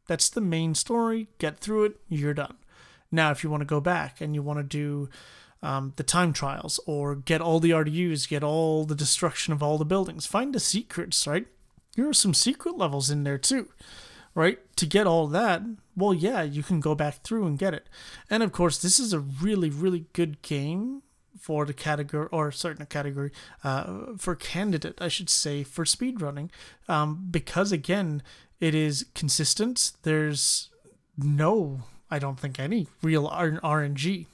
That's 0.09 0.27
the 0.31 0.41
main 0.41 0.73
story. 0.73 1.27
Get 1.37 1.59
through 1.59 1.83
it, 1.85 1.97
you're 2.09 2.33
done. 2.33 2.55
Now, 3.11 3.29
if 3.29 3.43
you 3.43 3.51
want 3.51 3.61
to 3.61 3.65
go 3.65 3.79
back 3.79 4.19
and 4.19 4.33
you 4.33 4.41
want 4.41 4.57
to 4.57 4.63
do 4.63 5.07
um, 5.61 5.93
the 5.97 6.03
time 6.03 6.33
trials 6.33 6.79
or 6.87 7.13
get 7.13 7.41
all 7.41 7.59
the 7.59 7.69
RDUs, 7.69 8.27
get 8.27 8.43
all 8.43 8.85
the 8.85 8.95
destruction 8.95 9.53
of 9.53 9.61
all 9.61 9.77
the 9.77 9.85
buildings, 9.85 10.25
find 10.25 10.55
the 10.55 10.59
secrets, 10.59 11.27
right? 11.27 11.45
There 11.95 12.09
are 12.09 12.13
some 12.13 12.33
secret 12.33 12.75
levels 12.75 13.11
in 13.11 13.23
there 13.23 13.37
too, 13.37 13.69
right? 14.33 14.57
To 14.77 14.87
get 14.87 15.05
all 15.05 15.27
that, 15.27 15.61
well, 15.95 16.15
yeah, 16.15 16.41
you 16.41 16.63
can 16.63 16.79
go 16.79 16.95
back 16.95 17.21
through 17.21 17.45
and 17.45 17.59
get 17.59 17.75
it. 17.75 17.87
And 18.31 18.41
of 18.41 18.51
course, 18.51 18.79
this 18.79 18.99
is 18.99 19.13
a 19.13 19.19
really, 19.19 19.69
really 19.69 20.05
good 20.13 20.41
game 20.41 21.03
for 21.39 21.65
the 21.67 21.73
category 21.73 22.27
or 22.31 22.51
certain 22.51 22.85
category 22.87 23.31
uh, 23.63 24.13
for 24.17 24.35
candidate 24.35 24.97
i 24.99 25.07
should 25.07 25.29
say 25.29 25.63
for 25.63 25.85
speedrunning 25.85 26.49
um, 26.89 27.27
because 27.31 27.71
again 27.71 28.21
it 28.59 28.75
is 28.75 29.05
consistent 29.13 29.91
there's 30.03 30.69
no 31.17 31.81
i 32.09 32.19
don't 32.19 32.39
think 32.39 32.59
any 32.59 32.87
real 33.01 33.29
rng 33.29 34.25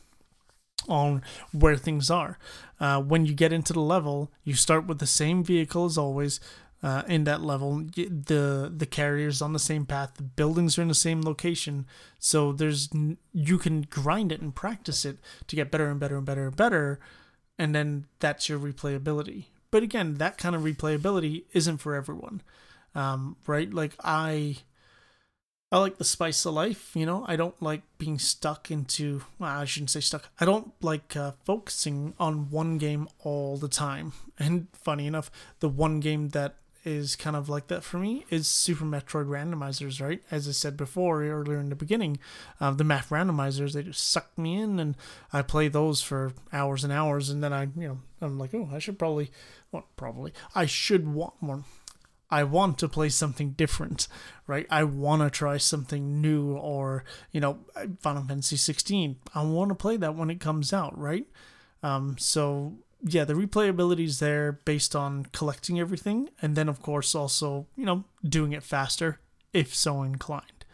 on 0.88 1.22
where 1.52 1.76
things 1.76 2.10
are. 2.10 2.38
Uh, 2.80 3.02
when 3.02 3.26
you 3.26 3.34
get 3.34 3.54
into 3.54 3.74
the 3.74 3.80
level, 3.80 4.32
you 4.44 4.54
start 4.54 4.86
with 4.86 5.00
the 5.00 5.08
same 5.08 5.44
vehicle 5.44 5.86
as 5.86 5.98
always. 5.98 6.40
Uh, 6.84 7.02
in 7.08 7.24
that 7.24 7.42
level, 7.42 7.78
the 7.96 8.72
the 8.76 8.86
carrier's 8.86 9.42
on 9.42 9.54
the 9.54 9.60
same 9.60 9.88
path, 9.88 10.12
the 10.18 10.24
buildings 10.24 10.78
are 10.78 10.84
in 10.84 10.88
the 10.88 10.94
same 10.94 11.22
location, 11.22 11.88
so 12.20 12.52
there's 12.52 12.90
you 13.34 13.58
can 13.58 13.88
grind 13.90 14.32
it 14.32 14.42
and 14.42 14.54
practice 14.54 15.04
it 15.04 15.18
to 15.48 15.56
get 15.56 15.72
better 15.72 15.90
and 15.90 16.00
better 16.00 16.18
and 16.18 16.26
better 16.28 16.46
and 16.46 16.56
better, 16.56 17.00
and 17.58 17.74
then 17.74 18.06
that's 18.20 18.50
your 18.50 18.60
replayability. 18.60 19.46
But 19.72 19.82
again, 19.82 20.16
that 20.16 20.38
kind 20.38 20.56
of 20.56 20.62
replayability 20.62 21.46
isn't 21.54 21.78
for 21.78 21.96
everyone, 21.96 22.44
um, 22.96 23.36
right? 23.46 23.72
Like 23.72 23.96
I 24.04 24.58
I 25.72 25.80
like 25.80 25.98
the 25.98 26.04
spice 26.06 26.46
of 26.46 26.54
life, 26.54 26.96
you 26.96 27.06
know. 27.06 27.26
I 27.28 27.36
don't 27.36 27.62
like 27.62 27.82
being 27.98 28.18
stuck 28.20 28.72
into. 28.72 29.24
Well, 29.40 29.60
I 29.60 29.66
shouldn't 29.66 29.90
say 29.90 30.00
stuck. 30.00 30.30
I 30.40 30.46
don't 30.46 30.72
like 30.82 31.16
uh, 31.16 31.32
focusing 31.44 32.14
on 32.20 32.50
one 32.50 32.78
game 32.78 33.08
all 33.20 33.58
the 33.58 33.68
time. 33.68 34.14
And 34.38 34.68
funny 34.74 35.08
enough, 35.08 35.32
the 35.62 35.70
one 35.70 36.02
game 36.02 36.30
that 36.30 36.56
is 36.84 37.16
kind 37.16 37.38
of 37.38 37.48
like 37.48 37.68
that 37.68 37.84
for 37.86 37.98
me 37.98 38.26
is 38.30 38.48
Super 38.48 38.84
Metroid 38.84 39.28
randomizers, 39.28 40.02
right? 40.02 40.22
As 40.30 40.48
I 40.48 40.52
said 40.52 40.76
before 40.76 41.24
earlier 41.24 41.60
in 41.60 41.70
the 41.70 41.76
beginning, 41.76 42.20
uh, 42.60 42.72
the 42.72 42.84
math 42.84 43.10
randomizers 43.10 43.74
they 43.74 43.84
just 43.84 44.12
suck 44.12 44.38
me 44.38 44.56
in, 44.56 44.78
and 44.80 44.96
I 45.32 45.42
play 45.42 45.70
those 45.70 46.02
for 46.02 46.34
hours 46.52 46.84
and 46.84 46.92
hours, 46.92 47.30
and 47.30 47.42
then 47.42 47.54
I, 47.54 47.64
you 47.64 47.88
know, 47.88 48.00
I'm 48.22 48.38
like, 48.38 48.54
oh, 48.54 48.70
I 48.74 48.80
should 48.80 49.00
probably, 49.00 49.32
well, 49.72 49.88
probably, 49.96 50.34
I 50.54 50.66
should 50.66 51.08
want 51.08 51.42
more 51.42 51.64
I 52.36 52.44
want 52.44 52.78
to 52.80 52.90
play 52.90 53.08
something 53.08 53.52
different, 53.52 54.10
right? 54.46 54.68
I 54.70 54.84
want 54.84 55.22
to 55.22 55.30
try 55.30 55.56
something 55.56 56.20
new 56.20 56.52
or, 56.52 57.06
you 57.32 57.40
know, 57.40 57.60
Final 58.02 58.24
Fantasy 58.24 58.58
16. 58.58 59.16
I 59.34 59.44
want 59.44 59.70
to 59.70 59.76
play 59.76 59.96
that 59.96 60.16
when 60.16 60.30
it 60.30 60.42
comes 60.42 60.74
out, 60.74 61.00
right? 61.00 61.26
Um, 61.82 62.18
so 62.20 62.74
yeah, 63.02 63.24
the 63.24 63.36
replayability 63.36 64.04
is 64.04 64.20
there 64.20 64.52
based 64.52 64.98
on 64.98 65.28
collecting 65.32 65.80
everything 65.80 66.28
and 66.42 66.58
then 66.58 66.68
of 66.68 66.82
course 66.82 67.16
also, 67.16 67.68
you 67.78 67.86
know, 67.86 68.04
doing 68.28 68.52
it 68.52 68.64
faster 68.64 69.22
if 69.54 69.74
so 69.74 70.04
inclined. 70.04 70.66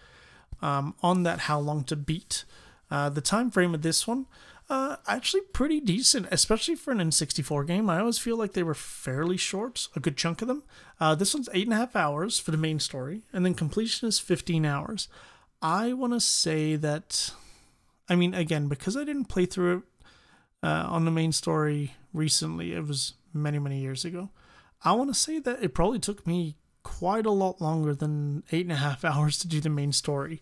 Um, 0.64 0.96
on 1.04 1.22
that 1.24 1.42
how 1.42 1.60
long 1.60 1.84
to 1.84 1.96
beat. 1.96 2.44
Uh, 2.90 3.10
the 3.10 3.22
time 3.22 3.52
frame 3.52 3.76
of 3.76 3.84
this 3.84 4.08
one, 4.08 4.26
uh, 4.72 4.96
actually 5.06 5.42
pretty 5.42 5.82
decent, 5.82 6.28
especially 6.32 6.76
for 6.76 6.92
an 6.92 7.00
N64 7.00 7.68
game. 7.68 7.90
I 7.90 8.00
always 8.00 8.18
feel 8.18 8.38
like 8.38 8.54
they 8.54 8.64
were 8.64 8.74
fairly 8.74 9.36
short, 9.36 9.90
a 9.98 10.00
good 10.00 10.16
chunk 10.16 10.42
of 10.42 10.48
them. 10.48 10.64
Uh, 10.98 11.14
this 11.14 11.34
one's 11.34 11.50
eight 11.54 11.68
and 11.68 11.74
a 11.74 11.78
half 11.78 11.94
hours 11.94 12.40
for 12.40 12.52
the 12.52 12.58
main 12.58 12.80
story, 12.80 13.24
and 13.34 13.46
then 13.46 13.54
completion 13.54 14.08
is 14.08 14.18
15 14.18 14.66
hours. 14.66 15.10
I 15.62 15.92
want 15.92 16.14
to 16.14 16.22
say 16.22 16.78
that, 16.78 17.34
I 18.08 18.16
mean, 18.16 18.34
again, 18.34 18.70
because 18.70 18.96
I 18.96 19.04
didn't 19.04 19.26
play 19.26 19.46
through 19.46 19.80
it 19.80 19.84
uh, 20.64 20.86
on 20.88 21.04
the 21.04 21.12
main 21.12 21.34
story 21.34 21.96
recently, 22.14 22.72
it 22.72 22.88
was 22.88 23.16
many, 23.34 23.60
many 23.60 23.82
years 23.82 24.06
ago. 24.06 24.30
I 24.86 24.94
want 24.94 25.10
to 25.10 25.20
say 25.20 25.40
that 25.40 25.62
it 25.62 25.74
probably 25.74 26.00
took 26.00 26.26
me 26.26 26.56
quite 26.84 27.26
a 27.26 27.32
lot 27.32 27.60
longer 27.60 27.94
than 27.94 28.44
eight 28.54 28.68
and 28.68 28.72
a 28.72 28.76
half 28.76 29.04
hours 29.06 29.38
to 29.40 29.50
do 29.50 29.60
the 29.60 29.70
main 29.70 29.92
story. 29.92 30.42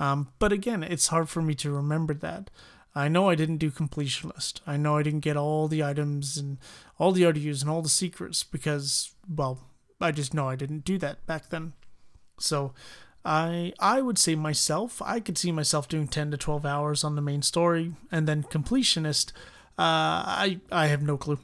Um, 0.00 0.32
but 0.40 0.52
again, 0.52 0.82
it's 0.82 1.06
hard 1.06 1.28
for 1.28 1.42
me 1.42 1.54
to 1.54 1.70
remember 1.70 2.12
that. 2.14 2.50
I 2.94 3.08
know 3.08 3.28
I 3.28 3.34
didn't 3.34 3.58
do 3.58 3.70
completion 3.70 4.30
list. 4.34 4.60
I 4.66 4.76
know 4.76 4.96
I 4.96 5.02
didn't 5.02 5.20
get 5.20 5.36
all 5.36 5.68
the 5.68 5.84
items 5.84 6.36
and 6.36 6.58
all 6.98 7.12
the 7.12 7.22
RDUs 7.22 7.60
and 7.60 7.70
all 7.70 7.82
the 7.82 7.88
secrets 7.88 8.42
because, 8.42 9.12
well, 9.28 9.60
I 10.00 10.10
just 10.10 10.34
know 10.34 10.48
I 10.48 10.56
didn't 10.56 10.84
do 10.84 10.98
that 10.98 11.26
back 11.26 11.50
then. 11.50 11.74
So 12.40 12.72
I 13.24 13.72
I 13.78 14.00
would 14.00 14.18
say 14.18 14.34
myself, 14.34 15.02
I 15.02 15.20
could 15.20 15.38
see 15.38 15.52
myself 15.52 15.88
doing 15.88 16.08
10 16.08 16.30
to 16.30 16.36
12 16.36 16.64
hours 16.64 17.04
on 17.04 17.14
the 17.14 17.22
main 17.22 17.42
story 17.42 17.94
and 18.10 18.26
then 18.26 18.42
completionist 18.42 19.32
uh, 19.78 20.26
I 20.26 20.60
I 20.72 20.88
have 20.88 21.02
no 21.02 21.16
clue 21.16 21.38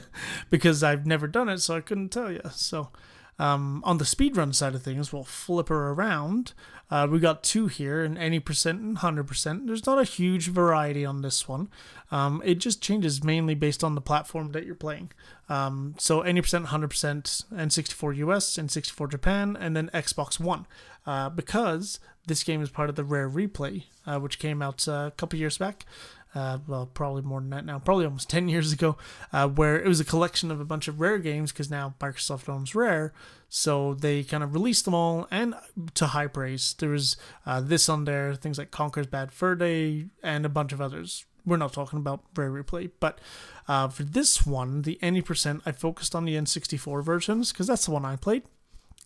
because 0.50 0.82
I've 0.82 1.06
never 1.06 1.26
done 1.26 1.48
it, 1.48 1.60
so 1.60 1.74
I 1.74 1.80
couldn't 1.80 2.10
tell 2.10 2.30
you. 2.30 2.42
So 2.52 2.90
um, 3.38 3.82
on 3.84 3.98
the 3.98 4.04
speedrun 4.04 4.54
side 4.54 4.74
of 4.74 4.82
things, 4.82 5.12
we'll 5.12 5.24
flip 5.24 5.68
her 5.68 5.90
around. 5.90 6.52
Uh, 6.90 7.06
we 7.10 7.18
got 7.18 7.42
two 7.42 7.66
here, 7.66 8.02
and 8.02 8.16
any 8.18 8.40
percent 8.40 8.80
and 8.80 8.96
100%. 8.98 9.66
There's 9.66 9.86
not 9.86 9.98
a 9.98 10.04
huge 10.04 10.48
variety 10.48 11.04
on 11.04 11.22
this 11.22 11.46
one. 11.46 11.68
Um, 12.10 12.42
it 12.44 12.56
just 12.56 12.82
changes 12.82 13.22
mainly 13.22 13.54
based 13.54 13.84
on 13.84 13.94
the 13.94 14.00
platform 14.00 14.52
that 14.52 14.64
you're 14.64 14.74
playing. 14.74 15.12
Um, 15.48 15.94
so 15.98 16.22
any 16.22 16.40
percent, 16.40 16.66
100%, 16.66 17.44
and 17.54 17.72
64 17.72 18.12
US, 18.14 18.58
and 18.58 18.70
64 18.70 19.08
Japan, 19.08 19.56
and 19.58 19.76
then 19.76 19.90
Xbox 19.92 20.40
One. 20.40 20.66
Uh, 21.06 21.28
because 21.28 22.00
this 22.26 22.42
game 22.42 22.60
is 22.62 22.70
part 22.70 22.90
of 22.90 22.96
the 22.96 23.04
Rare 23.04 23.30
Replay, 23.30 23.84
uh, 24.06 24.18
which 24.18 24.38
came 24.38 24.62
out 24.62 24.86
uh, 24.88 25.08
a 25.08 25.12
couple 25.16 25.38
years 25.38 25.58
back 25.58 25.84
uh, 26.38 26.58
well, 26.68 26.86
probably 26.86 27.22
more 27.22 27.40
than 27.40 27.50
that 27.50 27.64
now, 27.64 27.80
probably 27.80 28.04
almost 28.04 28.30
10 28.30 28.48
years 28.48 28.72
ago, 28.72 28.96
uh, 29.32 29.48
where 29.48 29.80
it 29.80 29.88
was 29.88 29.98
a 29.98 30.04
collection 30.04 30.50
of 30.50 30.60
a 30.60 30.64
bunch 30.64 30.86
of 30.86 31.00
rare 31.00 31.18
games 31.18 31.50
because 31.50 31.70
now 31.70 31.94
Microsoft 32.00 32.48
owns 32.48 32.74
Rare. 32.74 33.12
So 33.48 33.94
they 33.94 34.22
kind 34.22 34.44
of 34.44 34.52
released 34.52 34.84
them 34.84 34.94
all 34.94 35.26
and 35.30 35.54
to 35.94 36.08
high 36.08 36.26
praise. 36.28 36.74
There 36.78 36.90
was 36.90 37.16
uh, 37.44 37.60
this 37.60 37.88
on 37.88 38.04
there, 38.04 38.34
things 38.34 38.58
like 38.58 38.70
Conker's 38.70 39.06
Bad 39.06 39.32
Fur 39.32 39.54
Day, 39.56 40.06
and 40.22 40.46
a 40.46 40.50
bunch 40.50 40.72
of 40.72 40.80
others. 40.80 41.24
We're 41.44 41.56
not 41.56 41.72
talking 41.72 41.98
about 41.98 42.24
Rare 42.36 42.50
Replay, 42.50 42.90
but 43.00 43.20
uh, 43.66 43.88
for 43.88 44.02
this 44.02 44.46
one, 44.46 44.82
the 44.82 44.98
any 45.00 45.22
percent, 45.22 45.62
I 45.64 45.72
focused 45.72 46.14
on 46.14 46.24
the 46.24 46.34
N64 46.34 47.02
versions 47.02 47.52
because 47.52 47.66
that's 47.66 47.86
the 47.86 47.90
one 47.90 48.04
I 48.04 48.16
played. 48.16 48.42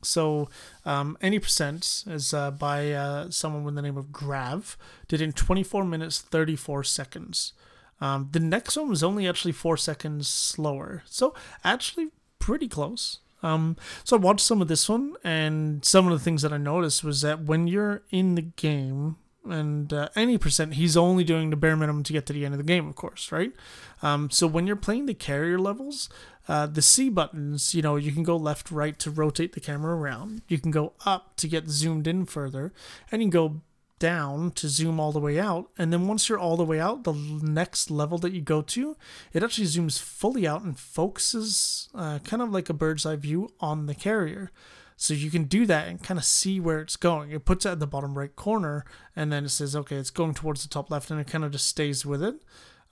So, 0.03 0.49
um, 0.85 1.17
any 1.21 1.39
percent 1.39 2.05
is 2.07 2.35
uh, 2.35 2.51
by 2.51 2.93
uh, 2.93 3.31
someone 3.31 3.65
with 3.65 3.77
the 3.77 3.83
name 3.83 3.97
of 3.97 4.13
Grav, 4.13 4.77
did 5.09 5.21
in 5.21 5.33
24 5.33 5.85
minutes 5.85 6.21
34 6.21 6.85
seconds. 6.85 7.53
Um, 8.01 8.29
the 8.33 8.41
next 8.41 8.77
one 8.77 8.89
was 8.89 9.05
only 9.05 9.29
actually 9.29 9.53
four 9.53 9.77
seconds 9.77 10.27
slower, 10.27 11.05
so 11.07 11.35
actually 11.63 12.09
pretty 12.41 12.67
close. 12.67 13.21
Um, 13.45 13.77
so 14.05 14.17
I 14.17 14.21
watched 14.21 14.45
some 14.45 14.61
of 14.61 14.69
this 14.69 14.89
one, 14.89 15.15
and 15.23 15.85
some 15.85 16.07
of 16.07 16.13
the 16.13 16.23
things 16.23 16.43
that 16.43 16.53
I 16.53 16.59
noticed 16.59 17.05
was 17.05 17.23
that 17.23 17.45
when 17.45 17.67
you're 17.69 18.03
in 18.11 18.35
the 18.35 18.43
game, 18.43 19.17
and 19.45 19.93
uh, 19.93 20.09
any 20.15 20.39
percent, 20.39 20.75
he's 20.75 20.97
only 20.97 21.25
doing 21.25 21.51
the 21.51 21.57
bare 21.57 21.77
minimum 21.77 22.03
to 22.05 22.13
get 22.13 22.27
to 22.27 22.33
the 22.33 22.45
end 22.45 22.55
of 22.55 22.59
the 22.59 22.65
game, 22.65 22.89
of 22.89 22.95
course, 22.95 23.33
right? 23.33 23.53
Um, 24.01 24.31
so 24.31 24.47
when 24.47 24.67
you're 24.67 24.77
playing 24.77 25.07
the 25.07 25.15
carrier 25.15 25.59
levels, 25.59 26.09
uh, 26.49 26.67
the 26.67 26.83
C 26.83 27.09
buttons, 27.09 27.75
you 27.75 27.83
know, 27.83 27.97
you 27.97 28.13
can 28.13 28.23
go 28.23 28.37
left, 28.37 28.71
right 28.71 28.99
to 28.99 29.11
rotate 29.11 29.53
the 29.53 29.61
camera 29.61 29.97
around. 29.97 30.43
You 30.49 30.59
can 30.59 30.71
go 30.71 30.93
up 31.07 31.37
to 31.37 31.49
get 31.49 31.69
zoomed 31.69 32.07
in 32.07 32.27
further, 32.27 32.73
and 33.11 33.23
you 33.23 33.27
can 33.27 33.31
go 33.31 33.61
down 33.99 34.51
to 34.51 34.69
zoom 34.69 34.99
all 34.99 35.13
the 35.13 35.21
way 35.21 35.39
out. 35.39 35.71
And 35.79 35.93
then 35.93 36.09
once 36.09 36.29
you're 36.29 36.39
all 36.39 36.57
the 36.57 36.65
way 36.65 36.81
out, 36.81 37.05
the 37.05 37.13
next 37.13 37.89
level 37.89 38.19
that 38.19 38.33
you 38.33 38.41
go 38.41 38.61
to, 38.61 38.97
it 39.33 39.45
actually 39.45 39.69
zooms 39.69 40.01
fully 40.01 40.45
out 40.45 40.63
and 40.63 40.77
focuses 40.77 41.89
uh, 41.95 42.19
kind 42.25 42.43
of 42.43 42.51
like 42.51 42.69
a 42.69 42.75
bird's 42.75 43.07
eye 43.07 43.15
view 43.15 43.51
on 43.61 43.87
the 43.87 43.95
carrier. 43.95 44.51
So 44.97 45.15
you 45.15 45.31
can 45.31 45.45
do 45.45 45.67
that 45.67 45.87
and 45.87 46.03
kind 46.03 46.19
of 46.19 46.25
see 46.25 46.59
where 46.59 46.81
it's 46.81 46.97
going. 46.97 47.31
It 47.31 47.45
puts 47.45 47.65
it 47.65 47.71
at 47.71 47.81
the 47.81 47.87
bottom 47.87 48.19
right 48.19 48.35
corner, 48.35 48.85
and 49.15 49.33
then 49.33 49.45
it 49.45 49.51
says, 49.51 49.77
okay, 49.77 49.97
it's 49.97 50.11
going 50.11 50.35
towards 50.35 50.63
the 50.63 50.69
top 50.69 50.91
left, 50.91 51.11
and 51.11 51.21
it 51.21 51.29
kind 51.29 51.45
of 51.45 51.53
just 51.53 51.69
stays 51.69 52.05
with 52.05 52.23
it. 52.25 52.43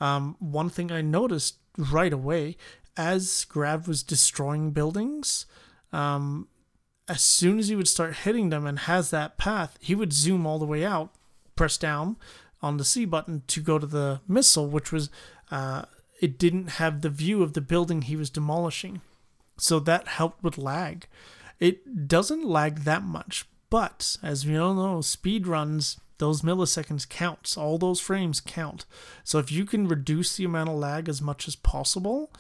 Um, 0.00 0.36
one 0.38 0.70
thing 0.70 0.90
I 0.90 1.02
noticed 1.02 1.56
right 1.76 2.12
away 2.12 2.56
as 3.00 3.46
Grav 3.46 3.88
was 3.88 4.02
destroying 4.02 4.72
buildings, 4.72 5.46
um, 5.90 6.48
as 7.08 7.22
soon 7.22 7.58
as 7.58 7.68
he 7.68 7.74
would 7.74 7.88
start 7.88 8.14
hitting 8.24 8.50
them 8.50 8.66
and 8.66 8.80
has 8.80 9.10
that 9.10 9.38
path, 9.38 9.78
he 9.80 9.94
would 9.94 10.12
zoom 10.12 10.46
all 10.46 10.58
the 10.58 10.66
way 10.66 10.84
out, 10.84 11.10
press 11.56 11.78
down 11.78 12.16
on 12.60 12.76
the 12.76 12.84
C 12.84 13.06
button 13.06 13.42
to 13.46 13.60
go 13.62 13.78
to 13.78 13.86
the 13.86 14.20
missile, 14.28 14.68
which 14.68 14.92
was 14.92 15.08
uh, 15.50 15.86
it 16.20 16.38
didn't 16.38 16.72
have 16.72 17.00
the 17.00 17.08
view 17.08 17.42
of 17.42 17.54
the 17.54 17.62
building 17.62 18.02
he 18.02 18.16
was 18.16 18.28
demolishing. 18.28 19.00
So 19.56 19.80
that 19.80 20.06
helped 20.06 20.42
with 20.44 20.58
lag. 20.58 21.06
It 21.58 22.06
doesn't 22.06 22.44
lag 22.44 22.80
that 22.80 23.02
much, 23.02 23.46
but 23.70 24.18
as 24.22 24.46
we 24.46 24.58
all 24.58 24.74
know, 24.74 25.00
speed 25.00 25.46
runs, 25.46 25.98
those 26.18 26.42
milliseconds 26.42 27.08
counts. 27.08 27.56
All 27.56 27.78
those 27.78 27.98
frames 27.98 28.40
count. 28.40 28.84
So 29.24 29.38
if 29.38 29.50
you 29.50 29.64
can 29.64 29.88
reduce 29.88 30.36
the 30.36 30.44
amount 30.44 30.68
of 30.68 30.76
lag 30.76 31.08
as 31.08 31.20
much 31.20 31.48
as 31.48 31.56
possible, 31.56 32.30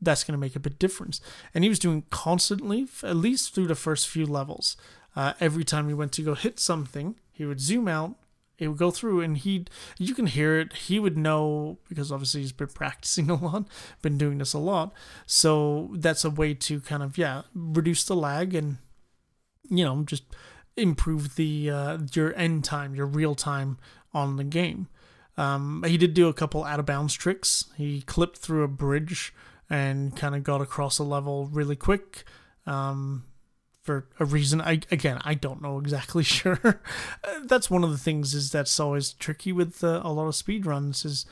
that's 0.00 0.24
going 0.24 0.32
to 0.32 0.38
make 0.38 0.56
a 0.56 0.60
big 0.60 0.78
difference. 0.78 1.20
And 1.54 1.64
he 1.64 1.70
was 1.70 1.78
doing 1.78 2.04
constantly, 2.10 2.86
at 3.02 3.16
least 3.16 3.54
through 3.54 3.66
the 3.66 3.74
first 3.74 4.08
few 4.08 4.26
levels. 4.26 4.76
Uh, 5.16 5.32
every 5.40 5.64
time 5.64 5.88
he 5.88 5.94
went 5.94 6.12
to 6.12 6.22
go 6.22 6.34
hit 6.34 6.58
something, 6.60 7.16
he 7.32 7.44
would 7.44 7.60
zoom 7.60 7.88
out, 7.88 8.16
it 8.60 8.68
would 8.68 8.76
go 8.76 8.90
through 8.90 9.22
and 9.22 9.38
he 9.38 9.64
you 9.98 10.14
can 10.14 10.26
hear 10.26 10.58
it 10.58 10.72
he 10.74 11.00
would 11.00 11.16
know 11.16 11.78
because 11.88 12.12
obviously 12.12 12.42
he's 12.42 12.52
been 12.52 12.68
practicing 12.74 13.30
a 13.30 13.34
lot 13.34 13.66
been 14.02 14.18
doing 14.18 14.38
this 14.38 14.52
a 14.52 14.58
lot 14.58 14.92
so 15.26 15.90
that's 15.94 16.24
a 16.24 16.30
way 16.30 16.54
to 16.54 16.80
kind 16.80 17.02
of 17.02 17.18
yeah 17.18 17.42
reduce 17.54 18.04
the 18.04 18.14
lag 18.14 18.54
and 18.54 18.76
you 19.68 19.84
know 19.84 20.02
just 20.04 20.24
improve 20.76 21.34
the 21.34 21.70
uh, 21.70 21.98
your 22.12 22.36
end 22.36 22.62
time 22.62 22.94
your 22.94 23.06
real 23.06 23.34
time 23.34 23.78
on 24.12 24.36
the 24.36 24.44
game 24.44 24.86
um, 25.36 25.82
he 25.86 25.96
did 25.96 26.12
do 26.12 26.28
a 26.28 26.34
couple 26.34 26.64
out 26.64 26.78
of 26.78 26.86
bounds 26.86 27.14
tricks 27.14 27.64
he 27.76 28.02
clipped 28.02 28.36
through 28.36 28.62
a 28.62 28.68
bridge 28.68 29.34
and 29.70 30.16
kind 30.16 30.34
of 30.34 30.42
got 30.42 30.60
across 30.60 30.98
a 30.98 31.04
level 31.04 31.46
really 31.46 31.76
quick 31.76 32.24
um, 32.66 33.24
for 33.80 34.08
a 34.18 34.24
reason. 34.24 34.60
I 34.60 34.80
again, 34.90 35.20
I 35.24 35.34
don't 35.34 35.62
know 35.62 35.78
exactly 35.78 36.24
sure. 36.24 36.82
that's 37.44 37.70
one 37.70 37.84
of 37.84 37.90
the 37.90 37.98
things 37.98 38.34
is 38.34 38.50
that's 38.50 38.78
always 38.78 39.12
tricky 39.12 39.52
with 39.52 39.82
uh, 39.82 40.02
a 40.04 40.12
lot 40.12 40.26
of 40.26 40.34
speed 40.34 40.66
runs 40.66 41.04
is 41.04 41.24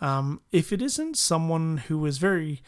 um, 0.00 0.40
if 0.52 0.72
it 0.72 0.80
isn't 0.80 1.16
someone 1.16 1.78
who 1.88 2.06
is 2.06 2.18
very 2.18 2.62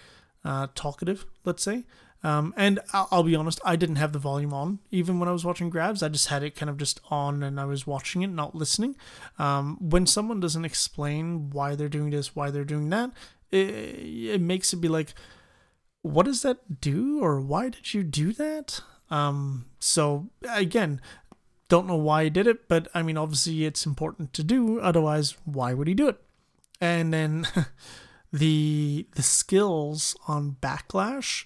uh, 0.45 0.67
talkative, 0.75 1.25
let's 1.45 1.63
say. 1.63 1.85
Um, 2.25 2.55
and 2.57 2.79
I'll, 2.93 3.09
I'll, 3.11 3.23
be 3.25 3.35
honest, 3.35 3.61
I 3.65 3.75
didn't 3.75 3.97
have 3.97 4.13
the 4.13 4.19
volume 4.19 4.55
on 4.55 4.79
even 4.93 5.19
when 5.19 5.29
I 5.29 5.33
was 5.33 5.45
watching 5.45 5.71
Grav's. 5.71 6.05
I 6.05 6.09
just 6.09 6.29
had 6.29 6.45
it 6.45 6.55
kind 6.55 6.71
of 6.71 6.77
just 6.77 7.01
on 7.11 7.43
and 7.43 7.59
I 7.59 7.65
was 7.65 7.85
watching 7.85 8.23
it, 8.23 8.29
not 8.29 8.55
listening. 8.55 8.95
Um, 9.41 9.77
when 9.81 10.07
someone 10.07 10.39
doesn't 10.39 10.65
explain 10.65 11.51
why 11.51 11.75
they're 11.75 11.89
doing 11.89 12.11
this, 12.11 12.37
why 12.37 12.51
they're 12.51 12.65
doing 12.65 12.91
that, 12.91 13.11
it, 13.53 14.35
it 14.35 14.41
makes 14.41 14.73
it 14.73 14.77
be 14.77 14.89
like, 14.89 15.15
what 16.03 16.27
does 16.27 16.43
that 16.43 16.81
do 16.81 17.21
or 17.23 17.41
why 17.41 17.69
did 17.69 17.95
you 17.95 18.03
do 18.03 18.33
that? 18.33 18.81
Um, 19.11 19.67
so 19.79 20.31
again, 20.49 21.01
don't 21.69 21.87
know 21.87 21.97
why 21.97 22.25
he 22.25 22.31
did 22.31 22.47
it, 22.47 22.69
but 22.69 22.89
I 22.95 23.03
mean, 23.03 23.17
obviously 23.17 23.65
it's 23.65 23.87
important 23.87 24.33
to 24.35 24.43
do. 24.43 24.81
Otherwise, 24.81 25.37
why 25.45 25.75
would 25.75 25.89
he 25.89 25.95
do 25.95 26.09
it? 26.09 26.21
And 26.81 27.13
then 27.15 27.47
the 28.33 29.07
the 29.15 29.23
skills 29.23 30.17
on 30.27 30.57
backlash, 30.61 31.45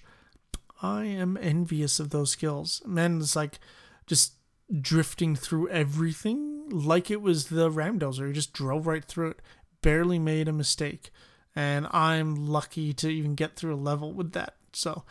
I 0.81 1.05
am 1.05 1.37
envious 1.39 1.99
of 1.99 2.09
those 2.09 2.31
skills. 2.31 2.81
Man, 2.85 3.19
it's 3.19 3.35
like 3.35 3.59
just 4.05 4.33
drifting 4.81 5.35
through 5.35 5.69
everything 5.69 6.69
like 6.69 7.09
it 7.09 7.21
was 7.21 7.47
the 7.47 7.69
Ramdozer. 7.69 8.27
He 8.27 8.33
just 8.33 8.53
drove 8.53 8.87
right 8.87 9.05
through 9.05 9.31
it, 9.31 9.41
barely 9.81 10.19
made 10.19 10.47
a 10.47 10.53
mistake, 10.53 11.11
and 11.57 11.87
I'm 11.89 12.47
lucky 12.47 12.93
to 12.93 13.09
even 13.09 13.33
get 13.33 13.55
through 13.55 13.73
a 13.73 13.81
level 13.81 14.13
with 14.13 14.33
that. 14.33 14.53
So, 14.73 15.03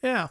yeah. 0.00 0.28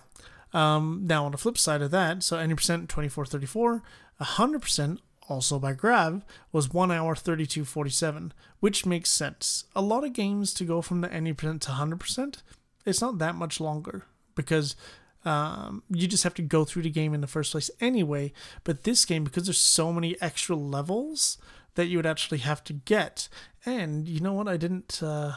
Um, 0.53 1.01
now, 1.03 1.26
on 1.26 1.34
the 1.34 1.38
flip 1.38 1.57
side 1.57 1.82
of 1.82 1.91
that, 1.91 2.24
so 2.24 2.38
any 2.38 2.55
percent 2.55 2.88
2434, 2.88 3.84
100% 4.22 4.99
also 5.28 5.59
by 5.59 5.74
Grav 5.74 6.24
was 6.53 6.72
1 6.72 6.89
hour 6.89 7.15
32.47, 7.15 8.32
which 8.61 8.86
makes 8.86 9.11
sense. 9.11 9.65
A 9.76 9.82
lot 9.82 10.05
of 10.05 10.13
games 10.13 10.53
to 10.53 10.63
go 10.63 10.82
from 10.82 11.01
the 11.01 11.11
any 11.11 11.34
percent 11.34 11.63
to 11.63 11.72
100%, 11.72 12.38
it's 12.86 13.01
not 13.01 13.18
that 13.18 13.36
much 13.36 13.59
longer 13.59 14.05
because 14.36 14.78
um, 15.26 15.84
you 15.89 16.07
just 16.07 16.24
have 16.24 16.36
to 16.36 16.41
go 16.41 16.63
through 16.63 16.84
the 16.84 16.89
game 16.89 17.13
in 17.13 17.20
the 17.20 17.28
first 17.28 17.51
place 17.51 17.70
anyway. 17.82 18.32
But 18.63 18.86
this 18.86 19.03
game, 19.03 19.26
because 19.26 19.47
there's 19.47 19.57
so 19.57 19.91
many 19.91 20.15
extra 20.22 20.55
levels 20.55 21.38
that 21.76 21.88
you 21.88 21.97
would 21.97 22.05
actually 22.05 22.38
have 22.38 22.63
to 22.63 22.74
get, 22.74 23.28
and 23.65 24.07
you 24.07 24.22
know 24.22 24.32
what? 24.32 24.47
I 24.47 24.55
didn't. 24.55 25.03
Uh, 25.03 25.34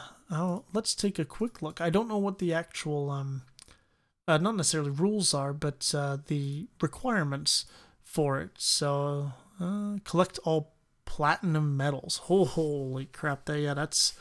let's 0.73 0.95
take 0.95 1.19
a 1.19 1.25
quick 1.25 1.61
look. 1.61 1.81
I 1.81 1.89
don't 1.89 2.07
know 2.07 2.17
what 2.17 2.39
the 2.39 2.53
actual 2.53 3.09
um, 3.09 3.43
uh, 4.27 4.37
not 4.37 4.55
necessarily 4.55 4.91
rules 4.91 5.33
are, 5.33 5.53
but 5.53 5.93
uh, 5.95 6.17
the 6.27 6.67
requirements 6.81 7.65
for 8.03 8.39
it. 8.39 8.51
So 8.57 9.33
uh, 9.59 9.97
collect 10.03 10.39
all 10.43 10.73
platinum 11.05 11.75
medals. 11.75 12.21
Oh, 12.29 12.45
holy 12.45 13.05
crap! 13.05 13.45
That 13.45 13.59
yeah, 13.59 13.73
that's 13.73 14.13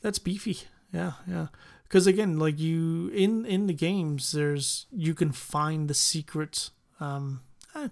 that's 0.00 0.18
beefy. 0.18 0.58
Yeah, 0.92 1.12
yeah. 1.26 1.48
Because 1.84 2.06
again, 2.06 2.38
like 2.38 2.58
you 2.58 3.08
in 3.08 3.46
in 3.46 3.66
the 3.66 3.74
games, 3.74 4.32
there's 4.32 4.86
you 4.90 5.14
can 5.14 5.32
find 5.32 5.88
the 5.88 5.94
secret. 5.94 6.70
Um, 7.00 7.40
eh, 7.74 7.88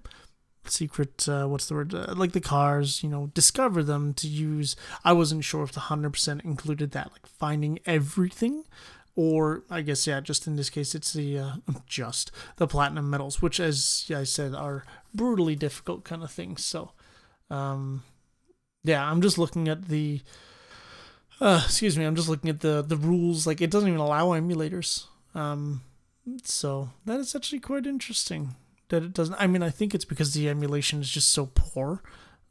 secret 0.71 1.29
uh, 1.29 1.47
what's 1.47 1.67
the 1.67 1.75
word 1.75 1.95
uh, 1.95 2.15
like 2.17 2.33
the 2.33 2.41
cars 2.41 3.03
you 3.03 3.09
know 3.09 3.31
discover 3.35 3.83
them 3.83 4.15
to 4.15 4.27
use 4.29 4.77
i 5.05 5.13
wasn't 5.13 5.45
sure 5.45 5.63
if 5.63 5.73
the 5.73 5.81
100% 5.81 6.45
included 6.45 6.93
that 6.93 7.11
like 7.13 7.27
finding 7.27 7.79
everything 7.87 8.65
or 9.17 9.65
I 9.69 9.83
guess 9.83 10.07
yeah, 10.07 10.21
just 10.21 10.47
in 10.47 10.57
this 10.57 10.71
case, 10.71 10.95
it's 10.95 11.13
the 11.13 11.39
uh, 11.39 11.53
just 11.87 12.31
the 12.57 12.67
platinum 12.67 13.11
medals, 13.11 13.43
which, 13.43 13.61
as 13.61 14.11
I 14.15 14.25
said, 14.25 14.55
are 14.55 14.85
brutally 15.15 15.57
difficult 15.57 16.05
kind 16.05 16.23
of 16.23 16.31
things. 16.31 16.65
So, 16.65 16.93
um, 17.51 18.03
yeah, 18.85 19.05
I'm 19.05 19.21
just 19.21 19.39
looking 19.39 19.69
at 19.69 19.89
the. 19.89 20.23
Uh, 21.41 21.61
excuse 21.65 21.99
me, 21.99 22.05
I'm 22.05 22.17
just 22.17 22.29
looking 22.29 22.51
at 22.51 22.61
the 22.61 22.83
the 22.83 22.97
rules. 22.97 23.47
Like 23.47 23.61
it 23.61 23.71
doesn't 23.71 23.89
even 23.89 24.01
allow 24.01 24.29
emulators. 24.29 25.07
Um, 25.35 25.83
so 26.45 26.91
that 27.07 27.21
is 27.21 27.35
actually 27.35 27.61
quite 27.61 27.87
interesting 27.87 28.55
that 28.91 29.03
it 29.03 29.13
doesn't. 29.13 29.35
I 29.39 29.47
mean, 29.47 29.63
I 29.63 29.71
think 29.71 29.95
it's 29.95 30.05
because 30.05 30.35
the 30.35 30.49
emulation 30.49 31.01
is 31.01 31.11
just 31.11 31.33
so 31.33 31.51
poor 31.55 32.03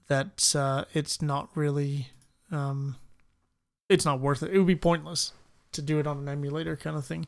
that 0.07 0.55
uh, 0.55 0.85
it's 0.93 1.21
not 1.21 1.49
really. 1.55 2.07
Um, 2.51 2.95
it's 3.87 4.05
not 4.05 4.19
worth 4.19 4.43
it. 4.43 4.51
It 4.51 4.57
would 4.57 4.67
be 4.67 4.75
pointless 4.75 5.33
to 5.71 5.81
do 5.81 5.99
it 5.99 6.07
on 6.07 6.17
an 6.17 6.27
emulator 6.27 6.75
kind 6.75 6.95
of 6.95 7.05
thing. 7.05 7.27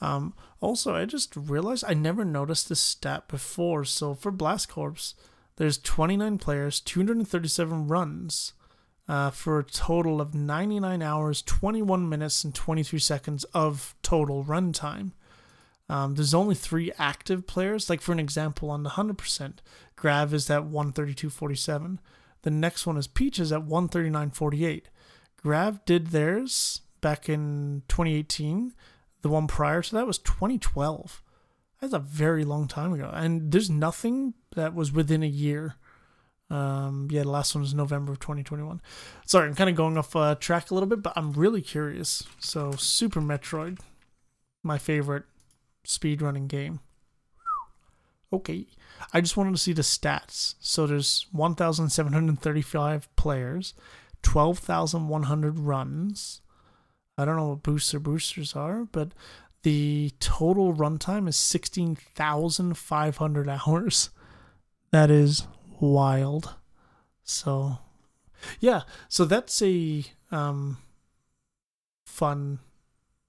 Um, 0.00 0.34
also, 0.60 0.94
I 0.94 1.04
just 1.04 1.34
realized 1.36 1.84
I 1.86 1.94
never 1.94 2.24
noticed 2.24 2.68
this 2.68 2.80
stat 2.80 3.28
before. 3.28 3.84
So 3.84 4.14
for 4.14 4.30
Blast 4.30 4.68
Corps, 4.68 5.14
there's 5.56 5.78
29 5.78 6.38
players, 6.38 6.80
237 6.80 7.88
runs, 7.88 8.52
uh, 9.08 9.30
for 9.30 9.58
a 9.58 9.64
total 9.64 10.20
of 10.20 10.34
99 10.34 11.02
hours, 11.02 11.42
21 11.42 12.08
minutes, 12.08 12.44
and 12.44 12.54
23 12.54 12.98
seconds 12.98 13.44
of 13.54 13.94
total 14.02 14.44
runtime. 14.44 15.12
Um, 15.88 16.14
there's 16.14 16.34
only 16.34 16.54
three 16.54 16.92
active 16.98 17.46
players. 17.46 17.88
Like 17.88 18.00
for 18.00 18.12
an 18.12 18.18
example, 18.18 18.70
on 18.70 18.82
the 18.82 18.90
100%, 18.90 19.58
Grav 19.94 20.34
is 20.34 20.50
at 20.50 20.62
132.47. 20.62 21.98
The 22.42 22.50
next 22.50 22.86
one 22.86 22.96
is 22.96 23.06
Peaches 23.06 23.52
at 23.52 23.66
139.48. 23.66 24.82
Grav 25.36 25.84
did 25.84 26.08
theirs 26.08 26.82
back 27.00 27.28
in 27.28 27.82
2018. 27.88 28.72
The 29.22 29.28
one 29.28 29.46
prior 29.46 29.82
to 29.82 29.94
that 29.94 30.06
was 30.06 30.18
2012. 30.18 31.22
That's 31.80 31.92
a 31.92 31.98
very 31.98 32.44
long 32.44 32.68
time 32.68 32.92
ago. 32.92 33.10
And 33.12 33.52
there's 33.52 33.70
nothing 33.70 34.34
that 34.54 34.74
was 34.74 34.92
within 34.92 35.22
a 35.22 35.28
year. 35.28 35.74
Um, 36.48 37.08
yeah, 37.10 37.22
the 37.22 37.30
last 37.30 37.54
one 37.54 37.62
was 37.62 37.74
November 37.74 38.12
of 38.12 38.20
2021. 38.20 38.80
Sorry, 39.24 39.48
I'm 39.48 39.54
kind 39.54 39.68
of 39.68 39.76
going 39.76 39.98
off 39.98 40.14
uh, 40.14 40.36
track 40.36 40.70
a 40.70 40.74
little 40.74 40.88
bit, 40.88 41.02
but 41.02 41.12
I'm 41.16 41.32
really 41.32 41.60
curious. 41.60 42.22
So, 42.38 42.72
Super 42.72 43.20
Metroid, 43.20 43.80
my 44.62 44.78
favorite 44.78 45.24
speedrunning 45.86 46.48
game. 46.48 46.80
Okay, 48.32 48.66
I 49.12 49.20
just 49.20 49.36
wanted 49.36 49.52
to 49.52 49.58
see 49.58 49.72
the 49.72 49.82
stats. 49.82 50.54
So 50.60 50.86
there's 50.86 51.26
1,735 51.32 53.16
players, 53.16 53.74
12,100 54.22 55.58
runs, 55.58 56.40
I 57.18 57.24
don't 57.24 57.36
know 57.36 57.48
what 57.48 57.62
booster 57.62 57.98
boosters 57.98 58.54
are, 58.54 58.84
but 58.84 59.12
the 59.62 60.12
total 60.20 60.74
runtime 60.74 61.26
is 61.28 61.36
16,500 61.36 63.48
hours. 63.48 64.10
That 64.92 65.10
is 65.10 65.46
wild. 65.80 66.54
So, 67.24 67.78
yeah, 68.60 68.82
so 69.08 69.24
that's 69.24 69.62
a 69.62 70.04
um, 70.30 70.76
fun 72.06 72.58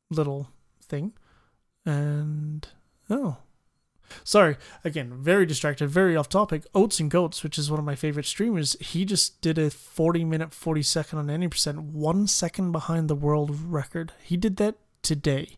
little 0.09 0.49
thing. 0.81 1.13
And, 1.87 2.67
oh, 3.09 3.37
Sorry, 4.23 4.57
again, 4.83 5.13
very 5.13 5.45
distracted, 5.45 5.89
very 5.89 6.15
off 6.15 6.29
topic. 6.29 6.65
Oats 6.73 6.99
and 6.99 7.11
Goats, 7.11 7.43
which 7.43 7.57
is 7.57 7.69
one 7.69 7.79
of 7.79 7.85
my 7.85 7.95
favorite 7.95 8.25
streamers, 8.25 8.75
he 8.79 9.05
just 9.05 9.41
did 9.41 9.57
a 9.57 9.69
40 9.69 10.23
minute, 10.25 10.53
40 10.53 10.81
second 10.81 11.19
on 11.19 11.29
any 11.29 11.47
percent, 11.47 11.81
one 11.81 12.27
second 12.27 12.71
behind 12.71 13.09
the 13.09 13.15
world 13.15 13.51
record. 13.59 14.13
He 14.21 14.37
did 14.37 14.57
that 14.57 14.75
today. 15.01 15.57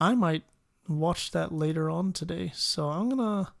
I 0.00 0.14
might 0.14 0.44
watch 0.88 1.30
that 1.30 1.52
later 1.52 1.88
on 1.88 2.12
today, 2.12 2.52
so 2.54 2.88
I'm 2.88 3.08
gonna. 3.08 3.52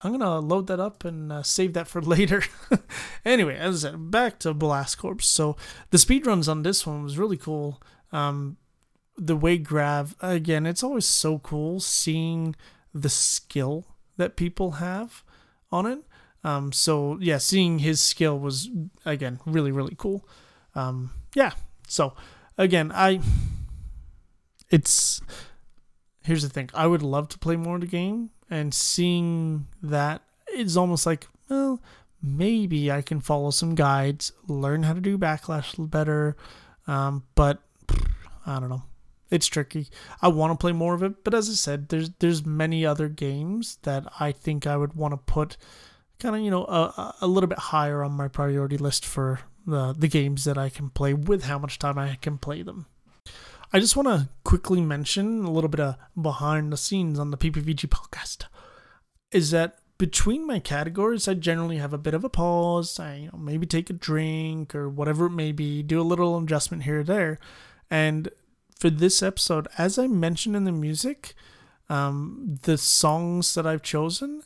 I'm 0.00 0.12
gonna 0.12 0.38
load 0.38 0.68
that 0.68 0.78
up 0.78 1.04
and 1.04 1.32
uh, 1.32 1.42
save 1.42 1.72
that 1.72 1.88
for 1.88 2.00
later. 2.02 2.44
anyway, 3.24 3.56
as 3.56 3.84
I 3.84 3.90
said, 3.90 4.12
back 4.12 4.38
to 4.40 4.54
Blast 4.54 4.98
Corps. 4.98 5.20
So 5.20 5.56
the 5.90 5.98
speedruns 5.98 6.48
on 6.48 6.62
this 6.62 6.86
one 6.86 7.02
was 7.02 7.18
really 7.18 7.36
cool. 7.36 7.82
Um, 8.12 8.58
the 9.18 9.36
way 9.36 9.58
Grav 9.58 10.14
again, 10.20 10.64
it's 10.66 10.82
always 10.82 11.06
so 11.06 11.38
cool 11.40 11.80
seeing 11.80 12.54
the 12.94 13.08
skill 13.08 13.86
that 14.16 14.36
people 14.36 14.72
have 14.72 15.22
on 15.70 15.86
it. 15.86 16.04
Um, 16.44 16.72
so 16.72 17.18
yeah, 17.20 17.38
seeing 17.38 17.80
his 17.80 18.00
skill 18.00 18.38
was 18.38 18.70
again 19.04 19.40
really 19.44 19.72
really 19.72 19.94
cool. 19.98 20.26
Um, 20.74 21.10
yeah. 21.34 21.52
So 21.88 22.14
again, 22.56 22.92
I 22.94 23.20
it's 24.70 25.20
here's 26.22 26.42
the 26.42 26.48
thing. 26.48 26.70
I 26.74 26.86
would 26.86 27.02
love 27.02 27.28
to 27.30 27.38
play 27.38 27.56
more 27.56 27.74
of 27.74 27.80
the 27.80 27.86
game, 27.86 28.30
and 28.48 28.72
seeing 28.72 29.66
that 29.82 30.22
it's 30.48 30.76
almost 30.76 31.06
like 31.06 31.26
well, 31.50 31.80
maybe 32.22 32.90
I 32.92 33.02
can 33.02 33.20
follow 33.20 33.50
some 33.50 33.74
guides, 33.74 34.32
learn 34.46 34.84
how 34.84 34.92
to 34.92 35.00
do 35.00 35.18
backlash 35.18 35.74
better. 35.90 36.36
Um, 36.86 37.24
but 37.34 37.58
I 38.46 38.60
don't 38.60 38.68
know. 38.68 38.82
It's 39.30 39.46
tricky. 39.46 39.88
I 40.22 40.28
want 40.28 40.52
to 40.52 40.58
play 40.58 40.72
more 40.72 40.94
of 40.94 41.02
it, 41.02 41.22
but 41.22 41.34
as 41.34 41.50
I 41.50 41.52
said, 41.52 41.88
there's 41.88 42.10
there's 42.18 42.46
many 42.46 42.86
other 42.86 43.08
games 43.08 43.78
that 43.82 44.06
I 44.18 44.32
think 44.32 44.66
I 44.66 44.76
would 44.76 44.94
want 44.94 45.12
to 45.12 45.18
put 45.18 45.56
kind 46.18 46.34
of 46.34 46.42
you 46.42 46.50
know 46.50 46.64
a, 46.64 47.14
a 47.20 47.26
little 47.26 47.48
bit 47.48 47.58
higher 47.58 48.02
on 48.02 48.12
my 48.12 48.28
priority 48.28 48.78
list 48.78 49.04
for 49.04 49.40
the 49.66 49.92
the 49.92 50.08
games 50.08 50.44
that 50.44 50.56
I 50.56 50.68
can 50.70 50.90
play 50.90 51.12
with 51.14 51.44
how 51.44 51.58
much 51.58 51.78
time 51.78 51.98
I 51.98 52.16
can 52.16 52.38
play 52.38 52.62
them. 52.62 52.86
I 53.70 53.80
just 53.80 53.96
want 53.96 54.08
to 54.08 54.28
quickly 54.44 54.80
mention 54.80 55.44
a 55.44 55.50
little 55.50 55.68
bit 55.68 55.80
of 55.80 55.96
behind 56.20 56.72
the 56.72 56.78
scenes 56.78 57.18
on 57.18 57.30
the 57.30 57.36
PPVG 57.36 57.86
podcast. 57.88 58.44
Is 59.30 59.50
that 59.50 59.78
between 59.98 60.46
my 60.46 60.58
categories, 60.58 61.28
I 61.28 61.34
generally 61.34 61.76
have 61.76 61.92
a 61.92 61.98
bit 61.98 62.14
of 62.14 62.24
a 62.24 62.30
pause. 62.30 62.98
I 62.98 63.14
you 63.16 63.30
know, 63.30 63.38
maybe 63.38 63.66
take 63.66 63.90
a 63.90 63.92
drink 63.92 64.74
or 64.74 64.88
whatever 64.88 65.26
it 65.26 65.32
may 65.32 65.52
be, 65.52 65.82
do 65.82 66.00
a 66.00 66.02
little 66.02 66.38
adjustment 66.38 66.84
here 66.84 67.00
or 67.00 67.04
there. 67.04 67.38
And 67.90 68.30
for 68.78 68.90
this 68.90 69.22
episode, 69.22 69.66
as 69.76 69.98
I 69.98 70.06
mentioned 70.06 70.54
in 70.56 70.64
the 70.64 70.72
music, 70.72 71.34
um, 71.90 72.58
the 72.62 72.78
songs 72.78 73.54
that 73.54 73.66
I've 73.66 73.82
chosen, 73.82 74.42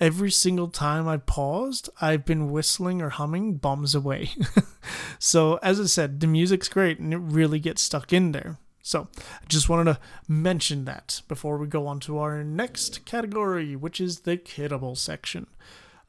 every 0.00 0.30
single 0.30 0.68
time 0.68 1.06
I 1.06 1.18
paused, 1.18 1.90
I've 2.00 2.24
been 2.24 2.50
whistling 2.50 3.02
or 3.02 3.10
humming 3.10 3.56
Bombs 3.56 3.94
Away. 3.94 4.30
so, 5.18 5.58
as 5.62 5.78
I 5.78 5.84
said, 5.84 6.20
the 6.20 6.26
music's 6.26 6.68
great 6.68 6.98
and 6.98 7.12
it 7.12 7.18
really 7.18 7.58
gets 7.60 7.82
stuck 7.82 8.12
in 8.12 8.32
there. 8.32 8.58
So, 8.82 9.08
I 9.18 9.46
just 9.48 9.68
wanted 9.68 9.92
to 9.92 10.00
mention 10.28 10.86
that 10.86 11.20
before 11.28 11.58
we 11.58 11.66
go 11.66 11.86
on 11.86 12.00
to 12.00 12.18
our 12.18 12.42
next 12.42 13.04
category, 13.04 13.76
which 13.76 14.00
is 14.00 14.20
the 14.20 14.38
kiddable 14.38 14.96
section. 14.96 15.46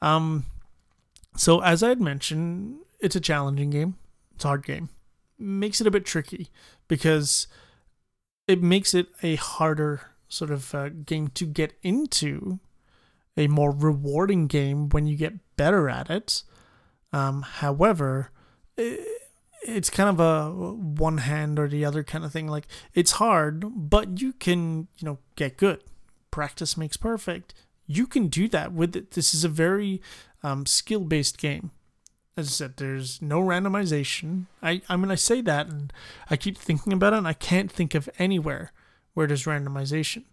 Um, 0.01 0.45
so, 1.36 1.61
as 1.61 1.84
I 1.84 1.89
had 1.89 2.01
mentioned, 2.01 2.78
it's 3.01 3.15
a 3.15 3.21
challenging 3.21 3.69
game, 3.69 3.95
it's 4.36 4.45
a 4.45 4.49
hard 4.49 4.65
game. 4.65 4.89
Makes 5.38 5.82
it 5.82 5.88
a 5.88 5.91
bit 5.91 6.05
tricky 6.05 6.47
because 6.88 7.47
it 8.48 8.62
makes 8.62 8.93
it 8.93 9.08
a 9.24 9.36
harder 9.36 10.02
sort 10.28 10.52
of 10.52 10.74
uh, 10.76 10.89
game 10.89 11.30
to 11.30 11.46
get 11.46 11.74
into, 11.82 12.60
a 13.38 13.48
more 13.48 13.72
rewarding 13.72 14.48
game 14.48 14.89
when 14.89 15.08
you 15.08 15.18
get 15.18 15.34
better 15.58 15.89
at 15.89 16.10
it. 16.10 16.43
Um, 17.12 17.41
however, 17.43 18.32
it, 18.78 19.06
it's 19.68 19.89
kind 19.89 20.10
of 20.10 20.20
a 20.20 20.52
one 20.52 21.20
hand 21.20 21.60
or 21.60 21.68
the 21.68 21.86
other 21.86 22.04
kind 22.04 22.24
of 22.24 22.32
thing. 22.32 22.48
Like 22.48 22.68
it's 22.93 23.14
hard, 23.14 23.66
but 23.89 24.22
you 24.22 24.34
can, 24.34 24.88
you 24.98 25.06
know, 25.06 25.20
get 25.36 25.58
good. 25.58 25.82
Practice 26.32 26.78
makes 26.78 26.98
perfect. 26.98 27.54
You 27.88 28.08
can 28.08 28.28
do 28.28 28.48
that 28.50 28.74
with 28.74 28.96
it. 28.96 29.12
This 29.12 29.34
is 29.34 29.43
a 29.43 29.50
very 29.50 30.02
um, 30.43 30.66
skill 30.66 31.02
based 31.02 31.38
game. 31.38 31.72
As 32.38 32.48
I 32.48 32.52
said, 32.52 32.78
there's 32.78 33.22
no 33.22 33.40
randomization. 33.40 34.46
I, 34.62 34.82
I 34.90 34.98
mean, 34.98 35.10
I 35.10 35.16
say 35.16 35.40
that 35.42 35.68
and 35.68 35.94
I 36.30 36.36
keep 36.36 36.58
thinking 36.58 36.92
about 36.92 37.14
it 37.14 37.18
and 37.18 37.28
I 37.28 37.34
can't 37.34 37.72
think 37.72 37.96
of 37.96 38.10
anywhere 38.20 38.74
where 39.14 39.26
there's 39.26 39.46
randomization. 39.46 40.24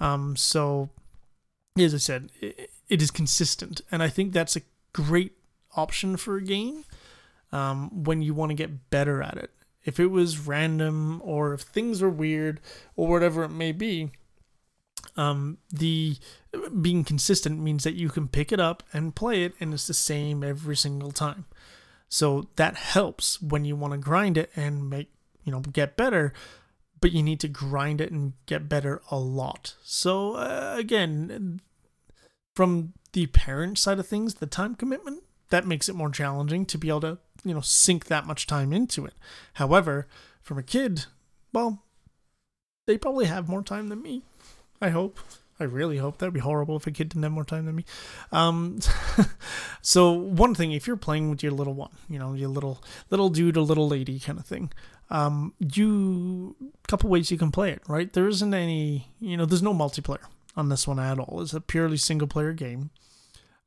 Um, 0.00 0.36
so, 0.36 0.88
as 1.78 1.94
I 1.94 1.98
said, 1.98 2.30
it, 2.40 2.70
it 2.88 3.02
is 3.02 3.10
consistent. 3.10 3.82
And 3.92 4.02
I 4.02 4.08
think 4.08 4.32
that's 4.32 4.56
a 4.56 4.62
great 4.94 5.32
option 5.76 6.16
for 6.16 6.36
a 6.36 6.42
game 6.42 6.84
um, 7.52 8.04
when 8.04 8.22
you 8.22 8.32
want 8.32 8.50
to 8.50 8.54
get 8.54 8.90
better 8.90 9.22
at 9.22 9.36
it. 9.36 9.50
If 9.84 10.00
it 10.00 10.06
was 10.06 10.38
random 10.38 11.20
or 11.22 11.52
if 11.52 11.60
things 11.60 12.02
are 12.02 12.08
weird 12.08 12.60
or 12.96 13.06
whatever 13.06 13.44
it 13.44 13.50
may 13.50 13.72
be, 13.72 14.12
um, 15.16 15.58
the 15.70 16.16
being 16.80 17.04
consistent 17.04 17.60
means 17.60 17.84
that 17.84 17.94
you 17.94 18.08
can 18.08 18.28
pick 18.28 18.52
it 18.52 18.60
up 18.60 18.82
and 18.92 19.14
play 19.14 19.44
it, 19.44 19.54
and 19.60 19.72
it's 19.72 19.86
the 19.86 19.94
same 19.94 20.42
every 20.42 20.76
single 20.76 21.12
time. 21.12 21.46
So 22.08 22.48
that 22.56 22.76
helps 22.76 23.40
when 23.40 23.64
you 23.64 23.76
want 23.76 23.92
to 23.92 23.98
grind 23.98 24.36
it 24.38 24.50
and 24.56 24.88
make 24.88 25.10
you 25.44 25.52
know 25.52 25.60
get 25.60 25.96
better, 25.96 26.32
but 27.00 27.12
you 27.12 27.22
need 27.22 27.40
to 27.40 27.48
grind 27.48 28.00
it 28.00 28.10
and 28.10 28.34
get 28.46 28.68
better 28.68 29.02
a 29.10 29.18
lot. 29.18 29.74
So 29.82 30.34
uh, 30.34 30.74
again, 30.76 31.60
from 32.54 32.94
the 33.12 33.26
parent 33.26 33.78
side 33.78 33.98
of 33.98 34.06
things, 34.06 34.34
the 34.34 34.46
time 34.46 34.74
commitment 34.74 35.22
that 35.50 35.66
makes 35.66 35.88
it 35.88 35.94
more 35.94 36.10
challenging 36.10 36.66
to 36.66 36.78
be 36.78 36.88
able 36.88 37.00
to 37.02 37.18
you 37.44 37.54
know 37.54 37.60
sink 37.60 38.06
that 38.06 38.26
much 38.26 38.46
time 38.46 38.72
into 38.72 39.04
it. 39.04 39.14
However, 39.54 40.06
from 40.42 40.58
a 40.58 40.62
kid, 40.62 41.06
well, 41.52 41.84
they 42.86 42.98
probably 42.98 43.26
have 43.26 43.48
more 43.48 43.62
time 43.62 43.88
than 43.88 44.02
me. 44.02 44.22
I 44.80 44.90
hope. 44.90 45.18
I 45.60 45.64
really 45.64 45.98
hope 45.98 46.18
that'd 46.18 46.34
be 46.34 46.40
horrible 46.40 46.76
if 46.76 46.86
a 46.86 46.90
kid 46.90 47.10
didn't 47.10 47.22
have 47.22 47.32
more 47.32 47.44
time 47.44 47.66
than 47.66 47.76
me. 47.76 47.84
Um, 48.32 48.80
so 49.82 50.10
one 50.12 50.54
thing, 50.54 50.72
if 50.72 50.86
you're 50.86 50.96
playing 50.96 51.30
with 51.30 51.44
your 51.44 51.52
little 51.52 51.74
one, 51.74 51.92
you 52.08 52.18
know, 52.18 52.34
your 52.34 52.48
little 52.48 52.82
little 53.10 53.28
dude 53.28 53.56
or 53.56 53.60
little 53.60 53.88
lady 53.88 54.18
kind 54.18 54.38
of 54.38 54.46
thing, 54.46 54.72
um, 55.10 55.54
you 55.60 56.56
couple 56.88 57.08
ways 57.08 57.30
you 57.30 57.38
can 57.38 57.52
play 57.52 57.70
it. 57.70 57.82
Right? 57.88 58.12
There 58.12 58.26
isn't 58.26 58.52
any, 58.52 59.08
you 59.20 59.36
know, 59.36 59.46
there's 59.46 59.62
no 59.62 59.72
multiplayer 59.74 60.26
on 60.56 60.70
this 60.70 60.88
one 60.88 60.98
at 60.98 61.20
all. 61.20 61.40
It's 61.40 61.54
a 61.54 61.60
purely 61.60 61.98
single 61.98 62.28
player 62.28 62.52
game. 62.52 62.90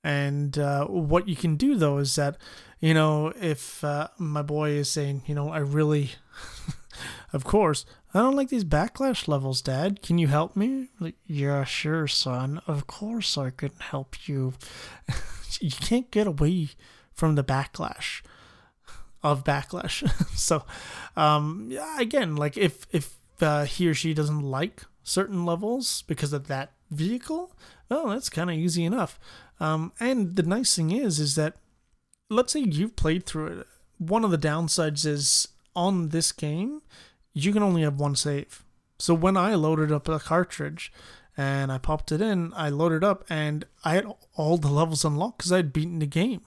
And 0.03 0.57
uh, 0.57 0.85
what 0.85 1.27
you 1.27 1.35
can 1.35 1.55
do 1.55 1.75
though 1.75 1.97
is 1.97 2.15
that, 2.15 2.37
you 2.79 2.93
know, 2.93 3.33
if 3.41 3.83
uh, 3.83 4.09
my 4.17 4.41
boy 4.41 4.71
is 4.71 4.89
saying, 4.89 5.23
you 5.25 5.35
know, 5.35 5.49
I 5.49 5.59
really, 5.59 6.11
of 7.33 7.43
course, 7.43 7.85
I 8.13 8.19
don't 8.19 8.35
like 8.35 8.49
these 8.49 8.63
backlash 8.63 9.27
levels, 9.27 9.61
Dad. 9.61 10.01
Can 10.01 10.17
you 10.17 10.27
help 10.27 10.55
me? 10.55 10.89
Like, 10.99 11.15
yeah, 11.25 11.63
sure, 11.63 12.07
son. 12.07 12.61
Of 12.67 12.87
course 12.87 13.37
I 13.37 13.49
can 13.49 13.71
help 13.79 14.27
you. 14.27 14.53
you 15.59 15.71
can't 15.71 16.09
get 16.11 16.27
away 16.27 16.69
from 17.13 17.35
the 17.35 17.43
backlash 17.43 18.21
of 19.23 19.43
backlash. 19.43 20.07
so, 20.37 20.63
um, 21.15 21.71
again, 21.97 22.35
like 22.35 22.57
if 22.57 22.87
if 22.91 23.17
uh, 23.41 23.65
he 23.65 23.87
or 23.87 23.93
she 23.93 24.13
doesn't 24.13 24.41
like 24.41 24.83
certain 25.03 25.45
levels 25.45 26.03
because 26.03 26.33
of 26.33 26.47
that 26.47 26.73
vehicle, 26.91 27.55
well, 27.89 28.07
that's 28.07 28.29
kind 28.29 28.49
of 28.49 28.55
easy 28.55 28.85
enough. 28.85 29.19
Um, 29.59 29.91
and 29.99 30.35
the 30.35 30.43
nice 30.43 30.75
thing 30.75 30.91
is, 30.91 31.19
is 31.19 31.35
that 31.35 31.55
let's 32.29 32.53
say 32.53 32.59
you've 32.59 32.95
played 32.95 33.25
through 33.25 33.59
it. 33.59 33.67
One 33.97 34.23
of 34.23 34.31
the 34.31 34.37
downsides 34.37 35.05
is 35.05 35.47
on 35.75 36.09
this 36.09 36.31
game, 36.31 36.81
you 37.43 37.53
can 37.53 37.63
only 37.63 37.83
have 37.83 37.99
one 37.99 38.15
save. 38.15 38.63
So 38.99 39.13
when 39.13 39.37
I 39.37 39.55
loaded 39.55 39.91
up 39.91 40.07
a 40.07 40.19
cartridge 40.19 40.91
and 41.35 41.71
I 41.71 41.77
popped 41.77 42.11
it 42.11 42.21
in, 42.21 42.53
I 42.55 42.69
loaded 42.69 43.03
up 43.03 43.23
and 43.29 43.65
I 43.85 43.93
had 43.93 44.11
all 44.35 44.57
the 44.57 44.69
levels 44.69 45.05
unlocked 45.05 45.37
because 45.37 45.51
I'd 45.51 45.73
beaten 45.73 45.99
the 45.99 46.07
game. 46.07 46.41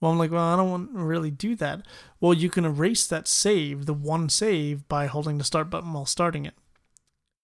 Well, 0.00 0.10
I'm 0.10 0.18
like, 0.18 0.30
well, 0.30 0.44
I 0.44 0.56
don't 0.56 0.70
want 0.70 0.94
to 0.94 1.02
really 1.02 1.30
do 1.30 1.54
that. 1.56 1.86
Well, 2.20 2.34
you 2.34 2.50
can 2.50 2.64
erase 2.64 3.06
that 3.06 3.26
save, 3.26 3.86
the 3.86 3.94
one 3.94 4.28
save, 4.28 4.86
by 4.88 5.06
holding 5.06 5.38
the 5.38 5.44
start 5.44 5.70
button 5.70 5.92
while 5.92 6.06
starting 6.06 6.44
it. 6.44 6.54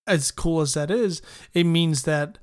As 0.07 0.31
cool 0.31 0.61
as 0.61 0.75
that 0.75 0.91
is, 0.91 1.23
it 1.55 1.65
means 1.65 2.03
that 2.03 2.39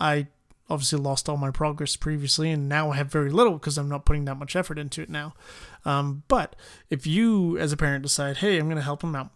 I 0.00 0.28
obviously 0.68 0.98
lost 0.98 1.28
all 1.28 1.36
my 1.36 1.50
progress 1.50 1.94
previously 1.94 2.50
and 2.50 2.68
now 2.68 2.90
I 2.90 2.96
have 2.96 3.12
very 3.12 3.30
little 3.30 3.54
because 3.54 3.76
I'm 3.76 3.88
not 3.88 4.06
putting 4.06 4.24
that 4.24 4.38
much 4.38 4.56
effort 4.56 4.78
into 4.78 5.02
it 5.02 5.10
now. 5.10 5.34
Um, 5.84 6.22
but 6.26 6.56
if 6.88 7.06
you, 7.06 7.58
as 7.58 7.72
a 7.72 7.76
parent, 7.76 8.02
decide, 8.02 8.38
hey, 8.38 8.58
I'm 8.58 8.66
going 8.66 8.76
to 8.76 8.82
help 8.82 9.04
him 9.04 9.14
out, 9.14 9.30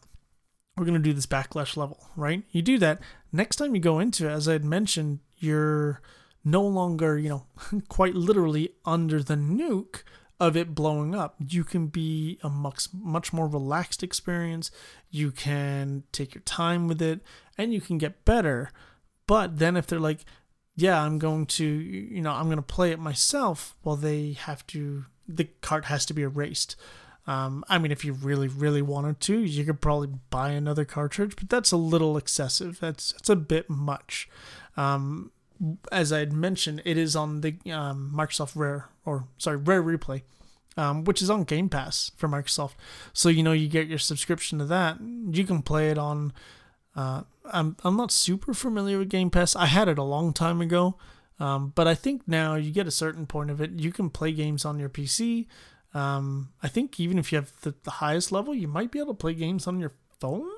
we're 0.78 0.84
going 0.84 0.94
to 0.94 1.08
do 1.08 1.12
this 1.12 1.26
backlash 1.26 1.76
level, 1.76 1.98
right? 2.16 2.42
You 2.50 2.62
do 2.62 2.78
that. 2.78 3.00
Next 3.32 3.56
time 3.56 3.74
you 3.74 3.80
go 3.80 3.98
into 3.98 4.28
it, 4.28 4.32
as 4.32 4.48
I 4.48 4.52
had 4.52 4.64
mentioned, 4.64 5.20
you're 5.36 6.00
no 6.44 6.62
longer, 6.62 7.18
you 7.18 7.28
know, 7.28 7.46
quite 7.88 8.14
literally 8.14 8.74
under 8.84 9.22
the 9.22 9.34
nuke 9.34 10.02
of 10.40 10.56
it 10.56 10.74
blowing 10.74 11.14
up. 11.14 11.36
You 11.46 11.64
can 11.64 11.88
be 11.88 12.38
a 12.42 12.48
much, 12.48 12.88
much 12.92 13.32
more 13.32 13.48
relaxed 13.48 14.02
experience. 14.02 14.70
You 15.10 15.30
can 15.30 16.04
take 16.12 16.34
your 16.34 16.42
time 16.42 16.86
with 16.86 17.02
it 17.02 17.20
and 17.56 17.72
you 17.72 17.80
can 17.80 17.98
get 17.98 18.24
better. 18.24 18.70
But 19.26 19.58
then 19.58 19.76
if 19.76 19.86
they're 19.86 19.98
like, 19.98 20.24
yeah, 20.76 21.02
I'm 21.02 21.18
going 21.18 21.46
to, 21.46 21.64
you 21.64 22.22
know, 22.22 22.32
I'm 22.32 22.46
going 22.46 22.56
to 22.56 22.62
play 22.62 22.92
it 22.92 23.00
myself, 23.00 23.74
well, 23.82 23.96
they 23.96 24.32
have 24.32 24.64
to, 24.68 25.06
the 25.26 25.48
cart 25.60 25.86
has 25.86 26.06
to 26.06 26.14
be 26.14 26.22
erased. 26.22 26.76
Um, 27.28 27.64
I 27.68 27.78
mean, 27.78 27.92
if 27.92 28.04
you 28.04 28.14
really, 28.14 28.48
really 28.48 28.82
wanted 28.82 29.20
to, 29.20 29.38
you 29.38 29.64
could 29.64 29.80
probably 29.80 30.08
buy 30.30 30.50
another 30.50 30.84
cartridge, 30.84 31.36
but 31.36 31.48
that's 31.48 31.70
a 31.70 31.76
little 31.76 32.16
excessive. 32.16 32.80
That's 32.80 33.12
that's 33.12 33.28
a 33.28 33.36
bit 33.36 33.70
much. 33.70 34.28
Um, 34.76 35.30
as 35.92 36.12
I 36.12 36.20
had 36.20 36.32
mentioned, 36.32 36.82
it 36.84 36.96
is 36.96 37.14
on 37.14 37.42
the 37.42 37.56
um, 37.70 38.12
Microsoft 38.16 38.56
Rare 38.56 38.88
or 39.04 39.28
sorry 39.36 39.58
Rare 39.58 39.82
Replay 39.82 40.22
um, 40.78 41.02
which 41.02 41.20
is 41.20 41.28
on 41.28 41.42
Game 41.42 41.68
Pass 41.68 42.12
for 42.16 42.28
Microsoft. 42.28 42.74
So 43.12 43.28
you 43.28 43.42
know 43.42 43.52
you 43.52 43.68
get 43.68 43.88
your 43.88 43.98
subscription 43.98 44.60
to 44.60 44.64
that. 44.66 44.98
You 45.00 45.44
can 45.44 45.60
play 45.60 45.90
it 45.90 45.98
on. 45.98 46.32
Uh, 46.94 47.22
I'm 47.52 47.76
I'm 47.82 47.96
not 47.96 48.12
super 48.12 48.54
familiar 48.54 48.98
with 48.98 49.10
Game 49.10 49.28
Pass. 49.28 49.56
I 49.56 49.66
had 49.66 49.88
it 49.88 49.98
a 49.98 50.04
long 50.04 50.32
time 50.32 50.60
ago, 50.60 50.96
um, 51.40 51.72
but 51.74 51.88
I 51.88 51.96
think 51.96 52.22
now 52.28 52.54
you 52.54 52.70
get 52.70 52.86
a 52.86 52.92
certain 52.92 53.26
point 53.26 53.50
of 53.50 53.60
it. 53.60 53.72
You 53.72 53.90
can 53.90 54.08
play 54.08 54.32
games 54.32 54.64
on 54.64 54.78
your 54.78 54.88
PC. 54.88 55.46
Um, 55.94 56.50
I 56.62 56.68
think 56.68 57.00
even 57.00 57.18
if 57.18 57.32
you 57.32 57.36
have 57.36 57.52
the, 57.62 57.74
the 57.82 57.92
highest 57.92 58.30
level, 58.30 58.54
you 58.54 58.68
might 58.68 58.92
be 58.92 58.98
able 58.98 59.14
to 59.14 59.18
play 59.18 59.34
games 59.34 59.66
on 59.66 59.80
your 59.80 59.92
phone, 60.20 60.48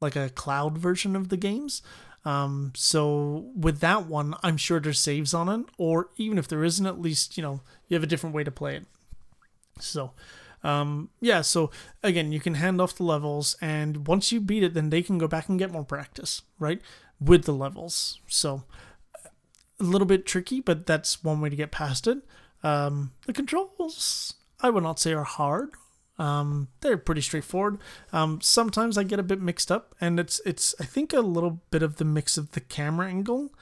like 0.00 0.16
a 0.16 0.30
cloud 0.30 0.76
version 0.76 1.16
of 1.16 1.28
the 1.28 1.36
games. 1.36 1.82
Um, 2.24 2.72
so 2.76 3.50
with 3.56 3.80
that 3.80 4.06
one, 4.06 4.34
I'm 4.42 4.56
sure 4.56 4.78
there's 4.78 5.00
saves 5.00 5.34
on 5.34 5.48
it, 5.48 5.66
or 5.78 6.10
even 6.16 6.38
if 6.38 6.46
there 6.46 6.64
isn't, 6.64 6.86
at 6.86 7.00
least 7.00 7.36
you 7.36 7.42
know 7.42 7.60
you 7.88 7.94
have 7.94 8.04
a 8.04 8.06
different 8.06 8.34
way 8.34 8.44
to 8.44 8.50
play 8.50 8.76
it. 8.76 8.84
So, 9.80 10.12
um, 10.62 11.08
yeah. 11.20 11.40
So 11.40 11.70
again, 12.02 12.30
you 12.30 12.38
can 12.38 12.54
hand 12.54 12.80
off 12.80 12.94
the 12.94 13.02
levels, 13.04 13.56
and 13.60 14.06
once 14.06 14.30
you 14.30 14.40
beat 14.40 14.62
it, 14.62 14.74
then 14.74 14.90
they 14.90 15.02
can 15.02 15.18
go 15.18 15.26
back 15.26 15.48
and 15.48 15.58
get 15.58 15.72
more 15.72 15.84
practice, 15.84 16.42
right, 16.58 16.80
with 17.20 17.44
the 17.44 17.54
levels. 17.54 18.20
So 18.28 18.64
a 19.80 19.84
little 19.84 20.06
bit 20.06 20.26
tricky, 20.26 20.60
but 20.60 20.86
that's 20.86 21.24
one 21.24 21.40
way 21.40 21.48
to 21.48 21.56
get 21.56 21.72
past 21.72 22.06
it. 22.06 22.18
Um, 22.62 23.12
the 23.26 23.32
controls, 23.32 24.34
I 24.62 24.70
would 24.70 24.82
not 24.82 24.98
say 24.98 25.12
are 25.12 25.24
hard. 25.24 25.70
Um, 26.18 26.68
they're 26.80 26.98
pretty 26.98 27.20
straightforward. 27.20 27.78
Um, 28.12 28.40
sometimes 28.40 28.96
I 28.96 29.02
get 29.02 29.18
a 29.18 29.24
bit 29.24 29.40
mixed 29.40 29.72
up, 29.72 29.94
and 30.00 30.20
it's 30.20 30.40
it's 30.46 30.74
I 30.78 30.84
think 30.84 31.12
a 31.12 31.20
little 31.20 31.62
bit 31.70 31.82
of 31.82 31.96
the 31.96 32.04
mix 32.04 32.38
of 32.38 32.52
the 32.52 32.60
camera 32.60 33.08
angle 33.08 33.52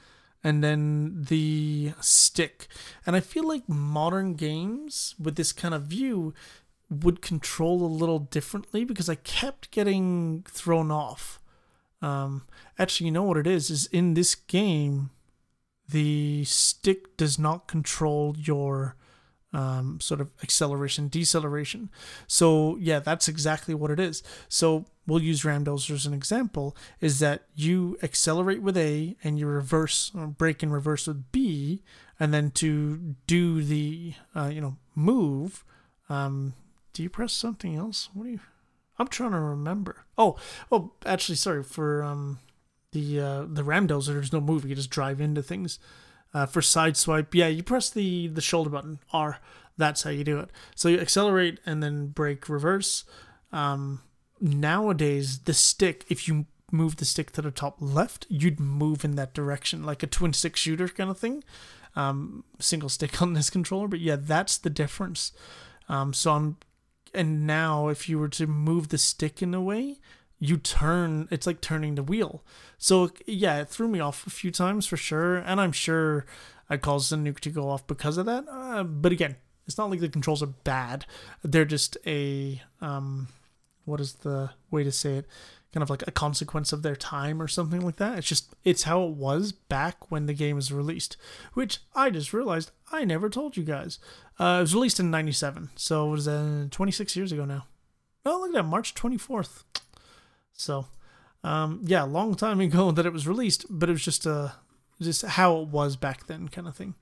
and 0.43 0.63
then 0.63 1.25
the 1.29 1.93
stick. 2.01 2.67
And 3.05 3.15
I 3.15 3.19
feel 3.19 3.47
like 3.47 3.67
modern 3.69 4.33
games 4.33 5.15
with 5.19 5.35
this 5.35 5.51
kind 5.51 5.73
of 5.73 5.83
view 5.83 6.33
would 6.89 7.21
control 7.21 7.83
a 7.83 7.87
little 7.87 8.19
differently 8.19 8.83
because 8.83 9.07
I 9.09 9.15
kept 9.15 9.71
getting 9.71 10.43
thrown 10.49 10.91
off. 10.91 11.39
Um, 12.01 12.43
actually, 12.77 13.05
you 13.05 13.11
know 13.11 13.23
what 13.23 13.37
it 13.37 13.47
is? 13.47 13.69
Is 13.69 13.85
in 13.87 14.13
this 14.13 14.35
game, 14.35 15.11
the 15.87 16.43
stick 16.45 17.15
does 17.17 17.37
not 17.37 17.67
control 17.67 18.35
your 18.37 18.95
um, 19.53 19.99
sort 19.99 20.21
of 20.21 20.31
acceleration, 20.41 21.07
deceleration. 21.07 21.89
So 22.27 22.77
yeah, 22.79 22.99
that's 22.99 23.27
exactly 23.27 23.73
what 23.73 23.91
it 23.91 23.99
is. 23.99 24.23
So 24.47 24.85
we'll 25.05 25.21
use 25.21 25.43
Ramdozer 25.43 25.91
as 25.91 26.05
an 26.05 26.13
example. 26.13 26.75
Is 26.99 27.19
that 27.19 27.43
you 27.55 27.97
accelerate 28.01 28.61
with 28.61 28.77
A 28.77 29.15
and 29.23 29.37
you 29.37 29.47
reverse 29.47 30.11
or 30.15 30.27
brake 30.27 30.63
and 30.63 30.71
reverse 30.71 31.07
with 31.07 31.31
B, 31.31 31.83
and 32.19 32.33
then 32.33 32.51
to 32.51 33.15
do 33.27 33.61
the 33.63 34.13
uh, 34.35 34.49
you 34.53 34.61
know 34.61 34.77
move, 34.95 35.63
um, 36.09 36.53
do 36.93 37.03
you 37.03 37.09
press 37.09 37.33
something 37.33 37.75
else? 37.75 38.09
What 38.13 38.25
do 38.25 38.31
you? 38.31 38.39
I'm 38.99 39.07
trying 39.07 39.31
to 39.31 39.39
remember. 39.39 40.05
Oh, 40.17 40.37
oh, 40.71 40.91
actually, 41.05 41.35
sorry 41.35 41.63
for 41.63 42.03
um, 42.03 42.39
the 42.91 43.19
uh, 43.19 43.45
the 43.47 43.63
Ramdozer. 43.63 44.07
There's 44.07 44.33
no 44.33 44.41
move. 44.41 44.65
You 44.65 44.75
just 44.75 44.89
drive 44.89 45.19
into 45.19 45.41
things. 45.41 45.79
Uh, 46.33 46.45
for 46.45 46.61
side 46.61 46.95
swipe, 46.95 47.35
yeah, 47.35 47.47
you 47.47 47.61
press 47.61 47.89
the 47.89 48.27
the 48.27 48.41
shoulder 48.41 48.69
button 48.69 48.99
R. 49.11 49.39
That's 49.77 50.03
how 50.03 50.11
you 50.11 50.23
do 50.23 50.39
it. 50.39 50.49
So 50.75 50.89
you 50.89 50.99
accelerate 50.99 51.59
and 51.65 51.81
then 51.81 52.07
brake 52.07 52.47
reverse. 52.47 53.03
Um, 53.51 54.01
nowadays, 54.39 55.39
the 55.39 55.53
stick, 55.53 56.05
if 56.09 56.27
you 56.27 56.45
move 56.71 56.97
the 56.97 57.05
stick 57.05 57.31
to 57.31 57.41
the 57.41 57.51
top 57.51 57.77
left, 57.79 58.25
you'd 58.29 58.59
move 58.59 59.03
in 59.03 59.15
that 59.15 59.33
direction, 59.33 59.83
like 59.83 60.03
a 60.03 60.07
twin 60.07 60.33
stick 60.33 60.55
shooter 60.55 60.87
kind 60.87 61.09
of 61.09 61.17
thing. 61.17 61.43
Um, 61.95 62.43
single 62.59 62.89
stick 62.89 63.21
on 63.23 63.33
this 63.33 63.49
controller, 63.49 63.87
but 63.87 63.99
yeah, 63.99 64.17
that's 64.17 64.57
the 64.57 64.69
difference. 64.69 65.31
Um, 65.89 66.13
so 66.13 66.31
I'm, 66.31 66.57
and 67.13 67.45
now 67.45 67.89
if 67.89 68.07
you 68.07 68.17
were 68.17 68.29
to 68.29 68.47
move 68.47 68.89
the 68.89 68.97
stick 68.97 69.41
in 69.41 69.53
a 69.53 69.61
way, 69.61 69.99
you 70.41 70.57
turn 70.57 71.29
it's 71.31 71.47
like 71.47 71.61
turning 71.61 71.95
the 71.95 72.03
wheel. 72.03 72.43
So 72.77 73.11
yeah 73.25 73.61
it 73.61 73.69
threw 73.69 73.87
me 73.87 74.01
off 74.01 74.27
a 74.27 74.31
few 74.31 74.51
times 74.51 74.85
for 74.87 74.97
sure 74.97 75.37
and 75.37 75.61
i'm 75.61 75.71
sure 75.71 76.25
i 76.69 76.75
caused 76.75 77.11
the 77.11 77.15
nuke 77.15 77.39
to 77.41 77.49
go 77.51 77.69
off 77.69 77.85
because 77.85 78.17
of 78.17 78.25
that 78.25 78.45
uh, 78.49 78.83
but 78.83 79.11
again 79.11 79.35
it's 79.67 79.77
not 79.77 79.89
like 79.91 79.99
the 79.99 80.09
controls 80.09 80.43
are 80.43 80.47
bad. 80.47 81.05
They're 81.43 81.63
just 81.65 81.95
a 82.05 82.61
um 82.81 83.27
what 83.85 84.01
is 84.01 84.13
the 84.15 84.49
way 84.69 84.83
to 84.83 84.91
say 84.91 85.15
it? 85.15 85.27
Kind 85.73 85.83
of 85.83 85.89
like 85.89 86.03
a 86.05 86.11
consequence 86.11 86.73
of 86.73 86.83
their 86.83 86.95
time 86.95 87.41
or 87.41 87.47
something 87.47 87.79
like 87.81 87.95
that. 87.97 88.17
It's 88.17 88.27
just 88.27 88.53
it's 88.65 88.83
how 88.83 89.03
it 89.03 89.11
was 89.11 89.51
back 89.51 90.11
when 90.11 90.25
the 90.25 90.33
game 90.33 90.55
was 90.55 90.71
released 90.71 91.15
which 91.53 91.79
i 91.95 92.09
just 92.09 92.33
realized 92.33 92.71
i 92.91 93.05
never 93.05 93.29
told 93.29 93.55
you 93.55 93.63
guys. 93.63 93.99
Uh, 94.39 94.57
it 94.57 94.61
was 94.61 94.73
released 94.73 94.99
in 94.99 95.11
97 95.11 95.69
so 95.75 96.07
it 96.07 96.11
was 96.11 96.27
uh, 96.27 96.65
26 96.71 97.15
years 97.15 97.31
ago 97.31 97.45
now? 97.45 97.67
Oh 98.25 98.39
look 98.39 98.49
at 98.49 98.53
that 98.55 98.63
march 98.63 98.95
24th 98.95 99.63
so, 100.53 100.87
um, 101.43 101.81
yeah, 101.83 102.03
long 102.03 102.35
time 102.35 102.59
ago 102.59 102.91
that 102.91 103.05
it 103.05 103.13
was 103.13 103.27
released, 103.27 103.65
but 103.69 103.89
it 103.89 103.93
was 103.93 104.05
just 104.05 104.25
a 104.25 104.33
uh, 104.33 104.51
just 105.01 105.25
how 105.25 105.57
it 105.61 105.67
was 105.69 105.95
back 105.95 106.27
then, 106.27 106.47
kind 106.47 106.67
of 106.67 106.75
thing. 106.75 106.93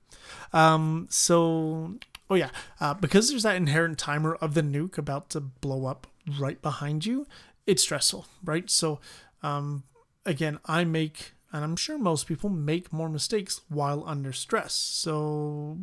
Um, 0.54 1.06
so, 1.10 1.96
oh 2.30 2.34
yeah, 2.34 2.48
uh, 2.80 2.94
because 2.94 3.28
there's 3.28 3.42
that 3.42 3.56
inherent 3.56 3.98
timer 3.98 4.36
of 4.36 4.54
the 4.54 4.62
nuke 4.62 4.96
about 4.96 5.28
to 5.30 5.40
blow 5.40 5.84
up 5.84 6.06
right 6.38 6.60
behind 6.62 7.04
you, 7.04 7.26
it's 7.66 7.82
stressful, 7.82 8.26
right? 8.42 8.70
So, 8.70 9.00
um, 9.42 9.84
again, 10.24 10.58
I 10.64 10.84
make, 10.84 11.32
and 11.52 11.62
I'm 11.62 11.76
sure 11.76 11.98
most 11.98 12.26
people 12.26 12.48
make 12.48 12.92
more 12.92 13.08
mistakes 13.08 13.60
while 13.68 14.02
under 14.06 14.32
stress. 14.32 14.72
So 14.74 15.78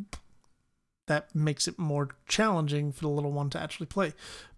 that 1.06 1.34
makes 1.34 1.66
it 1.68 1.78
more 1.78 2.10
challenging 2.26 2.92
for 2.92 3.00
the 3.02 3.08
little 3.08 3.32
one 3.32 3.50
to 3.50 3.60
actually 3.60 3.86
play. 3.86 4.12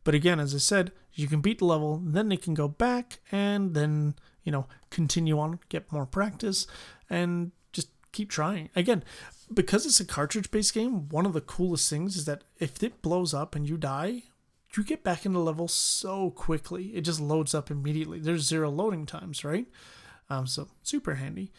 But 0.04 0.14
again, 0.14 0.40
as 0.40 0.54
I 0.54 0.58
said, 0.58 0.92
you 1.14 1.26
can 1.26 1.40
beat 1.40 1.58
the 1.58 1.64
level, 1.64 2.00
then 2.04 2.28
they 2.28 2.36
can 2.36 2.54
go 2.54 2.68
back 2.68 3.18
and 3.30 3.74
then, 3.74 4.14
you 4.44 4.52
know, 4.52 4.66
continue 4.90 5.38
on, 5.38 5.60
get 5.68 5.90
more 5.92 6.06
practice, 6.06 6.66
and 7.08 7.52
just 7.72 7.88
keep 8.12 8.30
trying. 8.30 8.70
Again, 8.76 9.02
because 9.52 9.86
it's 9.86 10.00
a 10.00 10.04
cartridge 10.04 10.50
based 10.50 10.74
game, 10.74 11.08
one 11.08 11.26
of 11.26 11.32
the 11.32 11.40
coolest 11.40 11.90
things 11.90 12.16
is 12.16 12.24
that 12.26 12.44
if 12.58 12.82
it 12.82 13.02
blows 13.02 13.34
up 13.34 13.54
and 13.54 13.68
you 13.68 13.76
die, 13.76 14.22
you 14.76 14.84
get 14.84 15.02
back 15.02 15.26
into 15.26 15.40
level 15.40 15.68
so 15.68 16.30
quickly. 16.30 16.86
It 16.94 17.02
just 17.02 17.20
loads 17.20 17.54
up 17.54 17.70
immediately. 17.70 18.20
There's 18.20 18.46
zero 18.46 18.70
loading 18.70 19.04
times, 19.04 19.44
right? 19.44 19.66
Um, 20.28 20.46
so 20.46 20.68
super 20.82 21.16
handy. 21.16 21.52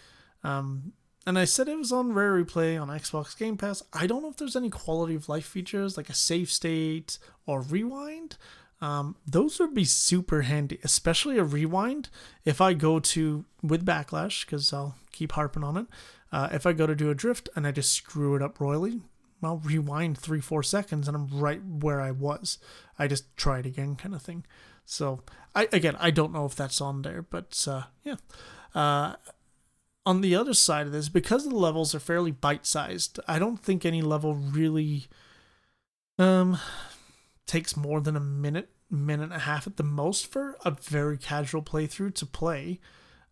Um, 0.43 0.93
and 1.27 1.37
I 1.37 1.45
said 1.45 1.67
it 1.67 1.77
was 1.77 1.91
on 1.91 2.13
Rare 2.13 2.43
Replay 2.43 2.81
on 2.81 2.87
Xbox 2.87 3.37
Game 3.37 3.57
Pass. 3.57 3.83
I 3.93 4.07
don't 4.07 4.23
know 4.23 4.29
if 4.29 4.37
there's 4.37 4.55
any 4.55 4.69
quality 4.69 5.13
of 5.13 5.29
life 5.29 5.45
features 5.45 5.97
like 5.97 6.09
a 6.09 6.15
save 6.15 6.49
state 6.49 7.19
or 7.45 7.61
rewind. 7.61 8.37
Um, 8.81 9.15
those 9.27 9.59
would 9.59 9.75
be 9.75 9.85
super 9.85 10.41
handy, 10.41 10.79
especially 10.83 11.37
a 11.37 11.43
rewind. 11.43 12.09
If 12.45 12.59
I 12.59 12.73
go 12.73 12.99
to 12.99 13.45
with 13.61 13.85
backlash, 13.85 14.45
because 14.45 14.73
I'll 14.73 14.95
keep 15.11 15.33
harping 15.33 15.63
on 15.63 15.77
it. 15.77 15.85
Uh, 16.31 16.49
if 16.51 16.65
I 16.65 16.73
go 16.73 16.87
to 16.87 16.95
do 16.95 17.11
a 17.11 17.15
drift 17.15 17.49
and 17.55 17.67
I 17.67 17.71
just 17.71 17.93
screw 17.93 18.35
it 18.35 18.41
up 18.41 18.59
royally, 18.59 19.01
I'll 19.43 19.57
rewind 19.57 20.17
three, 20.17 20.39
four 20.39 20.63
seconds 20.63 21.07
and 21.07 21.15
I'm 21.15 21.27
right 21.27 21.61
where 21.63 22.01
I 22.01 22.11
was. 22.11 22.57
I 22.97 23.07
just 23.07 23.35
try 23.37 23.59
it 23.59 23.65
again, 23.65 23.95
kind 23.95 24.15
of 24.15 24.21
thing. 24.21 24.45
So 24.85 25.21
I 25.53 25.67
again, 25.71 25.95
I 25.99 26.11
don't 26.11 26.33
know 26.33 26.45
if 26.45 26.55
that's 26.55 26.81
on 26.81 27.01
there, 27.03 27.21
but 27.21 27.65
uh, 27.67 27.83
yeah. 28.03 28.15
Uh, 28.73 29.15
on 30.05 30.21
the 30.21 30.35
other 30.35 30.53
side 30.55 30.87
of 30.87 30.93
this, 30.93 31.09
because 31.09 31.47
the 31.47 31.55
levels 31.55 31.93
are 31.93 31.99
fairly 31.99 32.31
bite 32.31 32.65
sized, 32.65 33.19
I 33.27 33.37
don't 33.37 33.61
think 33.61 33.85
any 33.85 34.01
level 34.01 34.33
really 34.33 35.07
um 36.17 36.57
takes 37.51 37.75
more 37.75 37.99
than 37.99 38.15
a 38.15 38.21
minute, 38.21 38.69
minute 38.89 39.25
and 39.25 39.33
a 39.33 39.39
half 39.39 39.67
at 39.67 39.75
the 39.75 39.83
most 39.83 40.25
for 40.25 40.57
a 40.63 40.71
very 40.71 41.17
casual 41.17 41.61
playthrough 41.61 42.15
to 42.15 42.25
play. 42.25 42.79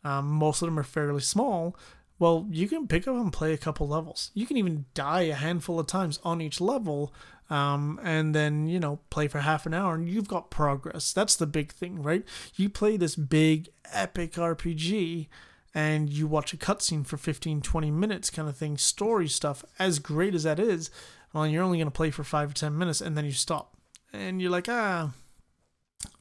Um, 0.03 0.28
most 0.28 0.61
of 0.61 0.67
them 0.67 0.78
are 0.78 0.84
fairly 0.84 1.22
small. 1.22 1.78
Well, 2.20 2.45
you 2.51 2.67
can 2.67 2.86
pick 2.86 3.07
up 3.07 3.15
and 3.15 3.32
play 3.32 3.53
a 3.53 3.57
couple 3.57 3.88
levels. 3.88 4.32
You 4.34 4.45
can 4.45 4.57
even 4.57 4.86
die 4.93 5.22
a 5.22 5.36
handful 5.36 5.80
of 5.80 5.88
times 5.88 6.20
on 6.26 6.41
each 6.41 6.59
level, 6.59 7.13
um, 7.49 7.97
and 8.03 8.36
then 8.36 8.67
you 8.67 8.78
know 8.78 8.99
play 9.09 9.30
for 9.30 9.39
half 9.39 9.65
an 9.65 9.74
hour, 9.74 9.95
and 9.95 10.09
you've 10.09 10.28
got 10.28 10.51
progress. 10.51 11.13
That's 11.13 11.38
the 11.38 11.47
big 11.47 11.72
thing, 11.72 12.03
right? 12.03 12.26
You 12.55 12.70
play 12.70 12.97
this 12.97 13.15
big 13.15 13.70
epic 13.93 14.34
RPG 14.34 15.28
and 15.74 16.09
you 16.09 16.28
watch 16.28 16.51
a 16.51 16.57
cutscene 16.57 17.05
for 17.05 17.15
15, 17.15 17.61
20 17.61 17.91
minutes 17.91 18.30
kind 18.30 18.49
of 18.49 18.57
thing, 18.57 18.76
story 18.76 19.30
stuff, 19.30 19.63
as 19.78 19.99
great 19.99 20.34
as 20.34 20.43
that 20.43 20.59
is, 20.59 20.89
well, 21.32 21.45
you're 21.45 21.63
only 21.63 21.78
going 21.78 21.88
to 21.88 21.91
play 21.91 22.09
for 22.09 22.24
5 22.24 22.51
or 22.51 22.53
10 22.53 22.76
minutes 22.76 23.01
and 23.01 23.15
then 23.15 23.24
you 23.24 23.32
stop. 23.32 23.78
And 24.14 24.41
you're 24.41 24.51
like, 24.51 24.68
ah. 24.70 25.12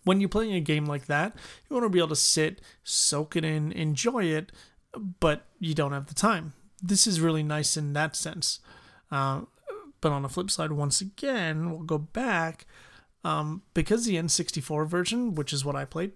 When 0.05 0.21
you're 0.21 0.29
playing 0.29 0.55
a 0.55 0.61
game 0.61 0.87
like 0.87 1.07
that, 1.07 1.37
you 1.69 1.75
want 1.75 1.85
to 1.85 1.91
be 1.91 1.99
able 1.99 2.09
to 2.09 2.17
sit, 2.17 2.61
soak 2.83 3.37
it 3.37 3.45
in, 3.45 3.73
enjoy 3.73 4.25
it, 4.25 4.53
but 5.21 5.47
you 5.59 5.75
don't 5.75 5.93
have 5.93 6.07
the 6.07 6.15
time. 6.15 6.55
This 6.83 7.07
is 7.07 7.21
really 7.21 7.43
nice 7.43 7.77
in 7.77 7.93
that 7.93 8.17
sense. 8.17 8.61
Uh, 9.11 9.43
but 10.01 10.13
on 10.13 10.23
the 10.23 10.29
flip 10.29 10.51
side, 10.51 10.73
once 10.73 11.01
again, 11.01 11.71
we'll 11.71 11.81
go 11.81 11.99
back. 11.99 12.67
Um, 13.25 13.63
because 13.75 14.07
the 14.07 14.15
N64 14.15 14.87
version, 14.87 15.35
which 15.35 15.53
is 15.53 15.65
what 15.65 15.77
I 15.77 15.85
played, 15.85 16.13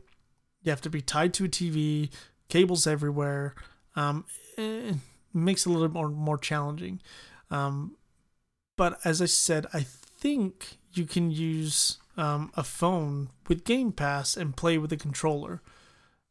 you 0.63 0.71
have 0.71 0.81
to 0.83 0.91
be 0.91 1.01
tied 1.01 1.35
to 1.35 1.45
a 1.45 1.49
TV, 1.49 2.11
cables 2.49 2.87
everywhere. 2.87 3.55
Um, 3.97 4.25
it 4.57 4.97
makes 5.35 5.67
it 5.67 5.71
a 5.71 5.73
little 5.73 5.89
more 5.89 6.09
more 6.09 6.39
challenging. 6.39 7.01
Um, 7.51 7.97
but 8.77 8.99
as 9.05 9.21
I 9.21 9.27
said, 9.27 9.67
I 9.75 9.81
think 9.83 10.79
you 10.95 11.07
can 11.07 11.31
use 11.31 11.99
um, 12.17 12.53
a 12.57 12.63
phone 12.63 13.31
with 13.49 13.65
Game 13.65 13.93
Pass 13.93 14.37
and 14.37 14.57
play 14.57 14.79
with 14.79 14.93
a 14.93 14.97
controller. 14.97 15.61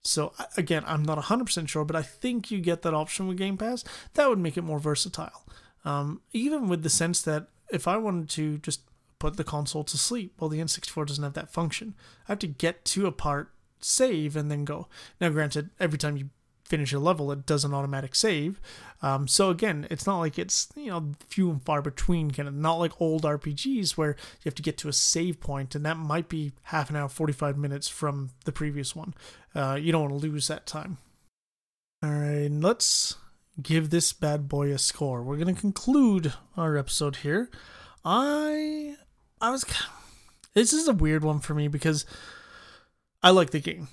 So 0.04 0.34
again, 0.58 0.84
I'm 0.88 1.04
not 1.04 1.18
100% 1.18 1.68
sure, 1.68 1.86
but 1.86 1.96
I 1.96 2.02
think 2.02 2.50
you 2.50 2.60
get 2.60 2.82
that 2.82 2.94
option 2.94 3.28
with 3.28 3.38
Game 3.38 3.58
Pass. 3.58 3.84
That 4.14 4.30
would 4.30 4.40
make 4.40 4.58
it 4.58 4.64
more 4.64 4.80
versatile. 4.80 5.46
Um, 5.86 6.22
even 6.32 6.68
with 6.68 6.84
the 6.84 6.90
sense 6.90 7.22
that 7.24 7.48
if 7.72 7.88
I 7.88 7.98
wanted 7.98 8.30
to 8.32 8.58
just 8.60 8.82
put 9.20 9.38
the 9.38 9.44
console 9.44 9.84
to 9.84 9.98
sleep, 9.98 10.34
well, 10.40 10.50
the 10.50 10.60
N64 10.60 11.08
doesn't 11.08 11.24
have 11.24 11.34
that 11.34 11.54
function. 11.54 11.96
I 12.28 12.32
have 12.32 12.40
to 12.40 12.48
get 12.48 12.86
to 12.86 13.06
a 13.06 13.12
part, 13.12 13.52
save, 13.80 14.36
and 14.36 14.50
then 14.50 14.66
go. 14.66 14.88
Now, 15.20 15.30
granted, 15.30 15.70
every 15.80 15.98
time 15.98 16.18
you 16.18 16.30
finish 16.72 16.94
a 16.94 17.00
level, 17.00 17.34
it 17.34 17.46
does 17.46 17.66
an 17.66 17.74
automatic 17.74 18.16
save. 18.16 18.62
Um, 19.02 19.28
so 19.28 19.50
again, 19.50 19.86
it's 19.92 20.08
not 20.08 20.20
like 20.20 20.40
it's 20.40 20.70
you 20.76 20.88
know 20.88 21.12
few 21.28 21.52
and 21.52 21.62
far 21.62 21.82
between, 21.82 22.32
kind 22.32 22.48
of 22.48 22.56
not 22.56 22.76
like 22.76 23.00
old 23.02 23.24
RPGs 23.24 23.98
where 23.98 24.12
you 24.12 24.46
have 24.46 24.56
to 24.56 24.62
get 24.62 24.78
to 24.80 24.88
a 24.88 24.94
save 24.94 25.42
point, 25.42 25.76
and 25.76 25.86
that 25.86 25.98
might 25.98 26.30
be 26.30 26.54
half 26.64 26.90
an 26.90 26.96
hour, 26.96 27.10
forty 27.10 27.34
five 27.34 27.58
minutes 27.58 27.90
from 27.90 28.30
the 28.46 28.54
previous 28.54 28.96
one. 28.96 29.14
Uh, 29.54 29.78
you 29.80 29.92
don't 29.92 30.10
want 30.10 30.22
to 30.22 30.28
lose 30.28 30.48
that 30.48 30.66
time. 30.66 30.98
All 32.02 32.10
right, 32.10 32.50
let's 32.50 33.18
give 33.62 33.90
this 33.90 34.14
bad 34.14 34.48
boy 34.48 34.72
a 34.72 34.78
score. 34.78 35.22
We're 35.22 35.38
gonna 35.38 35.54
conclude 35.54 36.34
our 36.56 36.78
episode 36.78 37.18
here. 37.18 37.50
I 38.06 38.96
I 39.42 39.52
was 39.52 39.66
this 40.54 40.72
is 40.72 40.88
a 40.88 40.94
weird 40.94 41.26
one 41.26 41.40
for 41.40 41.54
me 41.54 41.68
because 41.68 42.06
I 43.22 43.32
like 43.32 43.50
the 43.50 43.60
game. 43.60 43.90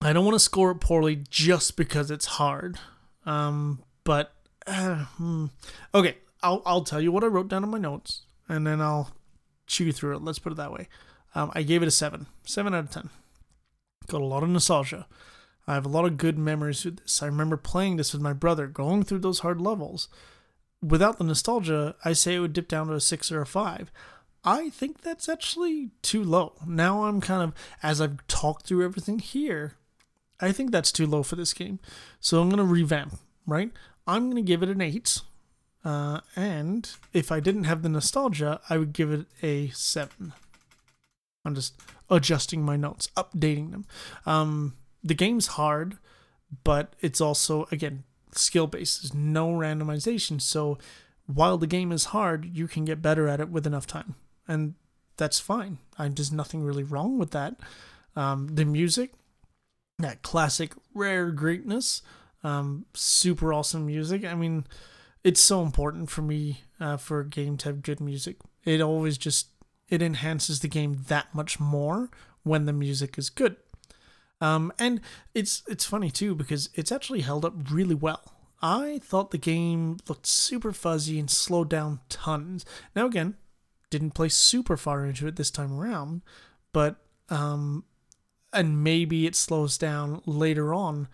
I 0.00 0.12
don't 0.12 0.24
want 0.24 0.34
to 0.34 0.40
score 0.40 0.70
it 0.70 0.80
poorly 0.80 1.24
just 1.28 1.76
because 1.76 2.10
it's 2.10 2.26
hard. 2.26 2.78
Um, 3.24 3.82
but 4.04 4.32
uh, 4.66 5.04
hmm. 5.16 5.46
okay, 5.94 6.16
I'll 6.42 6.62
I'll 6.64 6.84
tell 6.84 7.00
you 7.00 7.10
what 7.10 7.24
I 7.24 7.28
wrote 7.28 7.48
down 7.48 7.64
in 7.64 7.70
my 7.70 7.78
notes, 7.78 8.22
and 8.48 8.66
then 8.66 8.80
I'll 8.80 9.12
chew 9.66 9.90
through 9.92 10.16
it. 10.16 10.22
Let's 10.22 10.38
put 10.38 10.52
it 10.52 10.56
that 10.56 10.72
way. 10.72 10.88
Um, 11.34 11.50
I 11.54 11.62
gave 11.62 11.82
it 11.82 11.88
a 11.88 11.92
seven, 11.92 12.26
seven 12.44 12.74
out 12.74 12.84
of 12.84 12.90
ten. 12.90 13.10
Got 14.06 14.20
a 14.20 14.24
lot 14.24 14.42
of 14.42 14.48
nostalgia. 14.48 15.06
I 15.66 15.74
have 15.74 15.84
a 15.84 15.90
lot 15.90 16.04
of 16.04 16.16
good 16.16 16.38
memories 16.38 16.84
with 16.84 16.98
this. 16.98 17.22
I 17.22 17.26
remember 17.26 17.56
playing 17.56 17.96
this 17.96 18.12
with 18.12 18.22
my 18.22 18.32
brother, 18.32 18.68
going 18.68 19.02
through 19.02 19.18
those 19.18 19.40
hard 19.40 19.60
levels. 19.60 20.08
Without 20.80 21.18
the 21.18 21.24
nostalgia, 21.24 21.96
I 22.04 22.12
say 22.12 22.34
it 22.34 22.38
would 22.38 22.52
dip 22.52 22.68
down 22.68 22.86
to 22.86 22.94
a 22.94 23.00
six 23.00 23.32
or 23.32 23.40
a 23.40 23.46
five. 23.46 23.90
I 24.44 24.70
think 24.70 25.00
that's 25.00 25.28
actually 25.28 25.90
too 26.02 26.22
low. 26.22 26.52
Now 26.64 27.04
I'm 27.04 27.20
kind 27.20 27.42
of, 27.42 27.52
as 27.82 28.00
I've 28.00 28.24
talked 28.28 28.66
through 28.66 28.84
everything 28.84 29.18
here, 29.18 29.74
I 30.40 30.52
think 30.52 30.70
that's 30.70 30.92
too 30.92 31.06
low 31.06 31.22
for 31.22 31.36
this 31.36 31.54
game. 31.54 31.78
So 32.20 32.40
I'm 32.40 32.48
going 32.48 32.58
to 32.58 32.64
revamp, 32.64 33.18
right? 33.46 33.70
I'm 34.06 34.24
going 34.30 34.36
to 34.36 34.42
give 34.42 34.62
it 34.62 34.68
an 34.68 34.80
8. 34.80 35.20
Uh, 35.84 36.20
and 36.34 36.90
if 37.12 37.30
I 37.30 37.40
didn't 37.40 37.64
have 37.64 37.82
the 37.82 37.88
nostalgia, 37.88 38.60
I 38.68 38.76
would 38.76 38.92
give 38.92 39.12
it 39.12 39.26
a 39.42 39.68
7. 39.68 40.32
I'm 41.44 41.54
just 41.54 41.80
adjusting 42.10 42.62
my 42.62 42.76
notes, 42.76 43.08
updating 43.16 43.70
them. 43.70 43.86
Um, 44.26 44.74
the 45.02 45.14
game's 45.14 45.48
hard, 45.48 45.96
but 46.64 46.94
it's 47.00 47.20
also, 47.20 47.68
again, 47.70 48.02
skill 48.32 48.66
based. 48.66 49.02
There's 49.02 49.14
no 49.14 49.50
randomization. 49.50 50.40
So 50.40 50.78
while 51.26 51.58
the 51.58 51.66
game 51.66 51.92
is 51.92 52.06
hard, 52.06 52.44
you 52.56 52.66
can 52.66 52.84
get 52.84 53.02
better 53.02 53.28
at 53.28 53.40
it 53.40 53.48
with 53.48 53.66
enough 53.66 53.86
time. 53.86 54.16
And 54.48 54.74
that's 55.16 55.38
fine. 55.38 55.78
I, 55.98 56.08
there's 56.08 56.32
nothing 56.32 56.62
really 56.62 56.84
wrong 56.84 57.18
with 57.18 57.30
that. 57.30 57.56
Um, 58.14 58.48
the 58.54 58.64
music, 58.64 59.12
that 59.98 60.22
classic 60.22 60.72
rare 60.94 61.30
greatness 61.30 62.02
um, 62.46 62.86
super 62.94 63.52
awesome 63.52 63.86
music. 63.86 64.24
I 64.24 64.34
mean 64.34 64.66
it's 65.24 65.40
so 65.40 65.62
important 65.62 66.08
for 66.08 66.22
me 66.22 66.62
uh, 66.78 66.96
for 66.96 67.20
a 67.20 67.28
game 67.28 67.56
to 67.58 67.68
have 67.68 67.82
good 67.82 68.00
music. 68.00 68.36
It 68.64 68.80
always 68.80 69.18
just 69.18 69.48
it 69.88 70.00
enhances 70.00 70.60
the 70.60 70.68
game 70.68 71.04
that 71.08 71.34
much 71.34 71.58
more 71.58 72.10
when 72.44 72.64
the 72.66 72.72
music 72.72 73.18
is 73.18 73.30
good. 73.30 73.56
Um, 74.40 74.72
and 74.78 75.00
it's 75.34 75.62
it's 75.66 75.84
funny 75.84 76.10
too 76.10 76.34
because 76.34 76.70
it's 76.74 76.92
actually 76.92 77.22
held 77.22 77.44
up 77.44 77.54
really 77.70 77.94
well. 77.94 78.32
I 78.62 79.00
thought 79.02 79.32
the 79.32 79.38
game 79.38 79.98
looked 80.08 80.26
super 80.26 80.72
fuzzy 80.72 81.18
and 81.18 81.30
slowed 81.30 81.68
down 81.68 82.00
tons. 82.08 82.64
Now 82.94 83.06
again 83.06 83.34
didn't 83.90 84.12
play 84.12 84.28
super 84.28 84.76
far 84.76 85.04
into 85.04 85.26
it 85.26 85.36
this 85.36 85.50
time 85.50 85.72
around 85.72 86.22
but 86.72 86.96
um, 87.28 87.84
and 88.56 88.82
maybe 88.82 89.26
it 89.26 89.36
slows 89.36 89.78
down 89.78 90.22
later 90.26 90.74
on. 90.74 91.08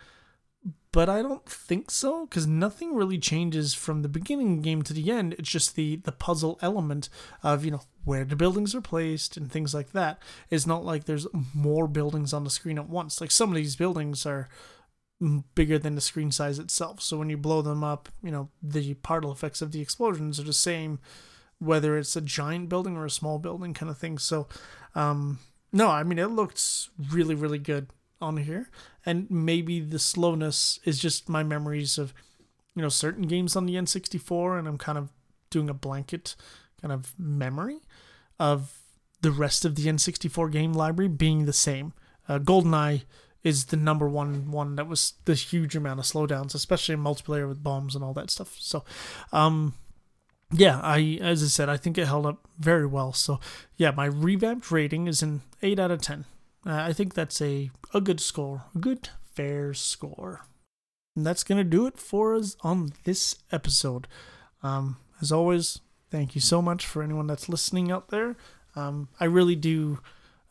But 0.93 1.09
I 1.09 1.23
don't 1.23 1.47
think 1.47 1.91
so, 1.91 2.27
because 2.27 2.47
nothing 2.47 2.95
really 2.95 3.19
changes 3.19 3.73
from 3.73 4.03
the 4.03 4.09
beginning 4.09 4.61
game 4.61 4.83
to 4.83 4.93
the 4.93 5.11
end. 5.11 5.35
It's 5.39 5.49
just 5.49 5.75
the 5.75 5.97
the 5.97 6.13
puzzle 6.13 6.59
element 6.61 7.09
of 7.43 7.65
you 7.65 7.71
know 7.71 7.81
where 8.05 8.25
the 8.27 8.37
buildings 8.37 8.75
are 8.75 8.83
placed 8.83 9.37
and 9.39 9.51
things 9.51 9.73
like 9.73 9.93
that. 9.93 10.21
It's 10.51 10.67
not 10.67 10.85
like 10.85 11.05
there's 11.05 11.27
more 11.55 11.89
buildings 11.89 12.35
on 12.35 12.45
the 12.45 12.51
screen 12.51 12.79
at 12.79 12.91
once. 12.91 13.21
Like 13.21 13.31
some 13.31 13.49
of 13.49 13.57
these 13.57 13.75
buildings 13.75 14.27
are 14.27 14.49
bigger 15.55 15.79
than 15.79 15.95
the 15.95 16.01
screen 16.01 16.31
size 16.31 16.59
itself. 16.59 17.01
So 17.01 17.17
when 17.17 17.31
you 17.31 17.39
blow 17.39 17.63
them 17.63 17.83
up, 17.83 18.11
you 18.23 18.31
know 18.31 18.51
the 18.63 18.95
particle 18.95 19.33
effects 19.33 19.63
of 19.63 19.73
the 19.73 19.81
explosions 19.81 20.39
are 20.39 20.45
the 20.45 20.53
same, 20.53 20.99
whether 21.59 21.97
it's 21.97 22.17
a 22.17 22.21
giant 22.21 22.69
building 22.69 22.97
or 22.99 23.07
a 23.07 23.11
small 23.11 23.39
building 23.39 23.73
kind 23.73 23.89
of 23.89 23.97
thing. 23.97 24.19
So, 24.19 24.47
um, 24.95 25.39
no, 25.73 25.89
I 25.89 26.03
mean 26.03 26.19
it 26.19 26.27
looks 26.27 26.91
really 27.11 27.35
really 27.35 27.59
good 27.59 27.89
on 28.21 28.37
here, 28.37 28.71
and 29.05 29.31
maybe 29.31 29.81
the 29.81 29.99
slowness 29.99 30.79
is 30.85 30.99
just 30.99 31.29
my 31.29 31.43
memories 31.43 31.99
of 31.99 32.15
you 32.75 32.83
know 32.83 32.89
certain 32.89 33.23
games 33.23 33.57
on 33.57 33.67
the 33.67 33.75
N64, 33.75 34.59
and 34.59 34.69
I'm 34.69 34.79
kind 34.79 34.99
of 34.99 35.11
doing 35.51 35.69
a 35.69 35.75
blanket 35.75 36.37
kind 36.81 36.93
of 36.93 37.15
memory 37.19 37.81
of 38.39 38.81
the 39.21 39.31
rest 39.31 39.65
of 39.65 39.77
the 39.77 39.87
N64 39.87 40.51
game 40.51 40.73
library 40.73 41.09
being 41.09 41.45
the 41.45 41.53
same. 41.53 41.93
Uh, 42.29 42.39
GoldenEye 42.39 43.03
is 43.45 43.67
the 43.67 43.77
number 43.77 44.09
one 44.09 44.51
one 44.51 44.77
that 44.77 44.89
was 44.89 45.15
the 45.25 45.35
huge 45.35 45.75
amount 45.75 46.01
of 46.01 46.07
slowdowns, 46.07 46.55
especially 46.55 46.95
in 46.95 47.01
multiplayer 47.01 47.49
with 47.49 47.63
bombs 47.63 47.95
and 47.95 48.05
all 48.05 48.13
that 48.15 48.31
stuff. 48.31 48.57
So, 48.59 48.85
um, 49.33 49.75
yeah, 50.53 50.81
I 50.83 51.19
as 51.21 51.43
I 51.43 51.47
said, 51.47 51.69
I 51.69 51.77
think 51.77 51.99
it 51.99 52.07
held 52.07 52.27
up 52.27 52.47
very 52.59 52.87
well. 52.87 53.13
So 53.13 53.41
yeah, 53.77 53.91
my 53.91 54.07
revamped 54.07 54.71
rating 54.71 55.07
is 55.07 55.23
an 55.23 55.43
eight 55.63 55.79
out 55.79 55.91
of 55.91 56.01
ten. 56.01 56.25
Uh, 56.67 56.75
I 56.75 56.93
think 56.93 57.15
that's 57.15 57.41
a 57.41 57.71
a 57.95 58.01
good 58.01 58.21
score, 58.21 58.65
a 58.75 58.79
good 58.79 59.09
fair 59.33 59.75
score. 59.75 60.47
And 61.17 61.27
that's 61.27 61.45
gonna 61.45 61.65
do 61.65 61.87
it 61.87 61.99
for 61.99 62.35
us 62.35 62.57
on 62.63 62.93
this 63.05 63.37
episode. 63.51 64.07
Um, 64.63 64.97
as 65.21 65.33
always, 65.33 65.81
thank 66.11 66.35
you 66.35 66.41
so 66.41 66.63
much 66.63 66.87
for 66.87 67.03
anyone 67.03 67.27
that's 67.27 67.49
listening 67.49 67.91
out 67.91 68.09
there. 68.09 68.37
Um, 68.77 69.09
I 69.21 69.25
really 69.25 69.57
do 69.57 69.99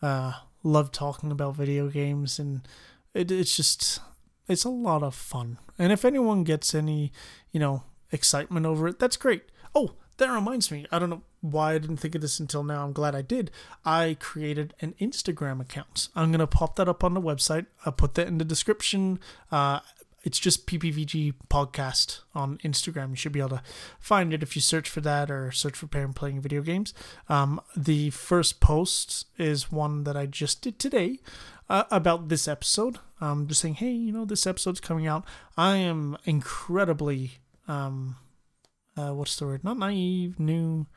uh, 0.02 0.34
love 0.64 0.92
talking 0.92 1.32
about 1.32 1.56
video 1.56 1.88
games, 1.90 2.40
and 2.40 2.68
it, 3.14 3.32
it's 3.32 3.56
just 3.56 4.00
it's 4.48 4.64
a 4.64 4.70
lot 4.70 5.04
of 5.04 5.16
fun. 5.16 5.58
And 5.78 5.92
if 5.92 6.06
anyone 6.06 6.44
gets 6.44 6.76
any, 6.76 7.12
you 7.52 7.60
know, 7.60 7.84
excitement 8.12 8.66
over 8.66 8.88
it, 8.88 9.00
that's 9.00 9.18
great. 9.18 9.44
Oh, 9.74 9.96
that 10.18 10.30
reminds 10.30 10.72
me. 10.72 10.86
I 10.92 11.00
don't 11.00 11.10
know 11.10 11.24
why 11.42 11.74
I 11.74 11.78
didn't 11.80 11.98
think 11.98 12.16
of 12.16 12.22
this 12.22 12.40
until 12.40 12.64
now. 12.64 12.84
I'm 12.84 12.94
glad 12.94 13.16
I 13.16 13.22
did. 13.22 13.50
I 13.84 14.18
created 14.20 14.74
an 14.80 14.94
Instagram 15.02 15.60
account. 15.60 16.10
I'm 16.16 16.32
gonna 16.32 16.48
pop 16.48 16.76
that 16.76 16.88
up 16.88 17.04
on 17.04 17.14
the 17.14 17.22
website. 17.22 17.66
I'll 17.86 17.94
put 17.94 18.14
that 18.16 18.28
in 18.28 18.38
the 18.38 18.46
description. 18.46 19.20
Uh, 19.52 19.80
it's 20.24 20.40
just 20.40 20.68
PPVG 20.68 21.34
podcast 21.50 22.20
on 22.36 22.60
Instagram. 22.60 23.10
You 23.10 23.16
should 23.16 23.32
be 23.32 23.40
able 23.40 23.58
to 23.58 23.64
find 24.00 24.34
it 24.34 24.44
if 24.44 24.56
you 24.56 24.62
search 24.62 24.88
for 24.88 25.02
that 25.02 25.32
or 25.32 25.52
search 25.52 25.76
for 25.76 25.88
parent 25.88 26.16
playing 26.16 26.42
video 26.42 26.62
games. 26.62 26.94
Um, 27.28 27.60
the 27.76 28.12
first 28.12 28.60
post 28.60 29.26
is 29.38 29.72
one 29.72 30.04
that 30.04 30.16
I 30.16 30.28
just 30.28 30.62
did 30.62 30.78
today 30.78 31.20
uh, 31.70 31.86
about 31.90 32.30
this 32.30 32.48
episode. 32.48 33.00
Um, 33.20 33.48
just 33.48 33.62
saying, 33.62 33.76
hey, 33.76 33.92
you 33.92 34.12
know, 34.12 34.26
this 34.26 34.46
episode's 34.46 34.80
coming 34.80 35.08
out. 35.08 35.26
I 35.58 35.78
am 35.78 36.18
incredibly 36.26 37.40
um, 37.68 38.18
uh, 39.02 39.14
what's 39.14 39.36
the 39.38 39.46
word? 39.46 39.64
Not 39.64 39.78
naive, 39.78 40.40
new. 40.40 40.88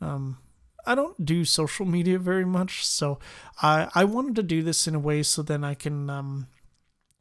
Um, 0.00 0.38
I 0.84 0.94
don't 0.94 1.24
do 1.24 1.44
social 1.44 1.86
media 1.86 2.18
very 2.18 2.44
much, 2.44 2.84
so 2.86 3.18
I 3.60 3.88
I 3.94 4.04
wanted 4.04 4.36
to 4.36 4.42
do 4.42 4.62
this 4.62 4.86
in 4.88 4.94
a 4.94 4.98
way 4.98 5.22
so 5.22 5.42
then 5.42 5.62
I 5.62 5.74
can 5.74 6.10
um, 6.10 6.48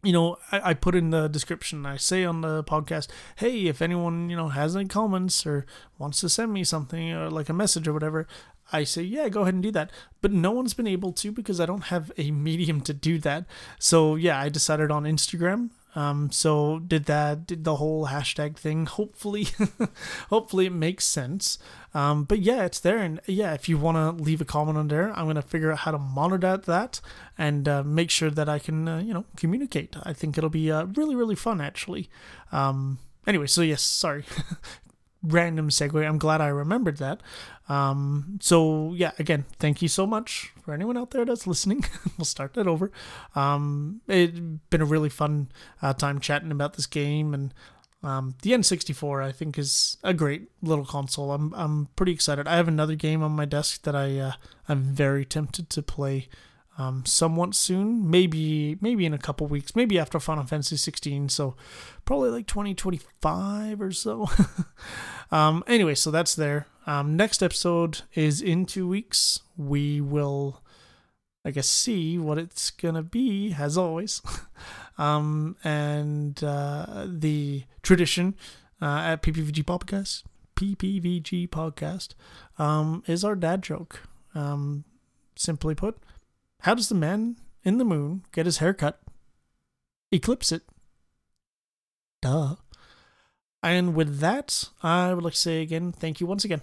you 0.04 0.14
know, 0.14 0.38
I, 0.52 0.72
I 0.72 0.74
put 0.74 0.96
in 0.96 1.12
the 1.12 1.28
description. 1.28 1.86
I 1.86 1.98
say 1.98 2.26
on 2.26 2.42
the 2.42 2.64
podcast, 2.64 3.08
hey, 3.38 3.68
if 3.68 3.82
anyone 3.82 4.30
you 4.30 4.36
know 4.36 4.50
has 4.50 4.76
any 4.76 4.86
comments 4.86 5.46
or 5.46 5.66
wants 5.98 6.22
to 6.22 6.30
send 6.30 6.54
me 6.54 6.64
something 6.64 7.12
or 7.12 7.30
like 7.30 7.50
a 7.50 7.54
message 7.54 7.88
or 7.88 7.94
whatever, 7.94 8.28
I 8.72 8.84
say, 8.84 9.04
yeah, 9.04 9.30
go 9.30 9.42
ahead 9.42 9.54
and 9.54 9.64
do 9.64 9.72
that. 9.72 9.92
But 10.22 10.32
no 10.32 10.52
one's 10.52 10.74
been 10.74 10.88
able 10.88 11.12
to 11.14 11.32
because 11.32 11.60
I 11.60 11.66
don't 11.66 11.86
have 11.86 12.12
a 12.18 12.32
medium 12.48 12.82
to 12.82 12.94
do 12.94 13.20
that. 13.20 13.46
So 13.80 14.16
yeah, 14.16 14.40
I 14.40 14.50
decided 14.50 14.92
on 14.92 15.04
Instagram. 15.04 15.70
Um, 15.94 16.32
so 16.32 16.80
did 16.80 17.06
that, 17.06 17.46
did 17.46 17.64
the 17.64 17.76
whole 17.76 18.08
hashtag 18.08 18.58
thing. 18.58 18.86
Hopefully, 18.86 19.48
hopefully 20.30 20.68
it 20.68 20.74
makes 20.74 21.06
sense. 21.06 21.58
Um, 21.94 22.24
but 22.24 22.39
yeah, 22.39 22.64
it's 22.64 22.80
there. 22.80 22.98
And 22.98 23.20
yeah, 23.26 23.54
if 23.54 23.68
you 23.68 23.78
want 23.78 23.98
to 23.98 24.24
leave 24.24 24.42
a 24.42 24.46
comment 24.46 24.78
on 24.78 24.88
there, 24.88 25.12
I'm 25.18 25.34
to 25.34 25.42
figure 25.42 25.72
out 25.72 25.80
how 25.80 25.92
to 25.92 25.98
monitor 25.98 26.58
that 26.58 27.02
and 27.38 27.68
uh, 27.68 27.84
make 27.84 28.10
sure 28.10 28.30
that 28.30 28.48
I 28.48 28.60
can, 28.60 28.88
uh, 28.88 29.00
you 29.00 29.14
know, 29.14 29.26
communicate. 29.36 29.96
I 30.04 30.14
think 30.14 30.38
it'll 30.38 30.50
be 30.50 30.72
uh, 30.72 30.86
really, 30.86 31.16
really 31.16 31.36
fun 31.36 31.60
actually. 31.60 32.10
Um, 32.52 33.00
anyway, 33.28 33.48
so 33.48 33.62
yes, 33.62 33.82
sorry. 33.82 34.24
random 35.24 35.70
segue. 35.70 36.06
I'm 36.06 36.18
glad 36.18 36.42
I 36.42 36.48
remembered 36.48 36.98
that. 36.98 37.22
Um, 37.70 38.39
so 38.42 38.94
yeah, 38.94 39.12
again, 39.20 39.46
thank 39.60 39.82
you 39.82 39.88
so 39.88 40.08
much 40.08 40.52
for 40.72 40.76
anyone 40.76 40.98
out 40.98 41.12
there 41.12 41.26
that's 41.26 41.46
listening. 41.46 41.84
we'll 42.18 42.24
start 42.24 42.54
that 42.54 42.66
over. 42.66 42.94
Um, 43.36 44.00
it's 44.08 44.40
been 44.70 44.82
a 44.82 44.86
really 44.86 45.10
fun 45.10 45.52
uh, 45.82 45.92
time 45.94 46.20
chatting 46.20 46.52
about 46.52 46.74
this 46.74 46.88
game 46.88 47.34
and. 47.34 47.54
Um, 48.04 48.34
the 48.42 48.54
N64 48.54 49.24
I 49.24 49.32
think 49.32 49.60
is 49.60 49.98
a 50.04 50.12
great 50.12 50.50
little 50.64 50.86
console. 50.86 51.32
I'm 51.32 51.54
I'm 51.54 51.86
pretty 51.96 52.12
excited. 52.12 52.48
I 52.48 52.56
have 52.56 52.68
another 52.68 52.96
game 52.96 53.22
on 53.22 53.34
my 53.34 53.46
desk 53.46 53.84
that 53.84 53.96
I 53.96 54.18
uh, 54.18 54.32
I'm 54.68 54.82
very 54.82 55.24
tempted 55.24 55.70
to 55.70 55.84
play 55.84 56.28
um, 56.78 57.06
somewhat 57.06 57.56
soon. 57.56 58.10
Maybe 58.10 58.78
maybe 58.82 59.06
in 59.06 59.14
a 59.14 59.18
couple 59.18 59.48
weeks. 59.48 59.76
Maybe 59.76 60.00
after 60.00 60.20
Final 60.20 60.46
Fantasy 60.46 60.78
16. 60.78 61.30
So 61.30 61.56
probably 62.06 62.30
like 62.30 62.48
2025 62.48 63.82
or 63.82 63.92
so. 63.92 64.30
um, 65.32 65.64
anyway, 65.68 65.96
so 65.96 66.12
that's 66.12 66.36
there. 66.36 66.68
Um, 66.88 67.16
next 67.16 67.44
episode 67.44 68.02
is 68.16 68.42
in 68.42 68.66
two 68.66 68.88
weeks. 68.88 69.40
We 69.56 70.02
will, 70.02 70.62
I 71.46 71.52
guess, 71.52 71.68
see 71.68 72.18
what 72.18 72.38
it's 72.38 72.72
gonna 72.72 73.04
be 73.04 73.56
as 73.58 73.78
always. 73.78 74.22
um, 74.98 75.58
and 75.64 76.44
uh, 76.44 77.06
the 77.08 77.66
tradition 77.84 78.36
uh, 78.82 79.00
at 79.00 79.22
PPVG 79.22 79.64
Podcast. 79.64 80.24
PPVG 80.62 81.50
podcast 81.50 82.10
um, 82.60 83.04
is 83.08 83.24
our 83.24 83.36
dad 83.36 83.64
joke. 83.64 84.02
Um, 84.36 84.84
simply 85.36 85.74
put, 85.74 85.98
how 86.62 86.76
does 86.76 86.89
the 86.89 86.95
man 86.95 87.38
in 87.64 87.78
the 87.78 87.86
moon 87.86 88.24
get 88.32 88.45
his 88.45 88.57
hair 88.57 88.74
cut? 88.74 88.99
Eclipse 90.12 90.51
it. 90.51 90.64
Duh. 92.22 92.55
And 93.64 93.95
with 93.95 94.20
that, 94.20 94.70
I 94.82 95.14
would 95.14 95.24
like 95.24 95.34
to 95.34 95.39
say 95.39 95.62
again, 95.62 95.91
thank 95.91 96.20
you 96.20 96.28
once 96.28 96.43
again. 96.43 96.62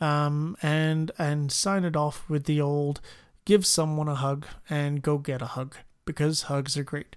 Um, 0.00 0.56
and 0.62 1.10
and 1.18 1.52
sign 1.52 1.84
it 1.84 1.94
off 1.94 2.28
with 2.28 2.44
the 2.44 2.60
old 2.60 3.02
give 3.44 3.66
someone 3.66 4.08
a 4.08 4.14
hug 4.14 4.46
and 4.68 5.02
go 5.02 5.18
get 5.18 5.42
a 5.42 5.46
hug 5.46 5.76
because 6.04 6.42
hugs 6.42 6.76
are 6.76 6.84
great. 6.84 7.16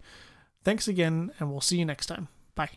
Thanks 0.63 0.87
again, 0.87 1.31
and 1.39 1.51
we'll 1.51 1.61
see 1.61 1.77
you 1.77 1.85
next 1.85 2.07
time. 2.07 2.27
Bye. 2.55 2.71